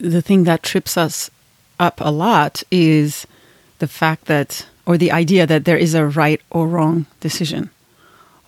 the 0.00 0.22
thing 0.22 0.44
that 0.44 0.62
trips 0.62 0.96
us 0.96 1.30
up 1.78 2.00
a 2.00 2.10
lot 2.10 2.62
is 2.70 3.26
the 3.78 3.88
fact 3.88 4.26
that 4.26 4.66
or 4.86 4.98
the 4.98 5.12
idea 5.12 5.46
that 5.46 5.64
there 5.64 5.76
is 5.76 5.94
a 5.94 6.06
right 6.06 6.40
or 6.50 6.68
wrong 6.68 7.06
decision. 7.20 7.70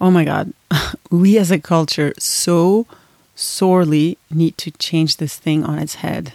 Oh 0.00 0.10
my 0.10 0.24
God, 0.24 0.52
we 1.10 1.38
as 1.38 1.50
a 1.50 1.58
culture 1.58 2.12
so 2.18 2.86
sorely 3.34 4.18
need 4.30 4.56
to 4.58 4.70
change 4.72 5.16
this 5.16 5.36
thing 5.36 5.64
on 5.64 5.78
its 5.78 5.96
head. 5.96 6.32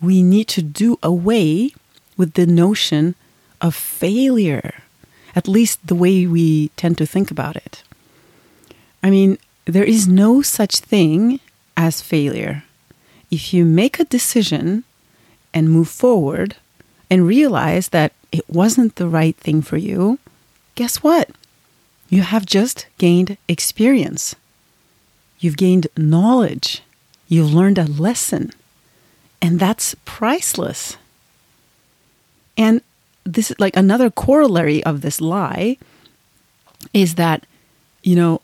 We 0.00 0.22
need 0.22 0.48
to 0.48 0.62
do 0.62 0.98
away 1.02 1.72
with 2.16 2.34
the 2.34 2.46
notion 2.46 3.14
of 3.60 3.74
failure, 3.74 4.82
at 5.34 5.48
least 5.48 5.86
the 5.86 5.94
way 5.94 6.26
we 6.26 6.68
tend 6.76 6.98
to 6.98 7.06
think 7.06 7.30
about 7.30 7.56
it. 7.56 7.82
I 9.02 9.10
mean, 9.10 9.38
there 9.64 9.84
is 9.84 10.08
no 10.08 10.42
such 10.42 10.76
thing 10.78 11.40
as 11.76 12.02
failure. 12.02 12.64
If 13.30 13.52
you 13.52 13.64
make 13.64 14.00
a 14.00 14.04
decision 14.04 14.84
and 15.52 15.70
move 15.70 15.88
forward 15.88 16.56
and 17.10 17.26
realize 17.26 17.88
that 17.90 18.12
it 18.32 18.48
wasn't 18.48 18.96
the 18.96 19.08
right 19.08 19.36
thing 19.36 19.62
for 19.62 19.76
you, 19.76 20.18
guess 20.74 21.02
what? 21.02 21.30
You 22.08 22.22
have 22.22 22.46
just 22.46 22.86
gained 22.96 23.36
experience. 23.48 24.34
You've 25.40 25.56
gained 25.56 25.88
knowledge. 25.96 26.82
You've 27.28 27.52
learned 27.52 27.78
a 27.78 27.84
lesson. 27.84 28.52
And 29.42 29.60
that's 29.60 29.94
priceless. 30.04 30.96
And 32.56 32.80
this 33.24 33.50
is 33.50 33.60
like 33.60 33.76
another 33.76 34.10
corollary 34.10 34.82
of 34.84 35.02
this 35.02 35.20
lie 35.20 35.76
is 36.92 37.14
that, 37.16 37.44
you 38.02 38.16
know, 38.16 38.40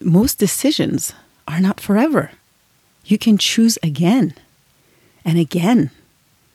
most 0.00 0.38
decisions 0.38 1.14
are 1.46 1.60
not 1.60 1.80
forever. 1.80 2.32
You 3.04 3.16
can 3.16 3.38
choose 3.38 3.78
again 3.82 4.34
and 5.24 5.38
again. 5.38 5.90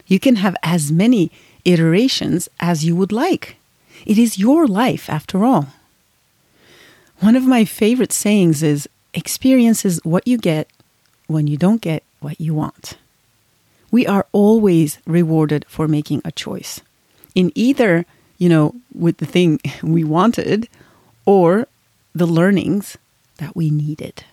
You 0.08 0.20
can 0.20 0.38
have 0.38 0.56
as 0.62 0.92
many 0.92 1.32
iterations 1.64 2.48
as 2.60 2.86
you 2.86 2.96
would 2.96 3.12
like. 3.12 3.56
It 4.06 4.18
is 4.18 4.38
your 4.38 4.68
life, 4.68 5.10
after 5.10 5.44
all. 5.46 5.70
One 7.20 7.36
of 7.36 7.46
my 7.46 7.66
favorite 7.66 8.12
sayings 8.12 8.62
is 8.62 8.90
experience 9.14 9.86
is 9.86 10.00
what 10.04 10.28
you 10.28 10.38
get 10.38 10.68
when 11.28 11.48
you 11.48 11.58
don't 11.58 11.82
get 11.82 12.04
what 12.20 12.40
you 12.40 12.54
want. 12.54 12.98
We 13.92 14.06
are 14.06 14.26
always 14.32 14.98
rewarded 15.08 15.66
for 15.70 15.88
making 15.88 16.22
a 16.26 16.32
choice 16.32 16.82
in 17.34 17.52
either, 17.56 18.06
you 18.38 18.50
know, 18.50 18.76
with 18.94 19.18
the 19.18 19.26
thing 19.26 19.60
we 19.84 20.04
wanted 20.04 20.68
or 21.26 21.68
the 22.14 22.26
learnings 22.26 22.98
that 23.38 23.56
we 23.56 23.70
needed. 23.70 24.24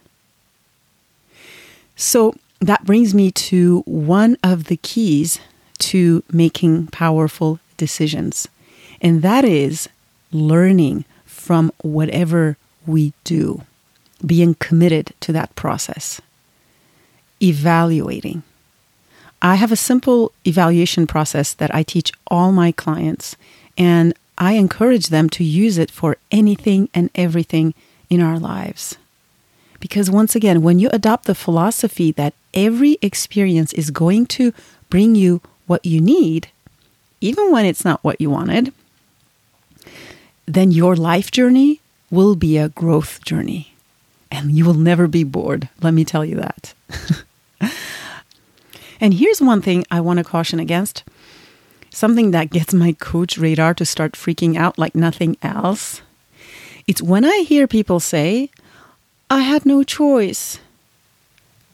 So 1.96 2.34
that 2.60 2.84
brings 2.84 3.14
me 3.14 3.30
to 3.30 3.82
one 3.86 4.36
of 4.42 4.64
the 4.64 4.76
keys 4.76 5.40
to 5.78 6.22
making 6.32 6.88
powerful 6.88 7.58
decisions. 7.76 8.48
And 9.00 9.22
that 9.22 9.44
is 9.44 9.88
learning 10.30 11.04
from 11.24 11.72
whatever 11.82 12.56
we 12.86 13.12
do, 13.24 13.62
being 14.24 14.54
committed 14.54 15.12
to 15.20 15.32
that 15.32 15.54
process, 15.54 16.20
evaluating. 17.40 18.42
I 19.40 19.56
have 19.56 19.72
a 19.72 19.76
simple 19.76 20.32
evaluation 20.46 21.06
process 21.06 21.52
that 21.54 21.74
I 21.74 21.82
teach 21.82 22.12
all 22.28 22.52
my 22.52 22.70
clients, 22.72 23.36
and 23.76 24.14
I 24.38 24.52
encourage 24.52 25.08
them 25.08 25.28
to 25.30 25.44
use 25.44 25.78
it 25.78 25.90
for 25.90 26.16
anything 26.30 26.88
and 26.94 27.10
everything 27.14 27.74
in 28.08 28.20
our 28.22 28.38
lives. 28.38 28.96
Because 29.80 30.10
once 30.10 30.36
again, 30.36 30.62
when 30.62 30.78
you 30.78 30.88
adopt 30.92 31.24
the 31.24 31.34
philosophy 31.34 32.12
that 32.12 32.34
every 32.54 32.98
experience 33.02 33.72
is 33.72 33.90
going 33.90 34.26
to 34.26 34.52
bring 34.88 35.16
you 35.16 35.40
what 35.66 35.84
you 35.84 36.00
need, 36.00 36.48
even 37.20 37.50
when 37.50 37.66
it's 37.66 37.84
not 37.84 38.02
what 38.04 38.20
you 38.20 38.30
wanted, 38.30 38.72
then 40.46 40.70
your 40.70 40.94
life 40.94 41.30
journey 41.30 41.80
will 42.12 42.36
be 42.36 42.58
a 42.58 42.68
growth 42.68 43.24
journey. 43.24 43.74
And 44.30 44.52
you 44.52 44.64
will 44.64 44.74
never 44.74 45.08
be 45.08 45.24
bored. 45.24 45.68
Let 45.80 45.94
me 45.94 46.04
tell 46.04 46.24
you 46.24 46.36
that. 46.36 46.74
and 49.00 49.14
here's 49.14 49.40
one 49.40 49.62
thing 49.62 49.84
I 49.90 50.00
want 50.00 50.18
to 50.18 50.24
caution 50.24 50.60
against 50.60 51.02
something 51.90 52.30
that 52.30 52.50
gets 52.50 52.72
my 52.72 52.92
coach 52.92 53.36
radar 53.36 53.74
to 53.74 53.84
start 53.84 54.12
freaking 54.12 54.56
out 54.56 54.78
like 54.78 54.94
nothing 54.94 55.36
else. 55.42 56.00
It's 56.86 57.02
when 57.02 57.24
I 57.24 57.44
hear 57.46 57.66
people 57.66 58.00
say, 58.00 58.50
I 59.30 59.40
had 59.40 59.66
no 59.66 59.82
choice. 59.82 60.58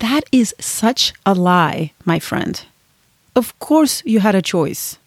That 0.01 0.25
is 0.31 0.55
such 0.61 1.13
a 1.25 1.35
lie, 1.35 1.93
my 2.05 2.19
friend. 2.19 2.61
Of 3.35 3.59
course, 3.59 4.03
you 4.05 4.21
had 4.21 4.35
a 4.35 4.43
choice. 4.43 4.99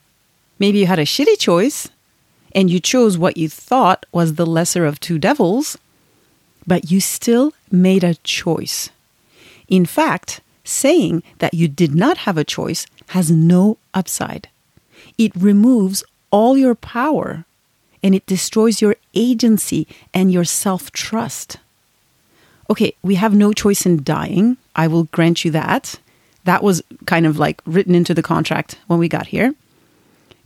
Maybe 0.60 0.80
you 0.80 0.88
had 0.88 1.00
a 1.00 1.06
shitty 1.06 1.38
choice, 1.38 1.90
and 2.54 2.70
you 2.70 2.80
chose 2.80 3.18
what 3.18 3.38
you 3.38 3.50
thought 3.50 4.06
was 4.12 4.36
the 4.36 4.46
lesser 4.46 4.86
of 4.86 5.00
two 5.00 5.18
devils, 5.18 5.78
but 6.66 6.92
you 6.92 7.00
still 7.00 7.54
made 7.72 8.04
a 8.04 8.16
choice. 8.16 8.90
In 9.68 9.86
fact, 9.86 10.42
saying 10.64 11.24
that 11.40 11.54
you 11.54 11.68
did 11.68 11.96
not 11.96 12.20
have 12.20 12.38
a 12.38 12.44
choice 12.44 12.86
has 13.08 13.32
no 13.32 13.78
upside. 13.94 14.48
It 15.18 15.32
removes 15.36 16.04
all 16.30 16.58
your 16.58 16.76
power 16.76 17.46
and 18.04 18.16
it 18.16 18.26
destroys 18.26 18.82
your 18.82 18.96
agency 19.14 19.88
and 20.14 20.32
your 20.32 20.46
self 20.46 20.92
trust. 20.92 21.58
Okay, 22.70 22.94
we 23.04 23.16
have 23.16 23.36
no 23.36 23.54
choice 23.54 23.86
in 23.86 24.04
dying. 24.04 24.58
I 24.76 24.88
will 24.88 25.04
grant 25.06 25.44
you 25.44 25.52
that. 25.52 26.00
That 26.46 26.64
was 26.64 26.82
kind 27.06 27.26
of 27.26 27.38
like 27.38 27.62
written 27.66 27.94
into 27.94 28.14
the 28.14 28.24
contract 28.24 28.80
when 28.88 28.98
we 28.98 29.08
got 29.08 29.28
here. 29.28 29.54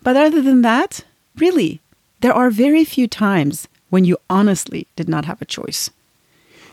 But 0.01 0.17
other 0.17 0.41
than 0.41 0.61
that, 0.63 1.03
really, 1.37 1.79
there 2.21 2.33
are 2.33 2.49
very 2.49 2.83
few 2.83 3.07
times 3.07 3.67
when 3.89 4.05
you 4.05 4.17
honestly 4.29 4.87
did 4.95 5.07
not 5.07 5.25
have 5.25 5.41
a 5.41 5.45
choice. 5.45 5.89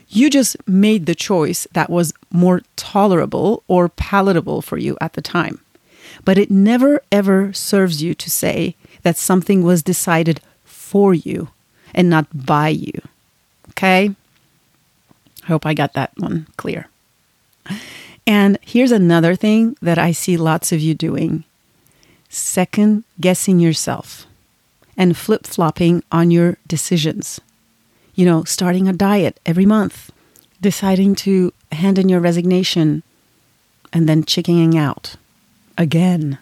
You 0.09 0.29
just 0.29 0.55
made 0.67 1.05
the 1.05 1.15
choice 1.15 1.67
that 1.73 1.89
was 1.89 2.13
more 2.31 2.61
tolerable 2.75 3.63
or 3.67 3.89
palatable 3.89 4.61
for 4.61 4.77
you 4.77 4.97
at 5.01 5.13
the 5.13 5.21
time. 5.21 5.59
But 6.25 6.37
it 6.37 6.51
never 6.51 7.01
ever 7.11 7.53
serves 7.53 8.03
you 8.03 8.13
to 8.13 8.29
say 8.29 8.75
that 9.01 9.17
something 9.17 9.63
was 9.63 9.81
decided 9.81 10.41
for 10.65 11.13
you 11.13 11.49
and 11.93 12.09
not 12.09 12.27
by 12.45 12.69
you. 12.69 13.01
Okay? 13.69 14.15
I 15.43 15.47
hope 15.47 15.65
I 15.65 15.73
got 15.73 15.93
that 15.93 16.11
one 16.17 16.47
clear. 16.57 16.87
And 18.25 18.57
here's 18.61 18.91
another 18.91 19.35
thing 19.35 19.75
that 19.81 19.97
I 19.97 20.11
see 20.11 20.37
lots 20.37 20.71
of 20.71 20.79
you 20.79 20.93
doing 20.93 21.43
second 22.29 23.03
guessing 23.19 23.59
yourself 23.59 24.25
and 24.97 25.17
flip 25.17 25.45
flopping 25.45 26.03
on 26.11 26.31
your 26.31 26.57
decisions. 26.67 27.39
You 28.15 28.25
know, 28.25 28.43
starting 28.43 28.87
a 28.87 28.93
diet 28.93 29.39
every 29.45 29.65
month, 29.65 30.11
deciding 30.61 31.15
to 31.15 31.51
hand 31.71 31.97
in 31.97 32.09
your 32.09 32.19
resignation, 32.19 33.03
and 33.91 34.07
then 34.07 34.23
chickening 34.23 34.77
out 34.77 35.15
again. 35.77 36.37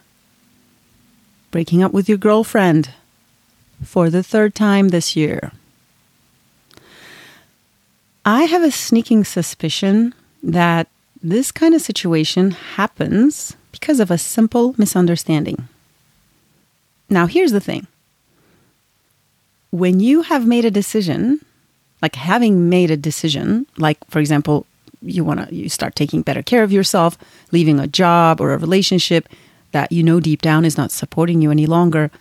Breaking 1.52 1.84
up 1.84 1.92
with 1.92 2.08
your 2.08 2.18
girlfriend 2.18 2.92
for 3.84 4.10
the 4.10 4.24
third 4.24 4.56
time 4.56 4.90
this 4.90 5.16
year. 5.16 5.52
I 8.26 8.44
have 8.44 8.64
a 8.64 8.72
sneaking 8.72 9.24
suspicion 9.24 10.14
that 10.44 10.88
this 11.24 11.52
kind 11.52 11.74
of 11.74 11.82
situation 11.82 12.52
happens 12.52 13.56
because 13.72 14.00
of 14.00 14.12
a 14.12 14.18
simple 14.18 14.76
misunderstanding. 14.78 15.68
Now, 17.10 17.26
here's 17.28 17.52
the 17.52 17.60
thing 17.60 17.88
when 19.72 20.00
you 20.00 20.22
have 20.22 20.46
made 20.46 20.66
a 20.66 20.72
decision, 20.72 21.40
like 22.02 22.16
having 22.16 22.70
made 22.70 22.92
a 22.92 22.98
decision, 22.98 23.66
like 23.78 23.98
for 24.10 24.20
example, 24.20 24.66
you 25.02 25.24
want 25.24 25.48
to 25.48 25.56
you 25.56 25.70
start 25.70 25.96
taking 25.96 26.22
better 26.22 26.44
care 26.44 26.64
of 26.64 26.72
yourself, 26.72 27.18
leaving 27.52 27.80
a 27.80 27.88
job 27.88 28.40
or 28.40 28.54
a 28.54 28.58
relationship 28.58 29.28
that 29.72 29.92
you 29.92 30.04
know 30.04 30.20
deep 30.20 30.42
down 30.42 30.66
is 30.66 30.78
not 30.78 30.92
supporting 30.92 31.42
you 31.42 31.50
any 31.50 31.66
longer, 31.66 32.12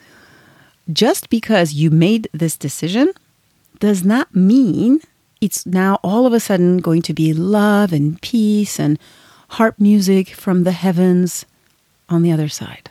just 0.93 1.29
because 1.29 1.75
you 1.75 1.91
made 1.91 2.29
this 2.33 2.57
decision 2.57 3.13
does 3.81 4.05
not 4.05 4.35
mean 4.35 5.01
it's 5.41 5.67
now 5.67 5.99
all 6.03 6.27
of 6.27 6.33
a 6.33 6.41
sudden 6.41 6.79
going 6.79 7.03
to 7.03 7.15
be 7.15 7.33
love 7.33 7.93
and 7.93 8.21
peace 8.23 8.79
and 8.79 8.99
harp 9.51 9.79
music 9.79 10.29
from 10.29 10.65
the 10.65 10.73
heavens 10.73 11.45
on 12.09 12.23
the 12.23 12.31
other 12.31 12.49
side. 12.49 12.91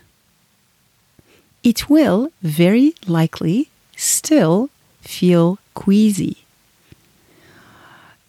It 1.64 1.90
will 1.90 2.32
very 2.42 2.96
likely 3.06 3.70
still 4.00 4.70
feel 5.02 5.60
queasy. 5.74 6.38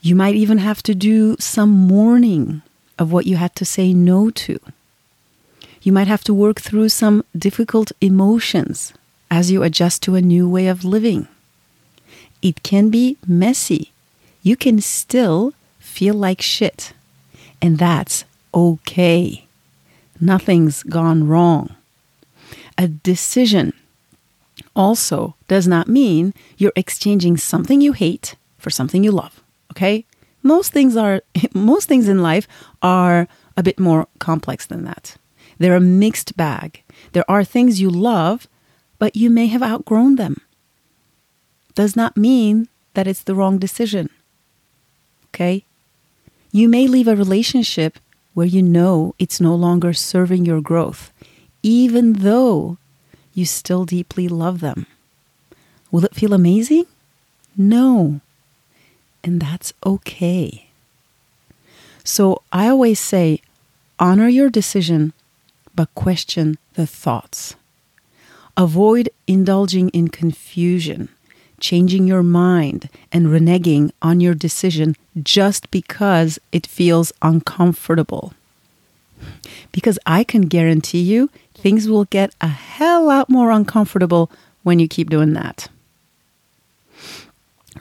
You 0.02 0.14
might 0.14 0.34
even 0.34 0.58
have 0.58 0.82
to 0.84 0.94
do 0.94 1.36
some 1.38 1.70
mourning 1.70 2.62
of 2.98 3.12
what 3.12 3.26
you 3.26 3.36
had 3.36 3.54
to 3.56 3.64
say 3.64 3.92
no 3.92 4.30
to. 4.30 4.58
You 5.82 5.92
might 5.92 6.08
have 6.08 6.24
to 6.24 6.34
work 6.34 6.60
through 6.60 6.88
some 6.90 7.24
difficult 7.36 7.92
emotions 8.00 8.92
as 9.30 9.50
you 9.50 9.62
adjust 9.62 10.02
to 10.02 10.14
a 10.14 10.20
new 10.20 10.48
way 10.48 10.66
of 10.66 10.84
living. 10.84 11.28
It 12.42 12.62
can 12.62 12.90
be 12.90 13.16
messy 13.26 13.92
you 14.42 14.56
can 14.56 14.80
still 14.80 15.52
feel 15.78 16.14
like 16.14 16.40
shit. 16.40 16.92
And 17.60 17.78
that's 17.78 18.24
okay. 18.54 19.44
Nothing's 20.20 20.82
gone 20.82 21.26
wrong. 21.28 21.74
A 22.78 22.88
decision 22.88 23.72
also 24.74 25.36
does 25.48 25.66
not 25.66 25.88
mean 25.88 26.34
you're 26.56 26.72
exchanging 26.76 27.36
something 27.36 27.80
you 27.80 27.92
hate 27.92 28.36
for 28.58 28.70
something 28.70 29.04
you 29.04 29.12
love. 29.12 29.42
Okay? 29.72 30.06
Most 30.42 30.72
things 30.72 30.96
are 30.96 31.22
most 31.54 31.88
things 31.88 32.08
in 32.08 32.22
life 32.22 32.46
are 32.82 33.28
a 33.56 33.62
bit 33.62 33.78
more 33.78 34.06
complex 34.18 34.66
than 34.66 34.84
that. 34.84 35.16
They're 35.58 35.76
a 35.76 35.80
mixed 35.80 36.36
bag. 36.36 36.82
There 37.12 37.28
are 37.30 37.44
things 37.44 37.80
you 37.80 37.90
love, 37.90 38.48
but 38.98 39.16
you 39.16 39.28
may 39.28 39.46
have 39.48 39.62
outgrown 39.62 40.16
them. 40.16 40.40
Does 41.74 41.96
not 41.96 42.16
mean 42.16 42.68
that 42.94 43.06
it's 43.06 43.22
the 43.22 43.34
wrong 43.34 43.58
decision 43.58 44.08
okay? 45.30 45.64
You 46.52 46.68
may 46.68 46.86
leave 46.86 47.08
a 47.08 47.16
relationship 47.16 47.98
where 48.34 48.46
you 48.46 48.62
know 48.62 49.14
it's 49.18 49.40
no 49.40 49.54
longer 49.54 49.92
serving 49.92 50.44
your 50.44 50.60
growth, 50.60 51.12
even 51.62 52.14
though 52.14 52.78
you 53.40 53.46
still 53.46 53.84
deeply 53.84 54.28
love 54.28 54.60
them. 54.60 54.86
Will 55.90 56.04
it 56.04 56.14
feel 56.14 56.32
amazing? 56.32 56.84
No. 57.56 58.20
And 59.24 59.40
that's 59.40 59.72
okay. 59.84 60.68
So 62.04 62.42
I 62.52 62.68
always 62.68 63.00
say 63.00 63.40
honor 63.98 64.28
your 64.28 64.50
decision, 64.50 65.12
but 65.74 65.94
question 65.94 66.58
the 66.74 66.86
thoughts. 66.86 67.56
Avoid 68.56 69.10
indulging 69.26 69.88
in 69.88 70.08
confusion 70.08 71.08
changing 71.60 72.08
your 72.08 72.22
mind 72.22 72.88
and 73.12 73.26
reneging 73.26 73.92
on 74.02 74.20
your 74.20 74.34
decision 74.34 74.96
just 75.22 75.70
because 75.70 76.38
it 76.50 76.66
feels 76.66 77.12
uncomfortable. 77.22 78.32
Because 79.72 79.98
I 80.06 80.24
can 80.24 80.42
guarantee 80.42 81.00
you 81.00 81.30
things 81.54 81.88
will 81.88 82.04
get 82.06 82.34
a 82.40 82.48
hell 82.48 83.06
lot 83.06 83.28
more 83.28 83.50
uncomfortable 83.50 84.30
when 84.62 84.78
you 84.78 84.88
keep 84.88 85.10
doing 85.10 85.32
that. 85.34 85.68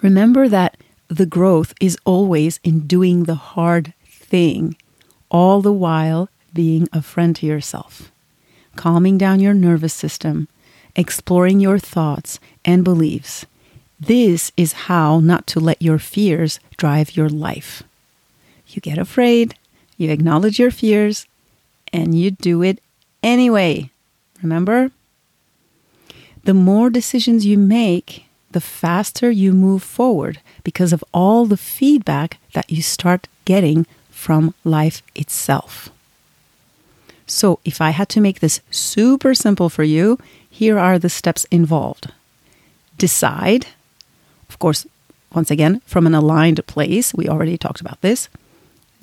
Remember 0.02 0.48
that 0.48 0.78
the 1.08 1.26
growth 1.26 1.74
is 1.82 1.98
always 2.06 2.60
in 2.64 2.82
doing 2.88 3.24
the 3.24 3.36
hard 3.36 3.94
thing, 4.06 4.76
all 5.30 5.62
the 5.62 5.74
while 5.74 6.30
being 6.54 6.88
a 6.94 7.02
friend 7.02 7.36
to 7.38 7.46
yourself, 7.46 8.12
calming 8.76 9.18
down 9.18 9.40
your 9.40 9.54
nervous 9.54 9.94
system, 9.94 10.48
exploring 10.96 11.60
your 11.60 11.80
thoughts 11.80 12.40
and 12.64 12.84
beliefs, 12.84 13.46
this 14.00 14.52
is 14.56 14.88
how 14.88 15.20
not 15.20 15.46
to 15.48 15.60
let 15.60 15.82
your 15.82 16.00
fears 16.00 16.60
drive 16.78 17.18
your 17.18 17.28
life. 17.28 17.84
You 18.68 18.80
get 18.82 18.98
afraid, 18.98 19.56
you 20.00 20.10
acknowledge 20.10 20.58
your 20.58 20.72
fears, 20.72 21.28
and 21.94 22.18
you 22.20 22.32
do 22.32 22.64
it 22.64 22.82
anyway. 23.22 23.92
Remember? 24.42 24.90
The 26.46 26.56
more 26.56 26.90
decisions 26.90 27.46
you 27.46 27.60
make, 27.60 28.26
the 28.50 28.62
faster 28.62 29.30
you 29.30 29.54
move 29.54 29.84
forward 29.84 30.40
because 30.64 30.92
of 30.92 31.04
all 31.14 31.46
the 31.46 31.58
feedback 31.58 32.40
that 32.54 32.72
you 32.72 32.82
start 32.82 33.28
getting 33.46 33.86
from 34.10 34.56
life 34.64 35.04
itself. 35.14 35.92
So, 37.28 37.60
if 37.64 37.80
I 37.80 37.92
had 37.92 38.10
to 38.10 38.22
make 38.22 38.40
this 38.40 38.62
super 38.72 39.36
simple 39.36 39.70
for 39.70 39.84
you, 39.84 40.18
here 40.50 40.80
are 40.80 40.98
the 40.98 41.10
steps 41.10 41.46
involved. 41.52 42.12
Decide 42.98 43.68
of 44.50 44.58
course, 44.60 44.86
once 45.34 45.52
again, 45.52 45.82
from 45.86 46.08
an 46.08 46.16
aligned 46.16 46.66
place, 46.66 47.14
we 47.14 47.30
already 47.30 47.58
talked 47.58 47.80
about 47.80 48.02
this. 48.02 48.28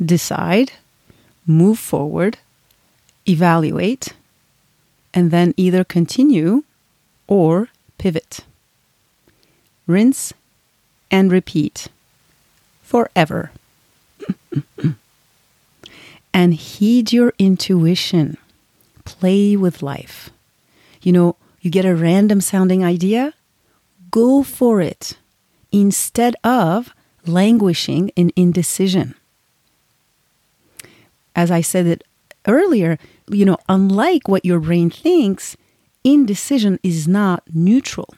Decide, 0.04 0.72
move 1.46 1.78
forward, 1.78 2.38
evaluate, 3.28 4.14
and 5.14 5.30
then 5.30 5.54
either 5.56 5.84
continue 5.84 6.64
or 7.26 7.68
pivot. 7.98 8.40
Rinse 9.86 10.32
and 11.10 11.30
repeat 11.30 11.88
forever. 12.82 13.50
and 16.34 16.54
heed 16.54 17.12
your 17.12 17.32
intuition. 17.38 18.36
Play 19.04 19.56
with 19.56 19.82
life. 19.82 20.30
You 21.02 21.12
know, 21.12 21.36
you 21.60 21.70
get 21.70 21.84
a 21.84 21.94
random 21.94 22.40
sounding 22.40 22.84
idea, 22.84 23.34
go 24.10 24.42
for 24.42 24.80
it 24.80 25.16
instead 25.72 26.36
of 26.44 26.92
languishing 27.26 28.10
in 28.10 28.32
indecision. 28.36 29.14
As 31.36 31.50
I 31.50 31.60
said 31.60 31.86
it 31.86 32.02
earlier, 32.46 32.98
you 33.28 33.44
know, 33.44 33.58
unlike 33.68 34.26
what 34.26 34.44
your 34.44 34.58
brain 34.58 34.90
thinks, 34.90 35.56
indecision 36.02 36.80
is 36.82 37.06
not 37.06 37.42
neutral. 37.52 38.14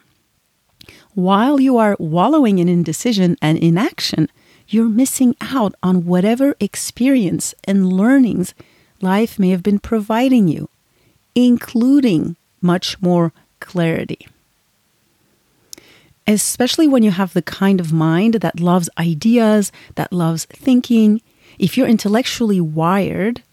While 1.13 1.59
you 1.59 1.77
are 1.77 1.97
wallowing 1.99 2.59
in 2.59 2.69
indecision 2.69 3.37
and 3.41 3.57
inaction, 3.57 4.29
you're 4.69 4.87
missing 4.87 5.35
out 5.41 5.75
on 5.83 6.05
whatever 6.05 6.55
experience 6.59 7.53
and 7.65 7.91
learnings 7.91 8.53
life 9.01 9.37
may 9.37 9.49
have 9.49 9.63
been 9.63 9.79
providing 9.79 10.47
you, 10.47 10.69
including 11.35 12.37
much 12.61 13.01
more 13.01 13.33
clarity 13.59 14.27
especially 16.29 16.87
when 16.87 17.01
you 17.01 17.09
have 17.09 17.33
the 17.33 17.41
kind 17.41 17.79
of 17.79 17.91
mind 17.91 18.35
that 18.35 18.59
loves 18.59 18.87
ideas, 18.99 19.71
that 19.95 20.13
loves 20.13 20.45
thinking. 20.45 21.21
If 21.59 21.77
you're 21.77 21.87
intellectually 21.87 22.61
wired, 22.61 23.43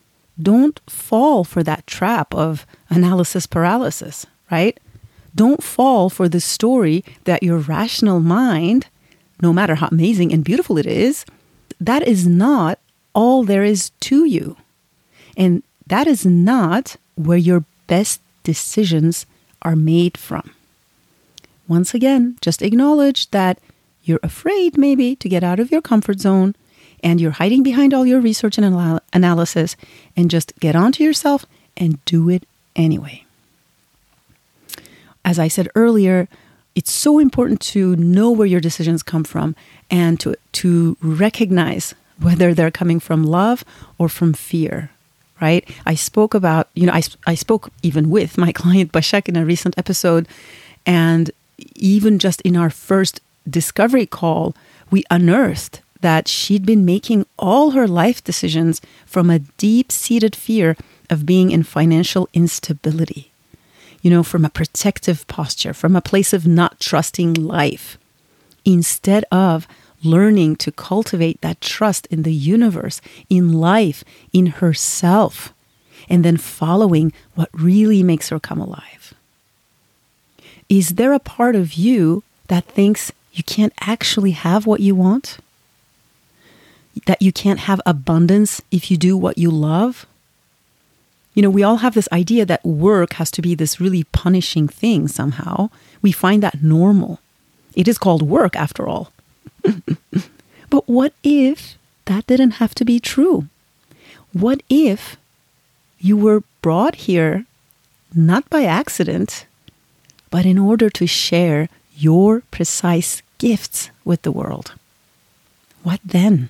don't 0.40 0.80
fall 0.88 1.44
for 1.44 1.62
that 1.64 1.86
trap 1.86 2.34
of 2.34 2.64
analysis 2.88 3.46
paralysis, 3.46 4.26
right? 4.50 4.78
Don't 5.34 5.62
fall 5.62 6.08
for 6.08 6.28
the 6.28 6.40
story 6.40 7.04
that 7.24 7.42
your 7.42 7.58
rational 7.58 8.20
mind, 8.20 8.86
no 9.42 9.52
matter 9.52 9.74
how 9.74 9.88
amazing 9.88 10.32
and 10.32 10.44
beautiful 10.44 10.78
it 10.78 10.86
is, 10.86 11.26
that 11.80 12.06
is 12.06 12.26
not 12.26 12.78
all 13.12 13.42
there 13.42 13.64
is 13.64 13.90
to 14.00 14.24
you. 14.24 14.56
And 15.36 15.62
that 15.86 16.06
is 16.06 16.24
not 16.24 16.96
where 17.16 17.36
your 17.36 17.64
best 17.86 18.20
decisions 18.44 19.26
are 19.62 19.76
made 19.76 20.16
from. 20.16 20.52
Once 21.68 21.92
again, 21.92 22.38
just 22.40 22.62
acknowledge 22.62 23.30
that 23.30 23.58
you're 24.04 24.20
afraid 24.22 24.78
maybe 24.78 25.16
to 25.16 25.28
get 25.28 25.42
out 25.42 25.58
of 25.58 25.72
your 25.72 25.82
comfort 25.82 26.20
zone 26.20 26.54
and 27.02 27.20
you're 27.20 27.32
hiding 27.32 27.62
behind 27.62 27.94
all 27.94 28.06
your 28.06 28.20
research 28.20 28.58
and 28.58 28.66
anal- 28.66 29.00
analysis 29.12 29.76
and 30.16 30.30
just 30.30 30.58
get 30.60 30.76
onto 30.76 31.04
yourself 31.04 31.46
and 31.76 32.04
do 32.04 32.28
it 32.28 32.44
anyway. 32.74 33.24
As 35.24 35.38
I 35.38 35.48
said 35.48 35.68
earlier, 35.74 36.28
it's 36.74 36.92
so 36.92 37.18
important 37.18 37.60
to 37.60 37.96
know 37.96 38.30
where 38.30 38.46
your 38.46 38.60
decisions 38.60 39.02
come 39.02 39.24
from 39.24 39.56
and 39.90 40.20
to, 40.20 40.36
to 40.52 40.96
recognize 41.00 41.94
whether 42.20 42.54
they're 42.54 42.70
coming 42.70 43.00
from 43.00 43.24
love 43.24 43.64
or 43.98 44.08
from 44.08 44.32
fear 44.32 44.90
right 45.40 45.68
i 45.84 45.94
spoke 45.94 46.34
about 46.34 46.68
you 46.74 46.86
know 46.86 46.92
i, 46.92 47.02
I 47.26 47.34
spoke 47.34 47.70
even 47.82 48.10
with 48.10 48.38
my 48.38 48.52
client 48.60 48.92
bashek 48.92 49.28
in 49.28 49.36
a 49.36 49.44
recent 49.44 49.76
episode 49.76 50.26
and 50.84 51.30
even 51.74 52.18
just 52.18 52.40
in 52.42 52.56
our 52.56 52.70
first 52.70 53.20
discovery 53.48 54.06
call 54.06 54.54
we 54.90 55.04
unearthed 55.10 55.80
that 56.00 56.28
she'd 56.28 56.66
been 56.66 56.84
making 56.84 57.26
all 57.38 57.70
her 57.70 57.88
life 57.88 58.22
decisions 58.22 58.80
from 59.04 59.30
a 59.30 59.38
deep-seated 59.38 60.36
fear 60.36 60.76
of 61.08 61.26
being 61.26 61.50
in 61.50 61.62
financial 61.62 62.28
instability 62.32 63.30
you 64.06 64.10
know, 64.10 64.22
from 64.22 64.44
a 64.44 64.50
protective 64.50 65.26
posture, 65.26 65.74
from 65.74 65.96
a 65.96 66.00
place 66.00 66.32
of 66.32 66.46
not 66.46 66.78
trusting 66.78 67.34
life, 67.34 67.98
instead 68.64 69.24
of 69.32 69.66
learning 70.00 70.54
to 70.54 70.70
cultivate 70.70 71.40
that 71.40 71.60
trust 71.60 72.06
in 72.06 72.22
the 72.22 72.32
universe, 72.32 73.00
in 73.28 73.52
life, 73.52 74.04
in 74.32 74.46
herself, 74.46 75.52
and 76.08 76.24
then 76.24 76.36
following 76.36 77.12
what 77.34 77.48
really 77.52 78.00
makes 78.04 78.28
her 78.28 78.38
come 78.38 78.60
alive. 78.60 79.12
Is 80.68 80.90
there 80.90 81.12
a 81.12 81.18
part 81.18 81.56
of 81.56 81.72
you 81.74 82.22
that 82.46 82.64
thinks 82.66 83.10
you 83.32 83.42
can't 83.42 83.72
actually 83.80 84.32
have 84.32 84.66
what 84.66 84.78
you 84.78 84.94
want? 84.94 85.38
That 87.04 87.20
you 87.20 87.32
can't 87.32 87.60
have 87.60 87.80
abundance 87.84 88.62
if 88.70 88.90
you 88.90 88.96
do 88.96 89.16
what 89.16 89.36
you 89.36 89.50
love? 89.50 90.06
you 91.36 91.42
know, 91.42 91.50
we 91.50 91.62
all 91.62 91.76
have 91.76 91.92
this 91.92 92.08
idea 92.12 92.46
that 92.46 92.64
work 92.64 93.12
has 93.14 93.30
to 93.32 93.42
be 93.42 93.54
this 93.54 93.78
really 93.78 94.04
punishing 94.04 94.66
thing 94.66 95.06
somehow. 95.06 95.68
We 96.00 96.10
find 96.10 96.42
that 96.42 96.62
normal. 96.62 97.20
It 97.74 97.86
is 97.86 97.98
called 97.98 98.22
work 98.22 98.56
after 98.56 98.88
all. 98.88 99.12
but 100.70 100.88
what 100.88 101.12
if 101.22 101.76
that 102.06 102.26
didn't 102.26 102.52
have 102.52 102.74
to 102.76 102.86
be 102.86 102.98
true? 102.98 103.48
What 104.32 104.62
if 104.70 105.18
you 106.00 106.16
were 106.16 106.42
brought 106.62 106.94
here 107.04 107.44
not 108.14 108.48
by 108.48 108.64
accident, 108.64 109.44
but 110.30 110.46
in 110.46 110.58
order 110.58 110.88
to 110.88 111.06
share 111.06 111.68
your 111.94 112.44
precise 112.50 113.20
gifts 113.36 113.90
with 114.06 114.22
the 114.22 114.32
world? 114.32 114.72
What 115.82 116.00
then? 116.02 116.48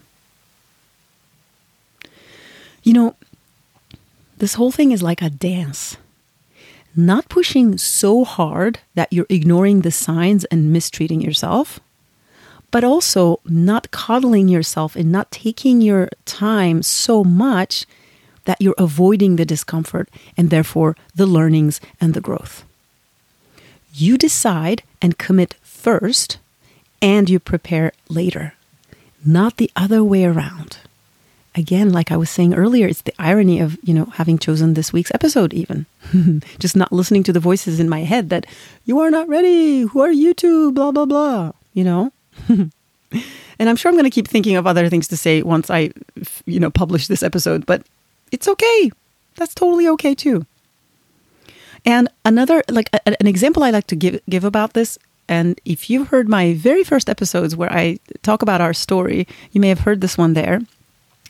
You 2.86 2.92
know, 2.92 3.16
this 4.38 4.54
whole 4.54 4.70
thing 4.70 4.92
is 4.92 5.02
like 5.02 5.20
a 5.20 5.28
dance. 5.28 5.96
Not 6.94 7.28
pushing 7.28 7.78
so 7.78 8.24
hard 8.24 8.78
that 8.94 9.12
you're 9.12 9.26
ignoring 9.28 9.80
the 9.80 9.90
signs 9.90 10.44
and 10.44 10.72
mistreating 10.72 11.20
yourself, 11.20 11.80
but 12.70 12.84
also 12.84 13.40
not 13.44 13.90
coddling 13.90 14.46
yourself 14.46 14.94
and 14.94 15.10
not 15.10 15.32
taking 15.32 15.80
your 15.80 16.08
time 16.26 16.80
so 16.80 17.24
much 17.24 17.86
that 18.44 18.62
you're 18.62 18.78
avoiding 18.78 19.34
the 19.34 19.44
discomfort 19.44 20.08
and 20.36 20.50
therefore 20.50 20.94
the 21.12 21.26
learnings 21.26 21.80
and 22.00 22.14
the 22.14 22.20
growth. 22.20 22.62
You 23.92 24.16
decide 24.16 24.84
and 25.02 25.18
commit 25.18 25.54
first, 25.64 26.38
and 27.02 27.28
you 27.28 27.40
prepare 27.40 27.90
later, 28.08 28.54
not 29.24 29.56
the 29.56 29.72
other 29.74 30.04
way 30.04 30.24
around 30.24 30.78
again, 31.56 31.90
like 31.92 32.12
I 32.12 32.16
was 32.16 32.30
saying 32.30 32.54
earlier, 32.54 32.86
it's 32.86 33.02
the 33.02 33.14
irony 33.18 33.60
of, 33.60 33.78
you 33.82 33.94
know, 33.94 34.04
having 34.06 34.38
chosen 34.38 34.74
this 34.74 34.92
week's 34.92 35.12
episode, 35.14 35.54
even. 35.54 35.86
Just 36.58 36.76
not 36.76 36.92
listening 36.92 37.22
to 37.24 37.32
the 37.32 37.40
voices 37.40 37.80
in 37.80 37.88
my 37.88 38.00
head 38.00 38.30
that, 38.30 38.46
you 38.84 39.00
are 39.00 39.10
not 39.10 39.28
ready. 39.28 39.80
Who 39.82 40.00
are 40.00 40.12
you 40.12 40.34
to? 40.34 40.72
Blah, 40.72 40.92
blah, 40.92 41.06
blah. 41.06 41.52
You 41.72 41.84
know? 41.84 42.12
and 42.48 42.72
I'm 43.58 43.76
sure 43.76 43.88
I'm 43.88 43.96
going 43.96 44.04
to 44.04 44.10
keep 44.10 44.28
thinking 44.28 44.56
of 44.56 44.66
other 44.66 44.88
things 44.88 45.08
to 45.08 45.16
say 45.16 45.42
once 45.42 45.70
I, 45.70 45.90
you 46.44 46.60
know, 46.60 46.70
publish 46.70 47.08
this 47.08 47.22
episode, 47.22 47.66
but 47.66 47.82
it's 48.30 48.48
okay. 48.48 48.90
That's 49.36 49.54
totally 49.54 49.88
okay 49.88 50.14
too. 50.14 50.46
And 51.84 52.08
another, 52.24 52.62
like 52.68 52.90
a, 52.92 53.08
an 53.20 53.26
example 53.26 53.62
I 53.62 53.70
like 53.70 53.86
to 53.88 53.96
give, 53.96 54.20
give 54.28 54.44
about 54.44 54.74
this 54.74 54.98
and 55.28 55.60
if 55.64 55.90
you've 55.90 56.08
heard 56.08 56.28
my 56.28 56.54
very 56.54 56.84
first 56.84 57.10
episodes 57.10 57.56
where 57.56 57.72
I 57.72 57.98
talk 58.22 58.42
about 58.42 58.60
our 58.60 58.72
story, 58.72 59.26
you 59.50 59.60
may 59.60 59.68
have 59.68 59.80
heard 59.80 60.00
this 60.00 60.16
one 60.16 60.34
there 60.34 60.60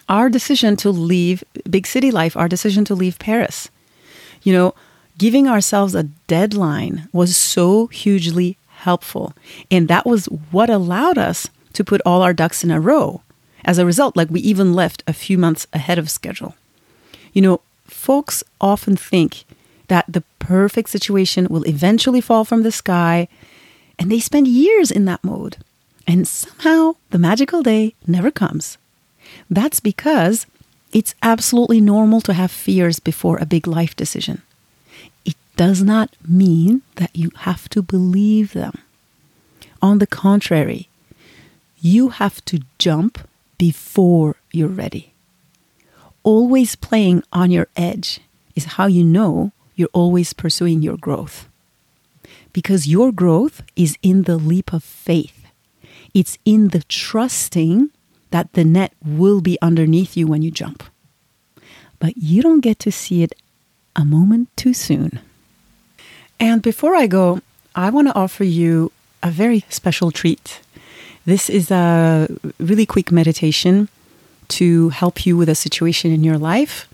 our 0.09 0.28
decision 0.28 0.76
to 0.76 0.90
leave 0.90 1.42
big 1.68 1.86
city 1.86 2.11
life, 2.11 2.36
our 2.36 2.48
decision 2.48 2.84
to 2.86 2.94
leave 2.94 3.18
Paris. 3.18 3.68
You 4.42 4.52
know, 4.52 4.74
giving 5.18 5.48
ourselves 5.48 5.94
a 5.94 6.04
deadline 6.26 7.09
was 7.12 7.36
so 7.36 7.86
hugely 7.88 8.57
helpful. 8.68 9.32
And 9.70 9.88
that 9.88 10.07
was 10.07 10.26
what 10.50 10.70
allowed 10.70 11.18
us 11.18 11.48
to 11.72 11.84
put 11.84 12.00
all 12.07 12.22
our 12.22 12.32
ducks 12.32 12.62
in 12.62 12.70
a 12.70 12.80
row. 12.80 13.22
As 13.64 13.78
a 13.78 13.86
result, 13.86 14.16
like 14.16 14.30
we 14.30 14.40
even 14.40 14.74
left 14.74 15.02
a 15.07 15.12
few 15.12 15.36
months 15.36 15.66
ahead 15.72 15.98
of 15.98 16.11
schedule. 16.11 16.54
You 17.32 17.42
know, 17.42 17.61
folks 17.86 18.44
often 18.61 18.96
think 18.96 19.44
that 19.88 20.04
the 20.09 20.22
perfect 20.38 20.88
situation 20.88 21.48
will 21.50 21.64
eventually 21.64 22.20
fall 22.20 22.44
from 22.44 22.62
the 22.62 22.72
sky, 22.72 23.28
and 23.98 24.11
they 24.11 24.20
spend 24.20 24.46
years 24.46 24.90
in 24.90 25.04
that 25.07 25.24
mode. 25.24 25.57
And 26.07 26.28
somehow 26.28 26.94
the 27.11 27.18
magical 27.18 27.62
day 27.62 27.94
never 28.07 28.30
comes. 28.30 28.78
That's 29.51 29.80
because 29.80 30.47
it's 30.92 31.14
absolutely 31.22 31.80
normal 31.80 32.20
to 32.22 32.32
have 32.32 32.51
fears 32.51 33.01
before 33.01 33.38
a 33.38 33.47
big 33.47 33.66
life 33.66 33.94
decision. 33.94 34.42
It 35.24 35.36
does 35.57 35.82
not 35.82 36.16
mean 36.26 36.82
that 36.97 37.14
you 37.14 37.30
have 37.40 37.68
to 37.70 37.82
believe 37.82 38.53
them. 38.53 38.78
On 39.82 39.99
the 39.99 40.07
contrary, 40.07 40.88
you 41.80 42.09
have 42.09 42.44
to 42.47 42.61
jump 42.78 43.28
before 43.59 44.36
you're 44.53 44.68
ready. 44.68 45.12
Always 46.22 46.74
playing 46.74 47.22
on 47.32 47.51
your 47.51 47.68
edge 47.76 48.20
is 48.55 48.64
how 48.64 48.86
you 48.86 49.05
know 49.05 49.53
you're 49.76 49.88
always 49.92 50.32
pursuing 50.32 50.82
your 50.82 50.97
growth. 50.97 51.49
Because 52.53 52.88
your 52.88 53.12
growth 53.12 53.62
is 53.76 53.99
in 54.03 54.22
the 54.22 54.38
leap 54.38 54.72
of 54.72 54.82
faith, 54.82 55.47
it's 56.14 56.38
in 56.44 56.68
the 56.68 56.82
trusting 56.88 57.90
that 58.37 58.53
the 58.53 58.66
net 58.66 58.93
will 59.03 59.41
be 59.41 59.57
underneath 59.62 60.14
you 60.14 60.26
when 60.26 60.43
you 60.43 60.51
jump. 60.51 60.82
But 61.99 62.12
you 62.18 62.43
don't 62.43 62.61
get 62.61 62.78
to 62.80 62.93
see 62.93 63.22
it 63.22 63.32
a 64.03 64.05
moment 64.05 64.55
too 64.57 64.74
soon. 64.74 65.20
And 66.39 66.61
before 66.61 66.95
I 66.95 67.07
go, 67.07 67.41
I 67.74 67.89
want 67.89 68.09
to 68.09 68.14
offer 68.14 68.45
you 68.45 68.93
a 69.22 69.30
very 69.30 69.64
special 69.70 70.11
treat. 70.11 70.61
This 71.24 71.49
is 71.49 71.70
a 71.70 72.28
really 72.61 72.84
quick 72.84 73.11
meditation 73.11 73.89
to 74.59 74.91
help 74.91 75.24
you 75.24 75.34
with 75.39 75.49
a 75.49 75.55
situation 75.55 76.12
in 76.12 76.22
your 76.22 76.39
life. 76.53 76.87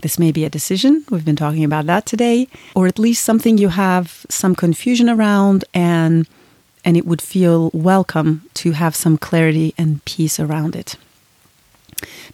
This 0.00 0.18
may 0.18 0.32
be 0.32 0.46
a 0.46 0.56
decision, 0.58 1.04
we've 1.10 1.28
been 1.30 1.42
talking 1.44 1.64
about 1.64 1.84
that 1.86 2.06
today, 2.06 2.48
or 2.74 2.86
at 2.86 2.98
least 2.98 3.24
something 3.24 3.58
you 3.58 3.68
have 3.68 4.24
some 4.30 4.54
confusion 4.54 5.10
around 5.10 5.66
and 5.74 6.26
and 6.84 6.96
it 6.96 7.06
would 7.06 7.22
feel 7.22 7.70
welcome 7.72 8.48
to 8.54 8.72
have 8.72 8.94
some 8.94 9.18
clarity 9.18 9.74
and 9.76 10.04
peace 10.04 10.38
around 10.40 10.76
it. 10.76 10.96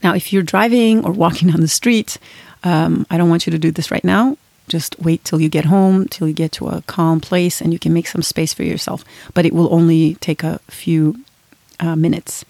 Now, 0.02 0.14
if 0.14 0.32
you're 0.32 0.42
driving 0.42 1.04
or 1.04 1.12
walking 1.12 1.50
on 1.54 1.60
the 1.60 1.68
street, 1.68 2.18
um, 2.62 3.06
I 3.10 3.16
don't 3.16 3.30
want 3.30 3.46
you 3.46 3.50
to 3.50 3.58
do 3.58 3.70
this 3.70 3.90
right 3.90 4.04
now. 4.04 4.36
Just 4.68 4.98
wait 4.98 5.24
till 5.24 5.40
you 5.40 5.50
get 5.50 5.66
home, 5.66 6.08
till 6.08 6.26
you 6.26 6.34
get 6.34 6.52
to 6.52 6.68
a 6.68 6.82
calm 6.86 7.20
place, 7.20 7.60
and 7.60 7.72
you 7.72 7.78
can 7.78 7.92
make 7.92 8.06
some 8.06 8.22
space 8.22 8.54
for 8.54 8.62
yourself. 8.62 9.04
But 9.34 9.44
it 9.44 9.52
will 9.52 9.72
only 9.72 10.14
take 10.16 10.42
a 10.42 10.58
few 10.68 11.22
uh, 11.80 11.96
minutes. 11.96 12.44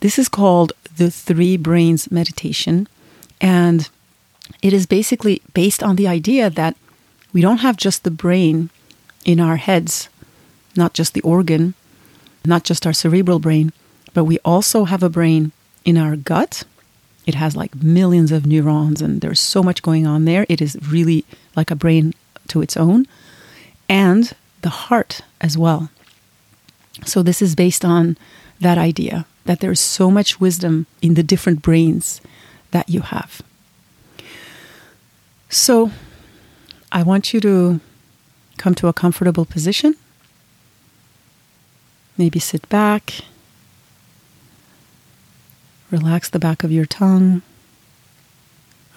This 0.00 0.18
is 0.18 0.28
called 0.28 0.72
the 0.96 1.10
Three 1.10 1.56
Brains 1.56 2.10
Meditation. 2.10 2.88
And 3.40 3.88
it 4.62 4.72
is 4.72 4.86
basically 4.86 5.42
based 5.54 5.82
on 5.82 5.96
the 5.96 6.08
idea 6.08 6.50
that 6.50 6.76
we 7.32 7.40
don't 7.40 7.58
have 7.58 7.76
just 7.76 8.04
the 8.04 8.10
brain 8.10 8.70
in 9.24 9.40
our 9.40 9.56
heads 9.56 10.08
not 10.76 10.94
just 10.94 11.14
the 11.14 11.20
organ, 11.22 11.74
not 12.44 12.64
just 12.64 12.86
our 12.86 12.92
cerebral 12.92 13.38
brain, 13.38 13.72
but 14.14 14.24
we 14.24 14.38
also 14.44 14.84
have 14.84 15.02
a 15.02 15.10
brain 15.10 15.52
in 15.84 15.98
our 15.98 16.16
gut. 16.16 16.64
It 17.26 17.34
has 17.34 17.56
like 17.56 17.74
millions 17.82 18.32
of 18.32 18.46
neurons, 18.46 19.02
and 19.02 19.20
there's 19.20 19.40
so 19.40 19.62
much 19.62 19.82
going 19.82 20.06
on 20.06 20.24
there. 20.24 20.46
It 20.48 20.62
is 20.62 20.78
really 20.88 21.24
like 21.54 21.70
a 21.70 21.76
brain 21.76 22.14
to 22.48 22.62
its 22.62 22.76
own, 22.76 23.06
and 23.88 24.32
the 24.62 24.68
heart 24.68 25.22
as 25.40 25.58
well. 25.58 25.90
So, 27.04 27.22
this 27.22 27.42
is 27.42 27.54
based 27.54 27.84
on 27.84 28.16
that 28.60 28.78
idea 28.78 29.26
that 29.44 29.60
there's 29.60 29.80
so 29.80 30.10
much 30.10 30.40
wisdom 30.40 30.86
in 31.02 31.14
the 31.14 31.22
different 31.22 31.62
brains 31.62 32.20
that 32.70 32.88
you 32.88 33.00
have. 33.00 33.42
So, 35.48 35.90
I 36.90 37.02
want 37.02 37.34
you 37.34 37.40
to 37.40 37.80
come 38.56 38.74
to 38.76 38.88
a 38.88 38.92
comfortable 38.92 39.44
position. 39.44 39.94
Maybe 42.18 42.38
sit 42.38 42.68
back. 42.68 43.20
Relax 45.90 46.28
the 46.28 46.38
back 46.38 46.64
of 46.64 46.72
your 46.72 46.86
tongue. 46.86 47.42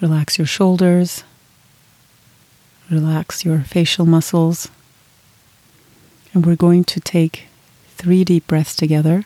Relax 0.01 0.37
your 0.37 0.47
shoulders. 0.47 1.23
Relax 2.89 3.45
your 3.45 3.59
facial 3.59 4.05
muscles. 4.05 4.69
And 6.33 6.45
we're 6.45 6.55
going 6.55 6.83
to 6.85 6.99
take 6.99 7.47
three 7.89 8.23
deep 8.23 8.47
breaths 8.47 8.75
together. 8.75 9.25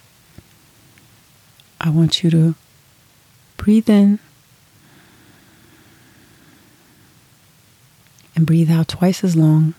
I 1.80 1.90
want 1.90 2.24
you 2.24 2.30
to 2.32 2.56
breathe 3.58 3.90
in 3.90 4.20
and 8.36 8.46
breathe 8.46 8.72
out 8.72 8.88
twice 8.88 9.24
as 9.24 9.36
long. 9.36 9.74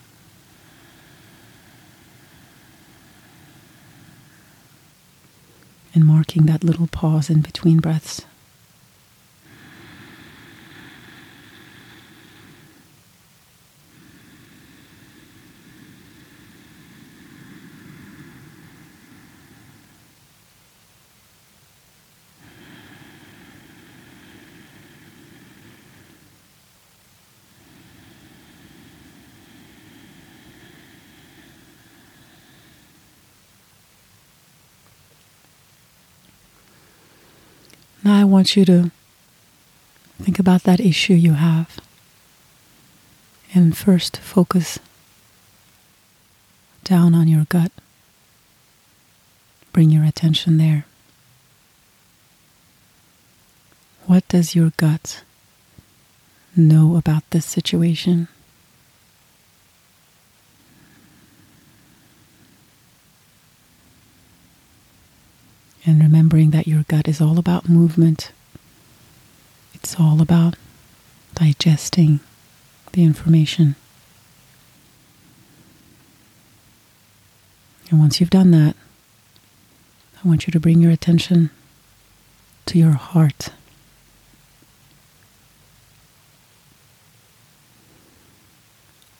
And 5.95 6.05
marking 6.05 6.45
that 6.45 6.63
little 6.63 6.87
pause 6.87 7.29
in 7.29 7.39
between 7.39 7.77
breaths. 7.77 8.25
Now 38.05 38.21
I 38.21 38.23
want 38.23 38.55
you 38.55 38.65
to 38.65 38.91
think 40.21 40.37
about 40.37 40.61
that 40.63 40.79
issue 40.79 41.15
you 41.15 41.33
have. 41.33 41.79
And 43.51 43.75
first 43.75 44.17
focus 44.17 44.77
down 46.83 47.15
on 47.15 47.27
your 47.27 47.45
gut. 47.45 47.71
Bring 49.73 49.89
your 49.89 50.03
attention 50.03 50.57
there. 50.57 50.85
What 54.05 54.27
does 54.27 54.53
your 54.53 54.71
gut 54.77 55.23
know 56.55 56.97
about 56.97 57.27
this 57.31 57.45
situation? 57.47 58.27
And 65.87 65.99
remembering 65.99 66.51
that 66.51 66.67
your 66.67 66.74
gut 66.87 67.07
is 67.07 67.21
all 67.21 67.39
about 67.39 67.67
movement, 67.69 68.31
it's 69.73 69.99
all 69.99 70.21
about 70.21 70.55
digesting 71.33 72.19
the 72.93 73.03
information. 73.03 73.75
And 77.89 77.99
once 77.99 78.19
you've 78.19 78.29
done 78.29 78.51
that, 78.51 78.75
I 80.23 80.27
want 80.27 80.47
you 80.47 80.51
to 80.51 80.59
bring 80.59 80.79
your 80.79 80.91
attention 80.91 81.51
to 82.65 82.79
your 82.79 82.93
heart. 82.93 83.49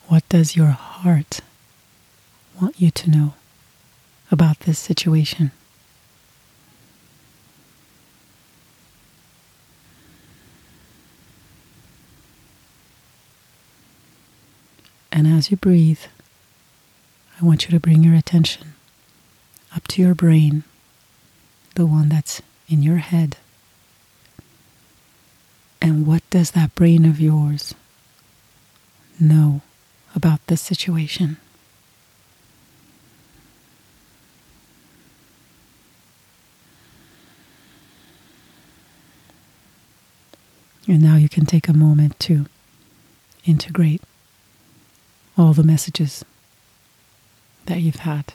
What 0.08 0.28
does 0.30 0.56
your 0.56 0.68
heart 0.68 1.42
want 2.60 2.80
you 2.80 2.90
to 2.92 3.10
know 3.10 3.34
about 4.32 4.62
this 4.62 4.80
situation? 4.80 5.52
And 15.26 15.40
as 15.40 15.50
you 15.50 15.58
breathe, 15.58 16.02
I 17.42 17.44
want 17.44 17.66
you 17.66 17.72
to 17.72 17.80
bring 17.80 18.04
your 18.04 18.14
attention 18.14 18.76
up 19.76 19.88
to 19.88 20.00
your 20.00 20.14
brain, 20.14 20.64
the 21.74 21.88
one 21.88 22.10
that's 22.10 22.44
in 22.70 22.84
your 22.84 22.98
head. 22.98 23.38
And 25.82 26.06
what 26.06 26.22
does 26.30 26.52
that 26.52 26.76
brain 26.76 27.06
of 27.06 27.20
yours 27.20 27.74
know 29.20 29.62
about 30.14 30.46
this 30.46 30.62
situation? 30.62 31.38
And 40.88 41.02
now 41.02 41.16
you 41.16 41.30
can 41.30 41.48
take 41.48 41.68
a 41.68 41.74
moment 41.74 42.20
to 42.20 42.46
integrate 43.44 44.04
all 45.38 45.54
the 45.54 45.64
messages 45.64 46.24
that 47.66 47.82
you've 47.82 47.98
had. 47.98 48.34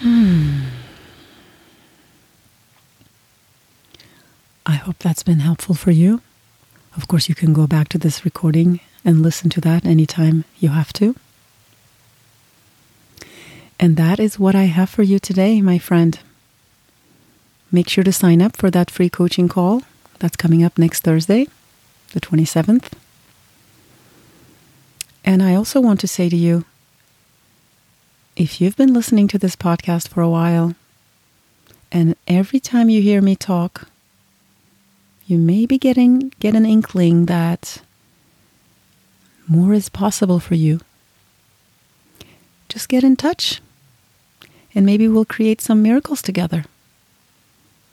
Hmm. 0.00 0.64
I 4.66 4.72
hope 4.74 4.98
that's 4.98 5.22
been 5.22 5.40
helpful 5.40 5.74
for 5.74 5.90
you. 5.90 6.20
Of 6.96 7.08
course, 7.08 7.28
you 7.28 7.34
can 7.34 7.52
go 7.52 7.66
back 7.66 7.88
to 7.90 7.98
this 7.98 8.24
recording 8.24 8.80
and 9.04 9.22
listen 9.22 9.50
to 9.50 9.60
that 9.62 9.84
anytime 9.84 10.44
you 10.58 10.70
have 10.70 10.92
to. 10.94 11.14
And 13.80 13.96
that 13.96 14.18
is 14.18 14.38
what 14.38 14.54
I 14.54 14.64
have 14.64 14.90
for 14.90 15.04
you 15.04 15.18
today, 15.18 15.60
my 15.62 15.78
friend. 15.78 16.18
Make 17.70 17.88
sure 17.88 18.04
to 18.04 18.12
sign 18.12 18.42
up 18.42 18.56
for 18.56 18.70
that 18.70 18.90
free 18.90 19.08
coaching 19.08 19.48
call 19.48 19.82
that's 20.18 20.36
coming 20.36 20.64
up 20.64 20.78
next 20.78 21.00
Thursday 21.02 21.46
the 22.12 22.20
27th. 22.20 22.92
And 25.24 25.42
I 25.42 25.54
also 25.54 25.80
want 25.80 26.00
to 26.00 26.08
say 26.08 26.28
to 26.28 26.36
you 26.36 26.64
if 28.36 28.60
you've 28.60 28.76
been 28.76 28.94
listening 28.94 29.26
to 29.28 29.38
this 29.38 29.56
podcast 29.56 30.08
for 30.08 30.20
a 30.22 30.30
while, 30.30 30.74
and 31.90 32.14
every 32.28 32.60
time 32.60 32.88
you 32.88 33.02
hear 33.02 33.20
me 33.20 33.34
talk, 33.34 33.88
you 35.26 35.38
may 35.38 35.66
be 35.66 35.76
getting 35.76 36.32
get 36.40 36.54
an 36.54 36.64
inkling 36.64 37.26
that 37.26 37.82
more 39.48 39.72
is 39.74 39.88
possible 39.88 40.38
for 40.38 40.54
you. 40.54 40.80
Just 42.68 42.88
get 42.88 43.02
in 43.02 43.16
touch 43.16 43.60
and 44.74 44.86
maybe 44.86 45.08
we'll 45.08 45.24
create 45.24 45.60
some 45.60 45.82
miracles 45.82 46.22
together. 46.22 46.64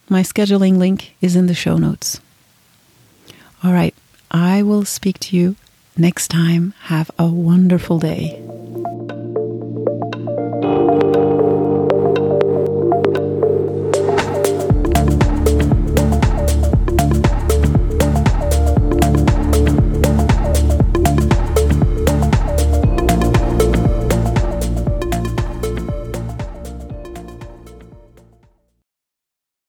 My 0.08 0.22
scheduling 0.22 0.78
link 0.78 1.16
is 1.20 1.34
in 1.34 1.46
the 1.46 1.54
show 1.54 1.76
notes. 1.76 2.20
All 3.64 3.72
right. 3.72 3.94
I 4.30 4.62
will 4.62 4.84
speak 4.84 5.18
to 5.20 5.36
you 5.36 5.56
next 5.96 6.28
time. 6.28 6.74
Have 6.84 7.10
a 7.18 7.26
wonderful 7.28 7.98
day. 7.98 8.40